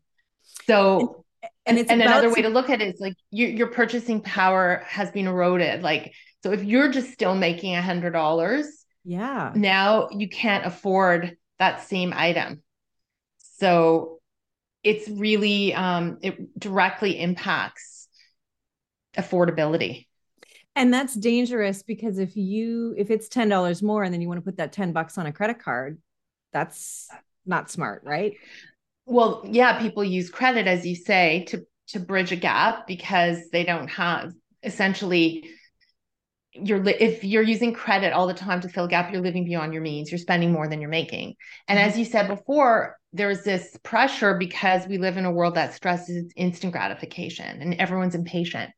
So, 0.65 1.25
and, 1.65 1.77
and, 1.77 1.91
and 1.91 2.01
another 2.01 2.33
way 2.33 2.41
to 2.41 2.49
look 2.49 2.69
at 2.69 2.81
it 2.81 2.95
is 2.95 2.99
like 2.99 3.15
you, 3.31 3.47
your 3.47 3.67
purchasing 3.67 4.21
power 4.21 4.83
has 4.87 5.11
been 5.11 5.27
eroded. 5.27 5.83
Like, 5.83 6.13
so 6.43 6.51
if 6.51 6.63
you're 6.63 6.91
just 6.91 7.11
still 7.11 7.35
making 7.35 7.75
a 7.75 7.81
hundred 7.81 8.11
dollars, 8.11 8.85
yeah, 9.03 9.51
now 9.55 10.09
you 10.11 10.29
can't 10.29 10.65
afford 10.65 11.37
that 11.59 11.81
same 11.81 12.13
item. 12.15 12.61
So 13.59 14.19
it's 14.83 15.09
really 15.09 15.73
um, 15.73 16.17
it 16.21 16.59
directly 16.59 17.19
impacts 17.19 18.07
affordability. 19.17 20.05
And 20.75 20.93
that's 20.93 21.15
dangerous 21.15 21.81
because 21.81 22.19
if 22.19 22.37
you 22.37 22.93
if 22.97 23.09
it's 23.09 23.27
ten 23.27 23.49
dollars 23.49 23.81
more 23.81 24.03
and 24.03 24.13
then 24.13 24.21
you 24.21 24.27
want 24.27 24.37
to 24.37 24.45
put 24.45 24.57
that 24.57 24.71
10 24.71 24.93
bucks 24.93 25.17
on 25.17 25.25
a 25.25 25.31
credit 25.31 25.59
card, 25.59 25.97
that's 26.53 27.09
not 27.45 27.71
smart, 27.71 28.03
right? 28.05 28.35
Well, 29.05 29.43
yeah, 29.49 29.79
people 29.79 30.03
use 30.03 30.29
credit, 30.29 30.67
as 30.67 30.85
you 30.85 30.95
say, 30.95 31.45
to 31.49 31.65
to 31.89 31.99
bridge 31.99 32.31
a 32.31 32.35
gap 32.35 32.85
because 32.85 33.49
they 33.51 33.63
don't 33.63 33.87
have 33.87 34.33
essentially 34.63 35.49
you're 36.53 36.83
li- 36.83 36.97
if 36.99 37.23
you're 37.23 37.43
using 37.43 37.73
credit 37.73 38.13
all 38.13 38.27
the 38.27 38.33
time 38.33 38.61
to 38.61 38.69
fill 38.69 38.85
a 38.85 38.89
gap 38.89 39.11
you're 39.11 39.21
living 39.21 39.45
beyond 39.45 39.73
your 39.73 39.81
means 39.81 40.11
you're 40.11 40.17
spending 40.17 40.51
more 40.51 40.67
than 40.67 40.81
you're 40.81 40.89
making 40.89 41.35
and 41.67 41.79
as 41.79 41.91
mm-hmm. 41.91 41.99
you 41.99 42.05
said 42.05 42.27
before 42.27 42.97
there's 43.17 43.43
this 43.43 43.77
pressure 43.83 44.35
because 44.35 44.87
we 44.87 44.97
live 44.97 45.17
in 45.17 45.25
a 45.25 45.31
world 45.31 45.55
that 45.55 45.73
stresses 45.73 46.31
instant 46.35 46.73
gratification 46.73 47.61
and 47.61 47.75
everyone's 47.75 48.15
impatient 48.15 48.71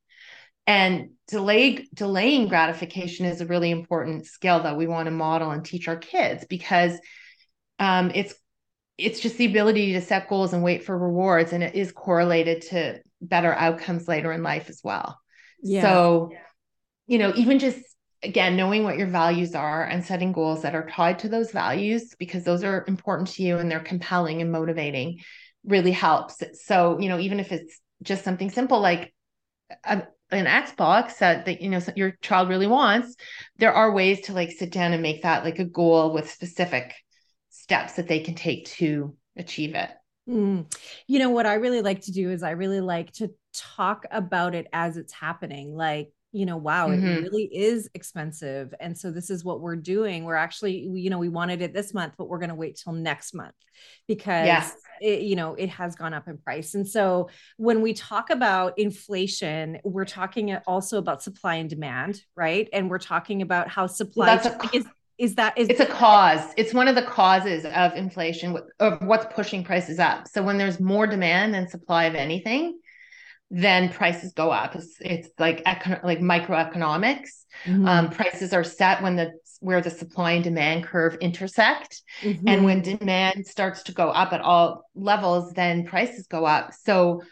and 0.68 1.12
delay 1.28 1.88
delaying 1.94 2.48
gratification 2.48 3.26
is 3.26 3.42
a 3.42 3.46
really 3.46 3.72
important 3.72 4.26
skill 4.26 4.64
that 4.64 4.78
we 4.78 4.88
want 4.88 5.06
to 5.06 5.12
model 5.12 5.52
and 5.52 5.66
teach 5.66 5.88
our 5.88 5.98
kids 5.98 6.46
because 6.50 7.00
um, 7.80 8.12
it's 8.14 8.34
it's 8.98 9.22
just 9.22 9.38
the 9.38 9.46
ability 9.46 9.94
to 9.94 10.02
set 10.02 10.28
goals 10.28 10.54
and 10.54 10.64
wait 10.64 10.84
for 10.84 10.98
rewards 10.98 11.54
and 11.54 11.64
it 11.64 11.76
is 11.76 11.92
correlated 11.92 12.62
to 12.62 13.00
better 13.22 13.54
outcomes 13.54 14.08
later 14.08 14.32
in 14.32 14.44
life 14.44 14.70
as 14.70 14.82
well 14.84 15.20
yeah. 15.62 15.82
so 15.82 16.32
you 17.10 17.18
know, 17.18 17.34
even 17.36 17.58
just 17.58 17.80
again, 18.22 18.58
knowing 18.58 18.84
what 18.84 18.98
your 18.98 19.08
values 19.08 19.56
are 19.56 19.84
and 19.84 20.04
setting 20.04 20.32
goals 20.32 20.62
that 20.64 20.76
are 20.76 20.90
tied 20.90 21.20
to 21.20 21.30
those 21.30 21.52
values 21.52 22.16
because 22.20 22.44
those 22.44 22.64
are 22.64 22.84
important 22.88 23.30
to 23.30 23.44
you 23.44 23.58
and 23.58 23.72
they're 23.72 23.80
compelling 23.80 24.42
and 24.42 24.52
motivating 24.52 25.20
really 25.64 25.92
helps. 25.92 26.42
So, 26.66 27.00
you 27.00 27.10
know, 27.10 27.20
even 27.20 27.40
if 27.40 27.52
it's 27.52 27.80
just 28.04 28.24
something 28.24 28.50
simple 28.50 28.80
like 28.80 29.14
a, 29.84 30.04
an 30.32 30.46
Xbox 30.46 31.18
that, 31.20 31.46
that 31.46 31.62
you 31.62 31.70
know 31.70 31.82
your 31.96 32.12
child 32.22 32.50
really 32.50 32.68
wants, 32.68 33.16
there 33.58 33.74
are 33.74 33.92
ways 33.92 34.22
to 34.22 34.34
like 34.34 34.52
sit 34.52 34.72
down 34.72 34.94
and 34.94 35.02
make 35.02 35.24
that 35.24 35.44
like 35.44 35.60
a 35.60 35.66
goal 35.66 36.14
with 36.14 36.30
specific 36.30 36.94
steps 37.50 37.94
that 37.94 38.08
they 38.08 38.20
can 38.20 38.36
take 38.36 38.66
to 38.66 39.16
achieve 39.38 39.76
it. 39.76 39.90
Mm. 40.30 40.72
You 41.08 41.20
know 41.20 41.30
what 41.30 41.46
I 41.46 41.56
really 41.56 41.82
like 41.82 42.02
to 42.02 42.12
do 42.12 42.30
is 42.30 42.44
I 42.44 42.52
really 42.52 42.82
like 42.82 43.12
to 43.14 43.32
talk 43.54 44.06
about 44.12 44.54
it 44.54 44.68
as 44.72 44.98
it's 44.98 45.14
happening. 45.14 45.76
Like 45.76 46.12
you 46.32 46.46
know, 46.46 46.58
wow, 46.58 46.90
mm-hmm. 46.90 47.08
it 47.08 47.22
really 47.24 47.46
is 47.46 47.90
expensive. 47.96 48.74
And 48.80 48.98
so 48.98 49.10
this 49.12 49.30
is 49.30 49.44
what 49.44 49.62
we're 49.62 49.76
doing. 49.76 50.26
We're 50.26 50.36
actually, 50.36 50.78
you 50.78 51.10
know, 51.10 51.18
we 51.18 51.30
wanted 51.30 51.62
it 51.62 51.74
this 51.74 51.94
month, 51.94 52.14
but 52.18 52.30
we're 52.30 52.38
going 52.38 52.50
to 52.50 52.56
wait 52.56 52.80
till 52.84 52.94
next 52.94 53.34
month 53.34 53.56
because, 54.08 54.46
yeah. 54.46 54.70
it, 55.02 55.22
you 55.22 55.36
know, 55.36 55.56
it 55.56 55.70
has 55.70 55.96
gone 55.96 56.14
up 56.14 56.28
in 56.28 56.38
price. 56.38 56.76
And 56.76 56.88
so 56.88 57.30
when 57.58 57.82
we 57.82 57.94
talk 57.94 58.30
about 58.30 58.78
inflation, 58.78 59.80
we're 59.84 60.06
talking 60.06 60.56
also 60.68 61.00
about 61.00 61.24
supply 61.24 61.56
and 61.56 61.70
demand, 61.70 62.22
right? 62.36 62.70
And 62.74 62.90
we're 62.90 63.00
talking 63.00 63.42
about 63.42 63.68
how 63.68 63.88
supply 63.88 64.36
well, 64.36 64.60
a, 64.62 64.76
is, 64.76 64.86
is 65.18 65.36
that 65.36 65.58
is 65.58 65.68
it's 65.68 65.82
a 65.82 65.86
cause 65.86 66.54
it's 66.56 66.74
one 66.74 66.88
of 66.88 66.96
the 66.96 67.02
causes 67.02 67.66
of 67.66 67.94
inflation 67.94 68.58
of 68.80 69.02
what's 69.02 69.26
pushing 69.36 69.66
prices 69.66 70.00
up 70.00 70.26
so 70.30 70.42
when 70.42 70.58
there's 70.58 70.80
more 70.80 71.06
demand 71.06 71.54
than 71.54 71.68
supply 71.68 72.06
of 72.06 72.16
anything 72.16 72.80
then 73.52 73.90
prices 73.90 74.34
go 74.34 74.52
up. 74.52 74.76
It's, 74.76 74.98
it's 75.00 75.30
like 75.40 75.64
econ- 75.64 76.04
like 76.04 76.20
microeconomics. 76.20 77.30
Mm-hmm. 77.66 77.88
Um, 77.88 78.10
prices 78.10 78.54
are 78.54 78.64
set 78.64 79.02
when 79.02 79.16
the 79.16 79.32
where 79.60 79.82
the 79.82 79.90
supply 79.90 80.34
and 80.34 80.44
demand 80.44 80.86
curve 80.86 81.18
intersect, 81.20 82.02
mm-hmm. 82.22 82.48
and 82.48 82.64
when 82.64 82.82
demand 82.82 83.46
starts 83.46 83.84
to 83.84 83.92
go 83.92 84.10
up 84.10 84.32
at 84.32 84.40
all 84.40 84.86
levels, 84.96 85.52
then 85.52 85.86
prices 85.86 86.28
go 86.28 86.46
up. 86.46 86.74
So 86.74 87.24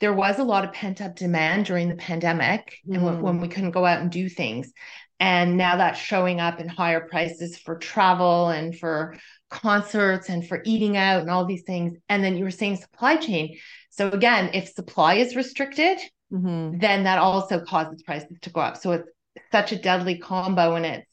there 0.00 0.12
was 0.12 0.40
a 0.40 0.44
lot 0.44 0.64
of 0.64 0.72
pent 0.72 1.00
up 1.00 1.14
demand 1.14 1.66
during 1.66 1.88
the 1.88 1.94
pandemic, 1.94 2.78
mm-hmm. 2.88 3.06
and 3.06 3.22
when 3.22 3.40
we 3.40 3.48
couldn't 3.48 3.70
go 3.70 3.86
out 3.86 4.00
and 4.00 4.10
do 4.10 4.28
things, 4.28 4.72
and 5.20 5.56
now 5.56 5.76
that's 5.76 6.00
showing 6.00 6.40
up 6.40 6.58
in 6.58 6.68
higher 6.68 7.06
prices 7.08 7.56
for 7.56 7.78
travel 7.78 8.48
and 8.48 8.76
for 8.76 9.14
concerts 9.48 10.28
and 10.28 10.46
for 10.46 10.60
eating 10.64 10.96
out 10.96 11.20
and 11.20 11.30
all 11.30 11.44
these 11.44 11.62
things. 11.62 11.96
And 12.08 12.22
then 12.22 12.36
you 12.36 12.44
were 12.44 12.50
saying 12.50 12.76
supply 12.76 13.16
chain 13.16 13.56
So 13.96 14.10
again, 14.10 14.50
if 14.52 14.68
supply 14.68 15.14
is 15.14 15.36
restricted, 15.36 15.98
mm-hmm. 16.32 16.78
then 16.78 17.04
that 17.04 17.18
also 17.18 17.60
causes 17.60 18.02
prices 18.02 18.38
to 18.42 18.50
go 18.50 18.60
up. 18.60 18.76
So 18.76 18.92
it's 18.92 19.08
such 19.50 19.72
a 19.72 19.76
deadly 19.76 20.18
combo 20.18 20.74
when 20.74 20.84
it's 20.84 21.06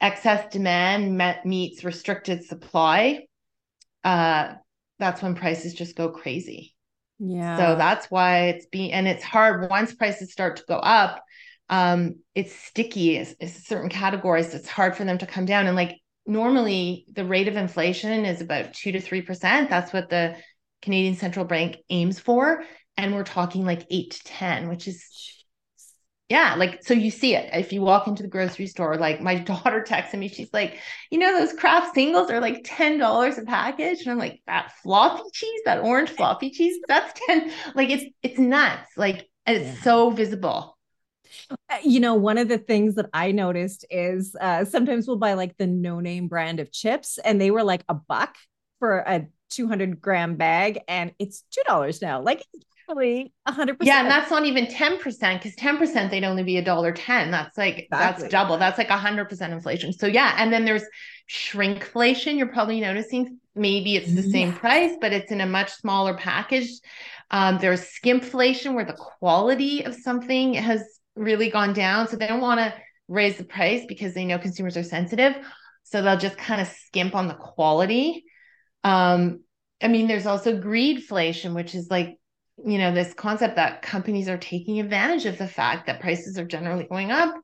excess 0.00 0.50
demand 0.52 1.16
met, 1.16 1.44
meets 1.44 1.84
restricted 1.84 2.44
supply. 2.44 3.26
Uh, 4.02 4.54
that's 4.98 5.22
when 5.22 5.34
prices 5.34 5.74
just 5.74 5.96
go 5.96 6.10
crazy. 6.10 6.74
Yeah. 7.18 7.56
So 7.56 7.76
that's 7.76 8.10
why 8.10 8.48
it's 8.48 8.66
being, 8.66 8.92
and 8.92 9.06
it's 9.06 9.24
hard 9.24 9.70
once 9.70 9.94
prices 9.94 10.32
start 10.32 10.56
to 10.56 10.64
go 10.68 10.76
up. 10.76 11.22
Um, 11.68 12.16
it's 12.34 12.54
sticky. 12.54 13.16
It's, 13.16 13.34
it's 13.40 13.66
certain 13.66 13.90
categories. 13.90 14.54
It's 14.54 14.68
hard 14.68 14.96
for 14.96 15.04
them 15.04 15.18
to 15.18 15.26
come 15.26 15.44
down. 15.44 15.66
And 15.66 15.76
like 15.76 16.00
normally, 16.26 17.06
the 17.12 17.24
rate 17.24 17.48
of 17.48 17.56
inflation 17.56 18.24
is 18.24 18.40
about 18.40 18.72
two 18.72 18.92
to 18.92 19.00
three 19.00 19.22
percent. 19.22 19.68
That's 19.68 19.92
what 19.92 20.08
the 20.08 20.36
Canadian 20.86 21.16
Central 21.16 21.44
Bank 21.44 21.78
aims 21.90 22.20
for. 22.20 22.62
And 22.96 23.12
we're 23.12 23.24
talking 23.24 23.66
like 23.66 23.84
eight 23.90 24.12
to 24.12 24.24
10, 24.24 24.68
which 24.68 24.86
is, 24.86 25.04
yeah, 26.28 26.54
like, 26.54 26.84
so 26.84 26.94
you 26.94 27.10
see 27.10 27.34
it. 27.34 27.50
If 27.52 27.72
you 27.72 27.82
walk 27.82 28.06
into 28.06 28.22
the 28.22 28.28
grocery 28.28 28.68
store, 28.68 28.96
like 28.96 29.20
my 29.20 29.34
daughter 29.50 29.84
texted 29.86 30.20
me, 30.20 30.28
she's 30.28 30.52
like, 30.52 30.78
you 31.10 31.18
know, 31.18 31.36
those 31.38 31.52
Kraft 31.52 31.92
singles 31.94 32.30
are 32.30 32.40
like 32.40 32.62
$10 32.62 33.38
a 33.38 33.42
package. 33.44 34.02
And 34.02 34.12
I'm 34.12 34.18
like, 34.18 34.40
that 34.46 34.72
floppy 34.80 35.24
cheese, 35.32 35.60
that 35.64 35.82
orange 35.82 36.10
floppy 36.10 36.50
cheese, 36.50 36.78
that's 36.86 37.20
10. 37.26 37.50
Like, 37.74 37.90
it's, 37.90 38.04
it's 38.22 38.38
nuts. 38.38 38.88
Like, 38.96 39.28
and 39.44 39.56
it's 39.56 39.76
yeah. 39.78 39.82
so 39.82 40.10
visible. 40.10 40.78
Uh, 41.50 41.78
you 41.82 41.98
know, 41.98 42.14
one 42.14 42.38
of 42.38 42.46
the 42.46 42.58
things 42.58 42.94
that 42.94 43.10
I 43.12 43.32
noticed 43.32 43.84
is 43.90 44.36
uh, 44.40 44.64
sometimes 44.64 45.08
we'll 45.08 45.16
buy 45.16 45.34
like 45.34 45.56
the 45.56 45.66
no 45.66 45.98
name 45.98 46.28
brand 46.28 46.60
of 46.60 46.70
chips 46.70 47.18
and 47.18 47.40
they 47.40 47.50
were 47.50 47.64
like 47.64 47.82
a 47.88 47.94
buck 47.94 48.36
for 48.78 48.98
a 48.98 49.26
200 49.50 50.00
gram 50.00 50.36
bag 50.36 50.80
and 50.88 51.12
it's 51.18 51.44
$2 51.68 52.02
now. 52.02 52.20
Like 52.22 52.42
it's 52.52 52.64
probably 52.86 53.32
100%. 53.48 53.76
Yeah. 53.82 54.00
And 54.00 54.10
that's 54.10 54.30
not 54.30 54.44
even 54.44 54.66
10% 54.66 55.02
because 55.02 55.56
10% 55.56 56.10
they'd 56.10 56.24
only 56.24 56.42
be 56.42 56.56
a 56.56 56.64
dollar 56.64 56.92
10. 56.92 57.30
That's 57.30 57.56
like, 57.56 57.78
exactly. 57.78 58.22
that's 58.22 58.32
double. 58.32 58.58
That's 58.58 58.78
like 58.78 58.88
100% 58.88 59.50
inflation. 59.50 59.92
So 59.92 60.06
yeah. 60.06 60.34
And 60.38 60.52
then 60.52 60.64
there's 60.64 60.84
shrinkflation. 61.30 62.38
You're 62.38 62.48
probably 62.48 62.80
noticing 62.80 63.38
maybe 63.54 63.96
it's 63.96 64.14
the 64.14 64.22
same 64.22 64.52
price, 64.52 64.96
but 65.00 65.12
it's 65.12 65.32
in 65.32 65.40
a 65.40 65.46
much 65.46 65.72
smaller 65.72 66.14
package. 66.14 66.70
Um, 67.30 67.58
there's 67.60 67.80
skimpflation 67.80 68.74
where 68.74 68.84
the 68.84 68.92
quality 68.92 69.84
of 69.84 69.94
something 69.94 70.54
has 70.54 70.82
really 71.16 71.50
gone 71.50 71.72
down. 71.72 72.06
So 72.06 72.16
they 72.16 72.26
don't 72.26 72.40
want 72.40 72.60
to 72.60 72.74
raise 73.08 73.36
the 73.36 73.44
price 73.44 73.84
because 73.86 74.14
they 74.14 74.24
know 74.24 74.38
consumers 74.38 74.76
are 74.76 74.82
sensitive. 74.82 75.34
So 75.82 76.02
they'll 76.02 76.18
just 76.18 76.36
kind 76.36 76.60
of 76.60 76.68
skimp 76.68 77.14
on 77.14 77.28
the 77.28 77.34
quality. 77.34 78.24
Um, 78.86 79.40
I 79.82 79.88
mean, 79.88 80.06
there's 80.06 80.26
also 80.26 80.60
greedflation, 80.60 81.56
which 81.56 81.74
is 81.74 81.90
like, 81.90 82.16
you 82.64 82.78
know, 82.78 82.94
this 82.94 83.12
concept 83.14 83.56
that 83.56 83.82
companies 83.82 84.28
are 84.28 84.38
taking 84.38 84.78
advantage 84.78 85.26
of 85.26 85.38
the 85.38 85.48
fact 85.48 85.86
that 85.86 86.00
prices 86.00 86.38
are 86.38 86.44
generally 86.44 86.84
going 86.84 87.10
up. 87.10 87.34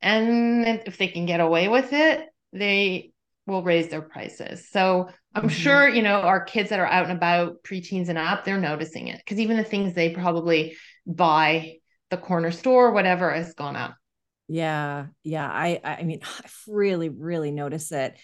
And 0.00 0.64
if 0.86 0.96
they 0.96 1.08
can 1.08 1.26
get 1.26 1.40
away 1.40 1.66
with 1.66 1.92
it, 1.92 2.26
they 2.52 3.10
will 3.48 3.64
raise 3.64 3.88
their 3.88 4.00
prices. 4.00 4.70
So 4.70 5.08
I'm 5.34 5.42
mm-hmm. 5.42 5.48
sure, 5.48 5.88
you 5.88 6.02
know, 6.02 6.20
our 6.20 6.44
kids 6.44 6.70
that 6.70 6.78
are 6.78 6.86
out 6.86 7.08
and 7.08 7.16
about, 7.16 7.64
preteens 7.64 8.08
and 8.08 8.16
up, 8.16 8.44
they're 8.44 8.56
noticing 8.56 9.08
it 9.08 9.18
because 9.18 9.40
even 9.40 9.56
the 9.56 9.64
things 9.64 9.92
they 9.92 10.10
probably 10.10 10.76
buy 11.04 11.78
the 12.10 12.16
corner 12.16 12.52
store, 12.52 12.92
whatever, 12.92 13.32
has 13.32 13.54
gone 13.54 13.74
up. 13.74 13.96
Yeah. 14.46 15.06
Yeah. 15.24 15.50
I, 15.50 15.80
I 15.82 16.04
mean, 16.04 16.20
I've 16.44 16.62
really, 16.68 17.08
really 17.08 17.50
noticed 17.50 17.90
it 17.90 18.16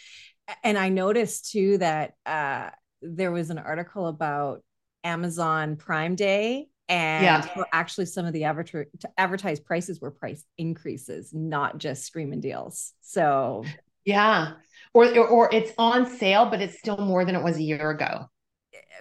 and 0.63 0.79
I 0.79 0.89
noticed 0.89 1.51
too 1.51 1.79
that 1.79 2.15
uh, 2.27 2.71
there 3.01 3.33
was 3.33 3.51
an 3.51 3.59
article 3.59 4.07
about 4.07 4.63
Amazon 5.05 5.77
Prime 5.77 6.15
Day 6.15 6.69
and 6.89 7.25
yeah. 7.25 7.65
actually 7.73 8.07
some 8.07 8.27
of 8.27 8.33
the 8.33 8.45
adver- 8.45 8.89
advertised 9.17 9.65
prices 9.65 10.01
were 10.01 10.11
price 10.11 10.45
increases, 10.59 11.33
not 11.33 11.79
just 11.79 12.05
screaming 12.05 12.41
deals. 12.41 12.93
So 13.01 13.65
yeah, 14.05 14.53
or 14.93 15.17
or 15.19 15.49
it's 15.53 15.73
on 15.79 16.07
sale, 16.19 16.47
but 16.47 16.61
it's 16.61 16.79
still 16.79 16.99
more 16.99 17.25
than 17.25 17.35
it 17.35 17.43
was 17.43 17.57
a 17.57 17.63
year 17.63 17.91
ago. 17.91 18.27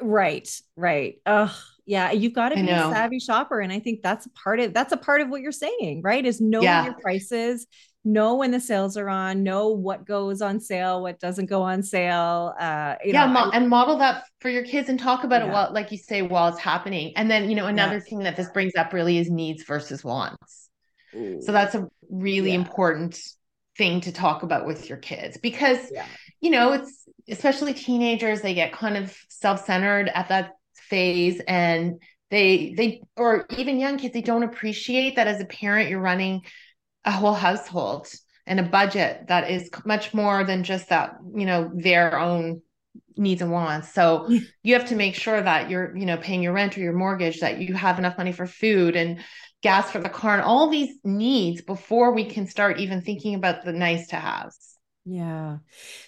Right, 0.02 0.50
right. 0.76 1.16
Oh, 1.26 1.56
yeah. 1.86 2.12
You've 2.12 2.34
got 2.34 2.50
to 2.50 2.56
be 2.56 2.70
a 2.70 2.80
savvy 2.92 3.20
shopper, 3.20 3.60
and 3.60 3.72
I 3.72 3.80
think 3.80 4.02
that's 4.02 4.26
a 4.26 4.30
part 4.32 4.60
of 4.60 4.74
that's 4.74 4.94
a 4.94 4.98
part 4.98 5.22
of 5.22 5.30
what 5.30 5.42
you're 5.42 5.52
saying, 5.52 6.02
right? 6.04 6.26
Is 6.26 6.40
knowing 6.40 6.64
yeah. 6.64 6.86
your 6.86 6.94
prices, 6.94 7.68
know 8.04 8.36
when 8.36 8.52
the 8.52 8.60
sales 8.60 8.98
are 8.98 9.10
on, 9.10 9.44
know 9.44 9.70
what 9.70 10.06
goes 10.06 10.42
on 10.42 10.60
sale, 10.60 11.02
what 11.02 11.20
doesn't 11.20 11.46
go 11.46 11.62
on 11.62 11.84
sale. 11.84 12.54
Uh, 12.60 12.96
yeah, 13.04 13.26
know, 13.26 13.34
mo- 13.34 13.52
I, 13.52 13.58
and 13.58 13.70
model 13.70 13.98
that 14.00 14.24
for 14.40 14.50
your 14.50 14.64
kids 14.64 14.90
and 14.90 15.00
talk 15.00 15.24
about 15.24 15.42
yeah. 15.42 15.50
it 15.50 15.54
while, 15.54 15.74
like 15.74 15.92
you 15.92 15.98
say, 15.98 16.22
while 16.22 16.50
it's 16.50 16.60
happening. 16.60 17.14
And 17.16 17.30
then, 17.30 17.50
you 17.50 17.56
know, 17.56 17.68
another 17.68 17.96
yeah. 17.96 18.10
thing 18.10 18.20
that 18.24 18.36
this 18.36 18.50
brings 18.50 18.76
up 18.76 18.94
really 18.94 19.18
is 19.18 19.30
needs 19.30 19.64
versus 19.64 20.04
wants. 20.04 20.70
Ooh. 21.16 21.42
So 21.42 21.52
that's 21.52 21.76
a 21.76 21.88
really 22.10 22.50
yeah. 22.50 22.60
important 22.60 23.20
thing 23.78 24.02
to 24.02 24.12
talk 24.12 24.44
about 24.44 24.66
with 24.66 24.90
your 24.90 24.98
kids 24.98 25.38
because, 25.38 25.80
you 26.40 26.50
know, 26.50 26.74
it's 26.74 27.06
especially 27.30 27.74
teenagers, 27.74 28.42
they 28.42 28.54
get 28.54 28.74
kind 28.74 28.98
of 28.98 29.16
self 29.30 29.66
centered 29.66 30.10
at 30.14 30.30
that 30.30 30.54
phase 30.74 31.40
and 31.48 32.02
they, 32.32 32.74
they, 32.76 33.02
or 33.18 33.46
even 33.58 33.80
young 33.80 33.98
kids, 33.98 34.14
they 34.14 34.22
don't 34.22 34.44
appreciate 34.44 35.18
that 35.18 35.28
as 35.28 35.42
a 35.42 35.46
parent, 35.46 35.90
you're 35.90 36.00
running 36.00 36.42
a 37.06 37.12
whole 37.12 37.34
household 37.34 38.08
and 38.46 38.60
a 38.60 38.64
budget 38.64 39.28
that 39.28 39.50
is 39.50 39.70
much 39.86 40.14
more 40.14 40.44
than 40.44 40.64
just 40.64 40.90
that, 40.90 41.16
you 41.36 41.46
know, 41.46 41.72
their 41.74 42.20
own 42.20 42.62
needs 43.18 43.42
and 43.42 43.52
wants. 43.52 43.94
So 43.94 44.30
you 44.64 44.74
have 44.74 44.90
to 44.90 44.96
make 44.96 45.16
sure 45.16 45.42
that 45.42 45.70
you're, 45.70 45.96
you 45.96 46.06
know, 46.06 46.18
paying 46.18 46.44
your 46.44 46.54
rent 46.54 46.78
or 46.78 46.82
your 46.82 46.94
mortgage, 46.94 47.40
that 47.40 47.60
you 47.60 47.74
have 47.74 48.00
enough 48.00 48.18
money 48.18 48.32
for 48.32 48.46
food 48.46 48.96
and 48.96 49.20
gas 49.62 49.92
for 49.92 50.00
the 50.00 50.10
car 50.10 50.34
and 50.34 50.44
all 50.44 50.70
these 50.70 50.98
needs 51.04 51.62
before 51.62 52.14
we 52.14 52.26
can 52.26 52.48
start 52.48 52.80
even 52.80 53.02
thinking 53.02 53.36
about 53.36 53.64
the 53.64 53.72
nice 53.72 54.08
to 54.08 54.16
haves. 54.16 54.71
Yeah. 55.06 55.58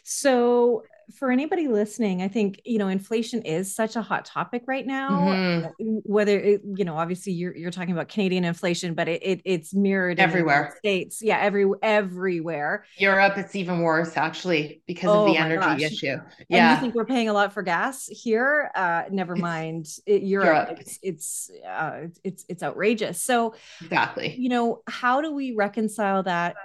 So 0.03 0.83
for 1.15 1.31
anybody 1.31 1.67
listening, 1.67 2.21
I 2.21 2.27
think, 2.27 2.61
you 2.65 2.77
know, 2.77 2.87
inflation 2.87 3.41
is 3.41 3.75
such 3.75 3.95
a 3.95 4.01
hot 4.01 4.25
topic 4.25 4.63
right 4.67 4.85
now. 4.85 5.09
Mm-hmm. 5.09 5.97
Whether 6.03 6.39
it, 6.39 6.61
you 6.75 6.85
know, 6.85 6.95
obviously 6.97 7.33
you're 7.33 7.55
you're 7.55 7.71
talking 7.71 7.91
about 7.91 8.07
Canadian 8.07 8.45
inflation, 8.45 8.93
but 8.93 9.07
it, 9.07 9.21
it 9.23 9.41
it's 9.45 9.73
mirrored 9.73 10.19
everywhere. 10.19 10.75
States. 10.77 11.21
Yeah, 11.21 11.39
every 11.39 11.65
everywhere. 11.81 12.85
Europe, 12.97 13.37
it's 13.37 13.55
even 13.55 13.79
worse 13.81 14.15
actually 14.15 14.81
because 14.87 15.09
oh, 15.09 15.25
of 15.25 15.33
the 15.33 15.37
energy 15.37 15.59
gosh. 15.59 15.81
issue. 15.81 16.17
Yeah. 16.47 16.71
And 16.71 16.77
you 16.77 16.81
think 16.81 16.95
we're 16.95 17.05
paying 17.05 17.29
a 17.29 17.33
lot 17.33 17.53
for 17.53 17.63
gas 17.63 18.07
here? 18.07 18.71
Uh, 18.73 19.03
never 19.11 19.35
mind. 19.35 19.87
It, 20.05 20.23
Europe, 20.23 20.45
Europe, 20.45 20.79
it's 20.79 20.99
it's 21.01 21.51
uh, 21.67 22.07
it's 22.23 22.45
it's 22.47 22.63
outrageous. 22.63 23.21
So 23.21 23.55
exactly. 23.81 24.35
You 24.37 24.49
know, 24.49 24.81
how 24.87 25.21
do 25.21 25.33
we 25.33 25.53
reconcile 25.53 26.23
that 26.23 26.55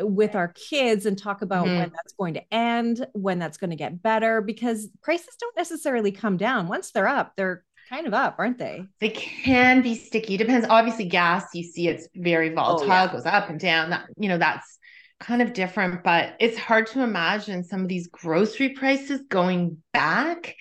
with 0.00 0.34
our 0.34 0.48
kids 0.48 1.06
and 1.06 1.18
talk 1.18 1.42
about 1.42 1.66
mm-hmm. 1.66 1.78
when 1.78 1.90
that's 1.90 2.12
going 2.14 2.34
to 2.34 2.54
end, 2.54 3.06
when 3.12 3.38
that's 3.38 3.56
going 3.56 3.70
to 3.70 3.76
get 3.76 4.02
better, 4.02 4.40
because 4.40 4.88
prices 5.02 5.36
don't 5.40 5.56
necessarily 5.56 6.12
come 6.12 6.36
down. 6.36 6.68
Once 6.68 6.90
they're 6.90 7.08
up, 7.08 7.32
they're 7.36 7.64
kind 7.88 8.06
of 8.06 8.14
up, 8.14 8.36
aren't 8.38 8.58
they? 8.58 8.84
They 9.00 9.10
can 9.10 9.82
be 9.82 9.94
sticky. 9.94 10.36
Depends. 10.36 10.66
Obviously, 10.68 11.06
gas, 11.06 11.46
you 11.54 11.62
see 11.62 11.88
it's 11.88 12.08
very 12.14 12.50
volatile, 12.50 12.90
oh, 12.90 12.94
yeah. 12.94 13.12
goes 13.12 13.26
up 13.26 13.50
and 13.50 13.60
down. 13.60 13.90
That, 13.90 14.06
you 14.16 14.28
know, 14.28 14.38
that's 14.38 14.78
kind 15.20 15.42
of 15.42 15.52
different, 15.52 16.02
but 16.02 16.34
it's 16.40 16.58
hard 16.58 16.86
to 16.88 17.02
imagine 17.02 17.64
some 17.64 17.82
of 17.82 17.88
these 17.88 18.08
grocery 18.08 18.70
prices 18.70 19.20
going 19.28 19.78
back 19.92 20.56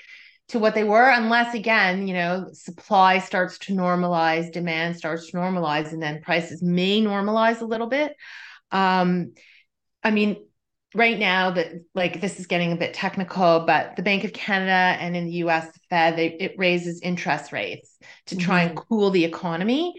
to 0.49 0.60
what 0.60 0.76
they 0.76 0.84
were 0.84 1.10
unless 1.10 1.56
again 1.56 2.08
you 2.08 2.14
know 2.14 2.47
supply 2.51 3.18
starts 3.18 3.58
to 3.58 3.74
normalize 3.74 4.51
demand 4.51 4.95
starts 4.95 5.32
to 5.32 5.38
normalize 5.38 5.93
and 5.93 6.01
then 6.04 6.22
prices 6.22 6.62
may 6.62 7.01
normalize 7.01 7.62
a 7.62 7.66
little 7.66 7.88
bit 7.88 8.16
um, 8.74 9.34
I 10.04 10.12
mean, 10.12 10.46
right 10.94 11.18
now 11.18 11.52
that 11.52 11.72
like 11.96 12.20
this 12.20 12.40
is 12.40 12.48
getting 12.48 12.72
a 12.72 12.76
bit 12.76 12.94
technical, 12.94 13.62
but 13.66 13.96
the 13.96 14.04
Bank 14.04 14.24
of 14.26 14.34
Canada 14.34 14.72
and 14.72 15.16
in 15.16 15.26
the 15.26 15.32
US, 15.44 15.68
the 15.68 15.80
Fed, 15.90 16.18
they, 16.18 16.28
it 16.28 16.56
raises 16.58 17.02
interest 17.02 17.52
rates 17.54 17.98
to 18.28 18.36
try 18.36 18.62
mm-hmm. 18.62 18.70
and 18.70 18.78
cool 18.78 19.12
the 19.12 19.24
economy. 19.24 19.94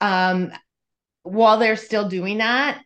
Um, 0.00 0.52
while 1.22 1.58
they're 1.58 1.76
still 1.76 2.08
doing 2.08 2.38
that, 2.38 2.82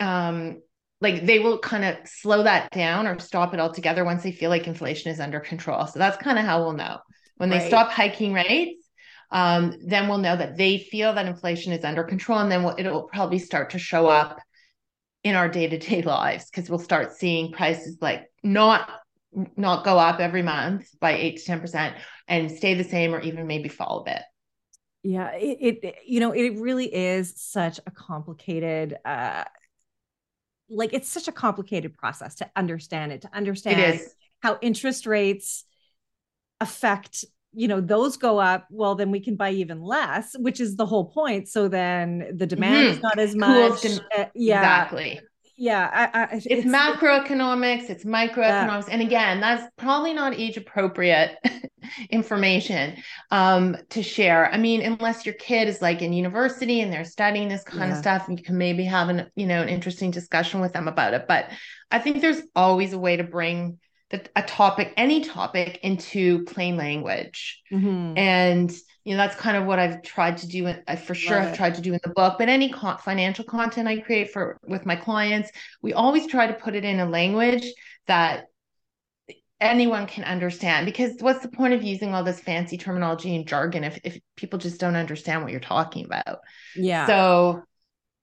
um, 0.00 0.60
like 1.00 1.24
they 1.24 1.38
will 1.38 1.58
kind 1.58 1.84
of 1.84 1.96
slow 2.06 2.42
that 2.42 2.70
down 2.72 3.06
or 3.06 3.18
stop 3.20 3.54
it 3.54 3.60
altogether 3.60 4.04
once 4.04 4.22
they 4.22 4.32
feel 4.32 4.50
like 4.50 4.66
inflation 4.66 5.12
is 5.12 5.20
under 5.20 5.40
control. 5.40 5.86
So 5.86 5.98
that's 5.98 6.22
kind 6.22 6.38
of 6.38 6.44
how 6.44 6.62
we'll 6.62 6.72
know 6.72 6.98
when 7.36 7.50
they 7.50 7.58
right. 7.58 7.68
stop 7.68 7.90
hiking 7.90 8.32
rates 8.32 8.87
um, 9.30 9.74
then 9.84 10.08
we'll 10.08 10.18
know 10.18 10.36
that 10.36 10.56
they 10.56 10.78
feel 10.78 11.14
that 11.14 11.26
inflation 11.26 11.72
is 11.72 11.84
under 11.84 12.04
control, 12.04 12.38
and 12.38 12.50
then 12.50 12.62
we'll, 12.62 12.76
it'll 12.78 13.02
probably 13.04 13.38
start 13.38 13.70
to 13.70 13.78
show 13.78 14.06
up 14.06 14.40
in 15.24 15.34
our 15.34 15.48
day 15.48 15.68
to 15.68 15.78
day 15.78 16.02
lives 16.02 16.46
because 16.50 16.70
we'll 16.70 16.78
start 16.78 17.12
seeing 17.12 17.52
prices 17.52 17.98
like 18.00 18.30
not 18.42 18.88
not 19.56 19.84
go 19.84 19.98
up 19.98 20.20
every 20.20 20.42
month 20.42 20.88
by 21.00 21.12
eight 21.12 21.38
to 21.38 21.44
ten 21.44 21.60
percent 21.60 21.96
and 22.26 22.50
stay 22.50 22.74
the 22.74 22.84
same 22.84 23.14
or 23.14 23.20
even 23.20 23.46
maybe 23.46 23.68
fall 23.68 24.00
a 24.00 24.04
bit. 24.04 24.22
Yeah, 25.02 25.30
it, 25.32 25.78
it 25.82 25.96
you 26.06 26.20
know 26.20 26.32
it 26.32 26.58
really 26.58 26.92
is 26.92 27.34
such 27.36 27.78
a 27.86 27.90
complicated 27.90 28.96
uh 29.04 29.44
like 30.70 30.92
it's 30.92 31.08
such 31.08 31.28
a 31.28 31.32
complicated 31.32 31.96
process 31.96 32.36
to 32.36 32.50
understand 32.56 33.12
it 33.12 33.22
to 33.22 33.30
understand 33.34 34.00
how 34.42 34.58
interest 34.60 35.06
rates 35.06 35.64
affect 36.60 37.24
you 37.58 37.66
know 37.66 37.80
those 37.80 38.16
go 38.16 38.38
up 38.38 38.66
well 38.70 38.94
then 38.94 39.10
we 39.10 39.18
can 39.18 39.34
buy 39.34 39.50
even 39.50 39.82
less 39.82 40.36
which 40.38 40.60
is 40.60 40.76
the 40.76 40.86
whole 40.86 41.06
point 41.06 41.48
so 41.48 41.66
then 41.66 42.30
the 42.36 42.46
demand 42.46 42.86
mm-hmm. 42.86 42.96
is 42.96 43.02
not 43.02 43.18
as 43.18 43.34
much 43.34 43.84
uh, 44.16 44.24
yeah 44.34 44.60
exactly 44.60 45.20
yeah 45.56 45.90
I, 45.92 46.20
I, 46.22 46.28
it's, 46.36 46.46
it's, 46.46 46.66
macroeconomics 46.66 47.90
it's 47.90 48.04
microeconomics 48.04 48.86
yeah. 48.86 48.92
and 48.92 49.02
again 49.02 49.40
that's 49.40 49.68
probably 49.76 50.14
not 50.14 50.34
age 50.34 50.56
appropriate 50.56 51.36
information 52.10 53.02
um, 53.32 53.76
to 53.90 54.04
share 54.04 54.52
i 54.54 54.56
mean 54.56 54.82
unless 54.82 55.26
your 55.26 55.34
kid 55.34 55.66
is 55.66 55.82
like 55.82 56.00
in 56.00 56.12
university 56.12 56.80
and 56.80 56.92
they're 56.92 57.04
studying 57.04 57.48
this 57.48 57.64
kind 57.64 57.90
yeah. 57.90 57.92
of 57.92 57.98
stuff 57.98 58.28
and 58.28 58.38
you 58.38 58.44
can 58.44 58.56
maybe 58.56 58.84
have 58.84 59.08
an 59.08 59.28
you 59.34 59.46
know 59.46 59.60
an 59.60 59.68
interesting 59.68 60.12
discussion 60.12 60.60
with 60.60 60.72
them 60.72 60.86
about 60.86 61.12
it 61.12 61.24
but 61.26 61.50
i 61.90 61.98
think 61.98 62.20
there's 62.20 62.42
always 62.54 62.92
a 62.92 62.98
way 62.98 63.16
to 63.16 63.24
bring 63.24 63.78
the, 64.10 64.24
a 64.36 64.42
topic 64.42 64.92
any 64.96 65.22
topic 65.22 65.80
into 65.82 66.44
plain 66.44 66.76
language. 66.76 67.62
Mm-hmm. 67.70 68.16
and 68.16 68.72
you 69.04 69.16
know 69.16 69.22
that's 69.22 69.36
kind 69.36 69.56
of 69.56 69.64
what 69.64 69.78
i've 69.78 70.02
tried 70.02 70.36
to 70.38 70.46
do 70.46 70.66
I 70.86 70.96
for 70.96 71.14
sure 71.14 71.38
i've 71.38 71.56
tried 71.56 71.76
to 71.76 71.80
do 71.80 71.94
in 71.94 72.00
the 72.02 72.10
book 72.10 72.36
but 72.38 72.48
any 72.48 72.70
con- 72.70 72.98
financial 72.98 73.44
content 73.44 73.88
i 73.88 73.98
create 73.98 74.32
for 74.32 74.58
with 74.66 74.84
my 74.84 74.96
clients 74.96 75.50
we 75.80 75.94
always 75.94 76.26
try 76.26 76.46
to 76.46 76.52
put 76.52 76.74
it 76.74 76.84
in 76.84 77.00
a 77.00 77.08
language 77.08 77.72
that 78.06 78.46
anyone 79.60 80.06
can 80.06 80.24
understand 80.24 80.86
because 80.86 81.16
what's 81.20 81.40
the 81.40 81.48
point 81.48 81.74
of 81.74 81.82
using 81.82 82.14
all 82.14 82.22
this 82.22 82.40
fancy 82.40 82.78
terminology 82.78 83.34
and 83.34 83.46
jargon 83.46 83.84
if, 83.84 83.98
if 84.04 84.20
people 84.36 84.58
just 84.58 84.78
don't 84.80 84.96
understand 84.96 85.42
what 85.42 85.50
you're 85.50 85.60
talking 85.60 86.04
about? 86.04 86.38
Yeah. 86.76 87.06
So 87.06 87.62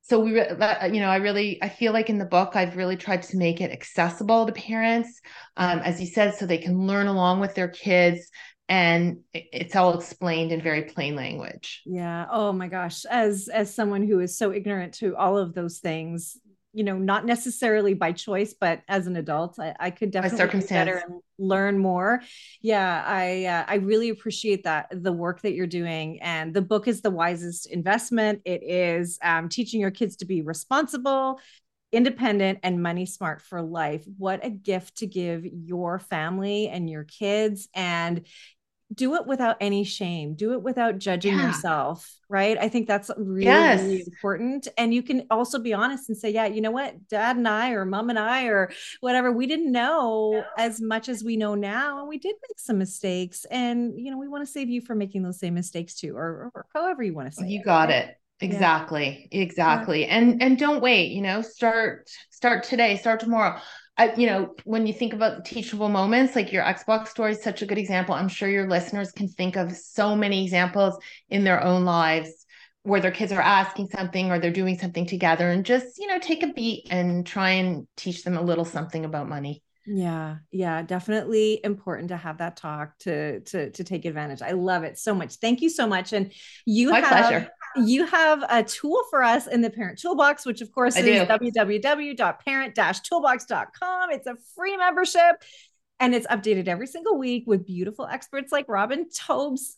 so 0.08 0.20
we 0.20 0.32
you 0.34 1.00
know 1.00 1.10
i 1.10 1.18
really 1.18 1.62
i 1.64 1.70
feel 1.70 1.94
like 1.94 2.10
in 2.10 2.18
the 2.18 2.26
book 2.26 2.56
i've 2.56 2.78
really 2.78 2.96
tried 2.96 3.24
to 3.24 3.38
make 3.38 3.60
it 3.60 3.72
accessible 3.72 4.46
to 4.46 4.52
parents 4.54 5.22
um, 5.58 5.80
as 5.80 6.00
you 6.00 6.08
said 6.08 6.34
so 6.36 6.46
they 6.46 6.58
can 6.58 6.86
learn 6.88 7.08
along 7.08 7.40
with 7.40 7.56
their 7.56 7.70
kids 7.70 8.30
and 8.68 9.20
it's 9.34 9.76
all 9.76 9.98
explained 9.98 10.52
in 10.52 10.62
very 10.62 10.84
plain 10.84 11.16
language. 11.16 11.84
Yeah. 11.86 12.26
Oh 12.32 12.52
my 12.52 12.68
gosh. 12.68 13.06
As 13.06 13.48
as 13.48 13.74
someone 13.74 14.06
who 14.08 14.20
is 14.20 14.38
so 14.38 14.52
ignorant 14.52 14.96
to 14.96 15.16
all 15.16 15.38
of 15.38 15.54
those 15.54 15.80
things 15.80 16.38
you 16.76 16.84
know 16.84 16.98
not 16.98 17.26
necessarily 17.26 17.94
by 17.94 18.12
choice 18.12 18.54
but 18.60 18.82
as 18.90 19.08
an 19.08 19.16
adult 19.16 19.58
i, 19.60 19.74
I 19.80 19.90
could 19.92 20.12
definitely 20.12 20.60
be 20.60 20.68
better 20.68 21.02
and 21.08 21.22
learn 21.38 21.80
more. 21.80 22.22
Yeah 22.62 23.04
i 23.06 23.46
uh, 23.46 23.66
i 23.68 23.76
really 23.76 24.10
appreciate 24.10 24.66
that 24.66 24.88
the 24.92 25.14
work 25.14 25.42
that 25.42 25.54
you're 25.54 25.68
doing 25.68 26.22
and 26.22 26.54
the 26.54 26.62
book 26.62 26.88
is 26.88 27.02
the 27.02 27.10
wisest 27.10 27.68
investment. 27.68 28.42
It 28.46 28.62
is 28.64 29.18
um, 29.24 29.50
teaching 29.50 29.80
your 29.80 29.92
kids 29.92 30.18
to 30.18 30.26
be 30.26 30.42
responsible 30.42 31.40
independent 31.92 32.60
and 32.62 32.84
money 32.84 33.06
smart 33.06 33.42
for 33.42 33.62
life. 33.62 34.04
What 34.18 34.44
a 34.46 34.50
gift 34.50 34.98
to 34.98 35.08
give 35.08 35.46
your 35.46 35.98
family 35.98 36.68
and 36.68 36.90
your 36.90 37.06
kids 37.06 37.70
and 37.74 38.26
do 38.94 39.16
it 39.16 39.26
without 39.26 39.58
any 39.60 39.84
shame 39.84 40.36
do 40.36 40.54
it 40.54 40.62
without 40.62 41.00
judging 41.00 41.36
yeah. 41.36 41.48
yourself 41.48 42.18
right 42.30 42.58
i 42.60 42.70
think 42.70 42.88
that's 42.88 43.10
really, 43.18 43.46
yes. 43.46 43.82
really 43.82 44.04
important 44.06 44.68
and 44.78 44.94
you 44.94 45.02
can 45.02 45.26
also 45.32 45.58
be 45.58 45.74
honest 45.74 46.08
and 46.08 46.18
say 46.18 46.30
yeah 46.30 46.46
you 46.46 46.62
know 46.62 46.70
what 46.70 46.96
dad 47.08 47.36
and 47.36 47.48
i 47.48 47.72
or 47.72 47.84
mom 47.84 48.12
and 48.12 48.20
i 48.20 48.44
or 48.46 48.72
whatever 49.00 49.32
we 49.32 49.48
didn't 49.48 49.72
know 49.72 50.34
yeah. 50.36 50.64
as 50.64 50.80
much 50.80 51.10
as 51.10 51.24
we 51.24 51.36
know 51.36 51.56
now 51.56 52.00
and 52.00 52.08
we 52.08 52.20
did 52.20 52.36
make 52.48 52.60
some 52.60 52.78
mistakes 52.78 53.44
and 53.50 54.00
you 54.00 54.12
know 54.12 54.20
we 54.20 54.28
want 54.28 54.46
to 54.46 54.52
save 54.52 54.70
you 54.70 54.82
from 54.82 55.00
making 55.00 55.24
those 55.24 55.40
same 55.40 55.56
mistakes 55.56 55.96
too 55.96 56.16
or, 56.16 56.52
or 56.54 56.66
however 56.74 57.02
you 57.02 57.14
want 57.14 57.28
to 57.28 57.36
say 57.36 57.48
you 57.48 57.62
it, 57.62 57.66
got 57.66 57.90
right? 57.90 58.10
it 58.10 58.18
exactly 58.40 59.28
yeah. 59.32 59.42
exactly 59.42 60.06
and 60.06 60.44
and 60.44 60.60
don't 60.60 60.82
wait 60.82 61.12
you 61.12 61.22
know 61.22 61.42
start 61.42 62.08
start 62.30 62.64
today 62.64 62.98
start 62.98 63.20
tomorrow 63.20 63.60
I, 63.98 64.14
you 64.16 64.28
know, 64.28 64.56
when 64.66 64.86
you 64.86 64.94
think 64.94 65.14
about 65.14 65.38
the 65.38 65.44
teachable 65.44 65.88
moments, 65.88 66.36
like 66.36 66.52
your 66.52 66.64
Xbox 66.64 67.08
story 67.08 67.32
is 67.32 67.42
such 67.42 67.62
a 67.62 67.66
good 67.66 67.78
example. 67.78 68.14
I'm 68.14 68.28
sure 68.28 68.50
your 68.50 68.68
listeners 68.68 69.12
can 69.12 69.30
think 69.30 69.56
of 69.56 69.72
so 69.72 70.16
many 70.16 70.44
examples 70.44 70.98
in 71.30 71.44
their 71.46 71.64
own 71.64 71.86
lives 71.86 72.46
where 72.84 73.00
their 73.00 73.12
kids 73.12 73.32
are 73.32 73.42
asking 73.42 73.90
something 73.90 74.32
or 74.32 74.40
they're 74.40 74.52
doing 74.52 74.78
something 74.78 75.06
together 75.06 75.50
and 75.50 75.66
just, 75.66 75.98
you 75.98 76.08
know, 76.08 76.20
take 76.20 76.44
a 76.44 76.54
beat 76.54 76.88
and 76.92 77.26
try 77.26 77.52
and 77.52 77.88
teach 77.96 78.24
them 78.24 78.38
a 78.38 78.42
little 78.42 78.66
something 78.66 79.06
about 79.06 79.30
money. 79.30 79.64
Yeah, 79.88 80.38
yeah, 80.52 80.82
definitely 80.82 81.62
important 81.64 82.10
to 82.10 82.18
have 82.18 82.40
that 82.40 82.58
talk 82.58 82.98
to 83.00 83.42
to 83.42 83.70
to 83.70 83.84
take 83.84 84.06
advantage. 84.06 84.42
I 84.42 84.52
love 84.52 84.84
it 84.84 84.98
so 84.98 85.14
much. 85.14 85.36
Thank 85.36 85.62
you 85.62 85.70
so 85.70 85.86
much. 85.86 86.12
And 86.12 86.34
you 86.66 86.90
My 86.90 87.02
have 87.02 87.10
pleasure 87.10 87.50
you 87.78 88.06
have 88.06 88.44
a 88.50 88.64
tool 88.64 89.02
for 89.10 89.24
us 89.24 89.48
in 89.48 89.62
the 89.62 89.70
Parent 89.70 90.00
Toolbox, 90.00 90.46
which 90.46 90.62
of 90.62 90.72
course 90.72 90.98
I 90.98 91.02
is 91.02 91.28
www.parent-toolbox.com. 91.28 94.12
It's 94.12 94.28
a 94.28 94.36
free 94.56 94.78
membership 94.78 95.44
and 96.00 96.16
it's 96.16 96.28
updated 96.28 96.68
every 96.68 96.88
single 96.88 97.18
week 97.18 97.44
with 97.48 97.66
beautiful 97.66 98.06
experts 98.06 98.52
like 98.52 98.66
Robin 98.68 99.08
Taub's 99.10 99.78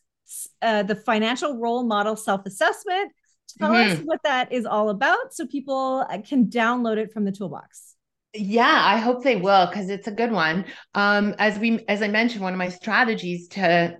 uh, 0.62 0.84
the 0.84 0.96
financial 0.96 1.58
role 1.58 1.84
model 1.84 2.16
self-assessment. 2.16 3.12
Tell 3.60 3.72
mm-hmm. 3.72 3.94
us 3.94 4.00
what 4.00 4.20
that 4.24 4.52
is 4.52 4.66
all 4.66 4.90
about 4.90 5.34
so 5.34 5.48
people 5.48 6.06
uh, 6.10 6.18
can 6.22 6.48
download 6.48 6.98
it 6.98 7.14
from 7.14 7.24
the 7.24 7.32
toolbox. 7.32 7.96
Yeah, 8.34 8.82
I 8.84 8.98
hope 8.98 9.24
they 9.24 9.38
will 9.38 9.68
because 9.68 9.90
it's 9.90 10.08
a 10.08 10.12
good 10.12 10.32
one. 10.32 10.66
Um, 10.94 11.34
as 11.40 11.58
we 11.58 11.80
as 11.88 12.02
I 12.02 12.10
mentioned, 12.10 12.44
one 12.44 12.54
of 12.54 12.60
my 12.60 12.70
strategies 12.70 13.48
to 13.50 13.98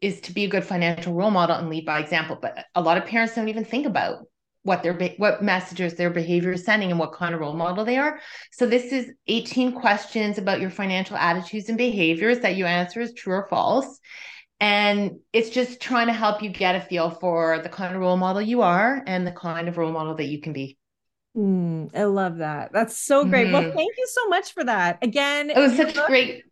is 0.00 0.20
to 0.22 0.32
be 0.32 0.44
a 0.44 0.48
good 0.48 0.64
financial 0.64 1.14
role 1.14 1.30
model 1.30 1.56
and 1.56 1.68
lead 1.68 1.84
by 1.84 2.00
example. 2.00 2.38
But 2.40 2.66
a 2.74 2.82
lot 2.82 2.96
of 2.96 3.06
parents 3.06 3.34
don't 3.34 3.48
even 3.48 3.64
think 3.64 3.86
about 3.86 4.26
what 4.62 4.82
their 4.82 4.94
what 5.18 5.42
messages 5.42 5.94
their 5.94 6.10
behavior 6.10 6.52
is 6.52 6.64
sending 6.64 6.90
and 6.90 6.98
what 6.98 7.12
kind 7.12 7.34
of 7.34 7.40
role 7.40 7.54
model 7.54 7.84
they 7.84 7.98
are. 7.98 8.18
So 8.50 8.66
this 8.66 8.92
is 8.92 9.12
18 9.26 9.72
questions 9.72 10.38
about 10.38 10.60
your 10.60 10.70
financial 10.70 11.16
attitudes 11.16 11.68
and 11.68 11.76
behaviors 11.76 12.40
that 12.40 12.56
you 12.56 12.64
answer 12.64 13.00
as 13.00 13.12
true 13.12 13.34
or 13.34 13.46
false. 13.48 14.00
And 14.60 15.18
it's 15.32 15.50
just 15.50 15.80
trying 15.80 16.06
to 16.06 16.14
help 16.14 16.42
you 16.42 16.48
get 16.48 16.76
a 16.76 16.80
feel 16.80 17.10
for 17.10 17.58
the 17.58 17.68
kind 17.68 17.94
of 17.94 18.00
role 18.00 18.16
model 18.16 18.40
you 18.40 18.62
are 18.62 19.02
and 19.06 19.26
the 19.26 19.32
kind 19.32 19.68
of 19.68 19.76
role 19.76 19.92
model 19.92 20.14
that 20.14 20.26
you 20.26 20.40
can 20.40 20.54
be. 20.54 20.78
Mm, 21.36 21.94
I 21.94 22.04
love 22.04 22.38
that. 22.38 22.72
That's 22.72 22.96
so 22.96 23.24
great. 23.24 23.48
Mm-hmm. 23.48 23.52
Well, 23.52 23.72
thank 23.72 23.92
you 23.98 24.06
so 24.08 24.28
much 24.28 24.54
for 24.54 24.64
that. 24.64 24.98
Again, 25.02 25.50
it 25.50 25.58
was 25.58 25.76
such 25.76 25.96
a 25.96 26.06
great 26.06 26.44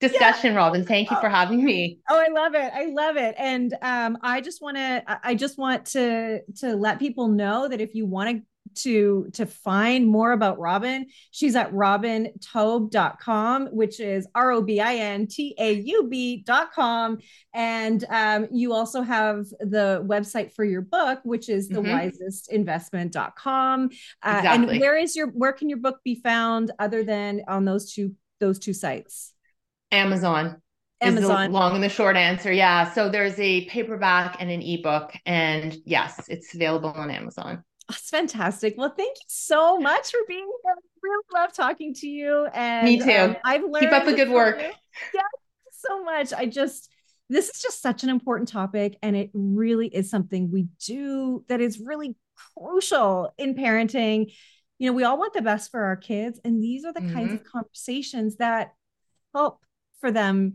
discussion, 0.00 0.52
yeah. 0.52 0.58
Robin. 0.58 0.84
Thank 0.84 1.10
you 1.10 1.16
for 1.20 1.28
having 1.28 1.64
me. 1.64 1.98
Oh, 2.08 2.18
I 2.18 2.32
love 2.32 2.54
it. 2.54 2.72
I 2.74 2.86
love 2.86 3.16
it. 3.16 3.34
And 3.38 3.74
um, 3.82 4.18
I 4.22 4.40
just 4.40 4.62
want 4.62 4.76
to, 4.76 5.02
I 5.22 5.34
just 5.34 5.58
want 5.58 5.86
to 5.86 6.40
to 6.58 6.76
let 6.76 6.98
people 6.98 7.28
know 7.28 7.68
that 7.68 7.80
if 7.80 7.94
you 7.94 8.06
want 8.06 8.36
to 8.36 8.42
to 8.74 9.28
to 9.32 9.46
find 9.46 10.06
more 10.06 10.32
about 10.32 10.58
Robin, 10.58 11.06
she's 11.30 11.56
at 11.56 11.72
robintaub.com, 11.72 13.68
which 13.68 14.00
is 14.00 14.26
R-O-B-I-N-T-A-U-B.com. 14.34 17.18
And 17.54 18.04
um, 18.08 18.48
you 18.52 18.72
also 18.72 19.02
have 19.02 19.46
the 19.60 20.04
website 20.06 20.52
for 20.52 20.64
your 20.64 20.82
book, 20.82 21.20
which 21.24 21.48
is 21.48 21.68
the 21.68 21.80
mm-hmm. 21.80 22.54
wisestinvestment.com. 22.54 23.90
Uh, 24.22 24.34
exactly. 24.36 24.52
And 24.52 24.66
where 24.80 24.96
is 24.96 25.16
your 25.16 25.28
where 25.28 25.52
can 25.52 25.68
your 25.68 25.78
book 25.78 26.00
be 26.04 26.16
found 26.16 26.70
other 26.78 27.02
than 27.02 27.42
on 27.48 27.64
those 27.64 27.92
two 27.92 28.14
those 28.40 28.58
two 28.58 28.72
sites? 28.72 29.34
Amazon. 29.92 30.60
Amazon. 31.00 31.52
long 31.52 31.74
and 31.74 31.82
the 31.82 31.88
short 31.88 32.16
answer. 32.16 32.52
Yeah. 32.52 32.92
So 32.92 33.08
there's 33.08 33.38
a 33.38 33.64
paperback 33.66 34.36
and 34.40 34.50
an 34.50 34.62
ebook. 34.62 35.14
And 35.26 35.76
yes, 35.84 36.28
it's 36.28 36.54
available 36.54 36.90
on 36.90 37.10
Amazon. 37.10 37.62
That's 37.88 38.10
fantastic. 38.10 38.74
Well, 38.76 38.92
thank 38.96 39.16
you 39.16 39.26
so 39.28 39.78
much 39.78 40.10
for 40.10 40.18
being 40.26 40.44
here. 40.44 40.74
I 40.76 40.80
really 41.02 41.24
love 41.32 41.52
talking 41.52 41.94
to 41.94 42.06
you. 42.06 42.46
And 42.52 42.84
me 42.84 42.98
too. 42.98 43.10
Um, 43.10 43.36
I've 43.44 43.62
learned 43.62 43.80
keep 43.80 43.92
up 43.92 44.04
the 44.04 44.14
good 44.14 44.30
work. 44.30 44.60
Yeah, 45.14 45.20
so 45.70 46.04
much. 46.04 46.32
I 46.32 46.46
just 46.46 46.90
this 47.30 47.48
is 47.50 47.62
just 47.62 47.82
such 47.82 48.02
an 48.02 48.08
important 48.08 48.48
topic, 48.48 48.98
and 49.02 49.14
it 49.14 49.30
really 49.32 49.86
is 49.88 50.10
something 50.10 50.50
we 50.50 50.66
do 50.84 51.44
that 51.48 51.60
is 51.60 51.78
really 51.78 52.16
crucial 52.56 53.32
in 53.38 53.54
parenting. 53.54 54.32
You 54.78 54.90
know, 54.90 54.96
we 54.96 55.04
all 55.04 55.18
want 55.18 55.34
the 55.34 55.42
best 55.42 55.70
for 55.70 55.82
our 55.82 55.96
kids, 55.96 56.40
and 56.44 56.62
these 56.62 56.84
are 56.84 56.92
the 56.92 57.00
mm-hmm. 57.00 57.14
kinds 57.14 57.32
of 57.32 57.44
conversations 57.44 58.36
that 58.36 58.72
help 59.34 59.60
for 60.00 60.10
them 60.10 60.54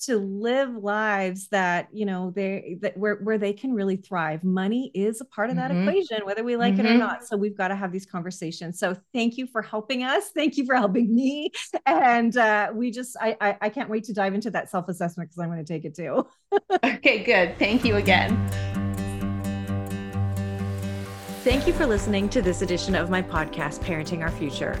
to 0.00 0.18
live 0.18 0.74
lives 0.74 1.48
that 1.48 1.88
you 1.92 2.04
know 2.04 2.30
they 2.34 2.76
that 2.82 2.96
where, 2.96 3.16
where 3.16 3.38
they 3.38 3.52
can 3.52 3.72
really 3.72 3.96
thrive 3.96 4.42
money 4.44 4.90
is 4.92 5.20
a 5.20 5.24
part 5.24 5.50
of 5.50 5.56
that 5.56 5.70
mm-hmm. 5.70 5.88
equation 5.88 6.24
whether 6.24 6.42
we 6.42 6.56
like 6.56 6.74
mm-hmm. 6.74 6.80
it 6.80 6.86
or 6.86 6.90
mm-hmm. 6.90 6.98
not 6.98 7.24
so 7.24 7.36
we've 7.36 7.56
got 7.56 7.68
to 7.68 7.76
have 7.76 7.92
these 7.92 8.04
conversations 8.04 8.78
so 8.78 8.96
thank 9.12 9.36
you 9.36 9.46
for 9.46 9.62
helping 9.62 10.02
us 10.02 10.30
thank 10.34 10.56
you 10.56 10.66
for 10.66 10.74
helping 10.74 11.14
me 11.14 11.50
and 11.86 12.36
uh, 12.36 12.70
we 12.74 12.90
just 12.90 13.16
I, 13.20 13.36
I 13.40 13.56
i 13.62 13.68
can't 13.68 13.88
wait 13.88 14.04
to 14.04 14.12
dive 14.12 14.34
into 14.34 14.50
that 14.50 14.68
self-assessment 14.68 15.30
because 15.30 15.38
i'm 15.38 15.48
going 15.48 15.64
to 15.64 15.72
take 15.72 15.84
it 15.84 15.94
too 15.94 16.26
okay 16.84 17.22
good 17.22 17.58
thank 17.58 17.84
you 17.84 17.96
again 17.96 18.34
Thank 21.44 21.66
you 21.66 21.74
for 21.74 21.86
listening 21.86 22.30
to 22.30 22.40
this 22.40 22.62
edition 22.62 22.94
of 22.94 23.10
my 23.10 23.20
podcast, 23.20 23.80
Parenting 23.80 24.22
Our 24.22 24.30
Future. 24.30 24.80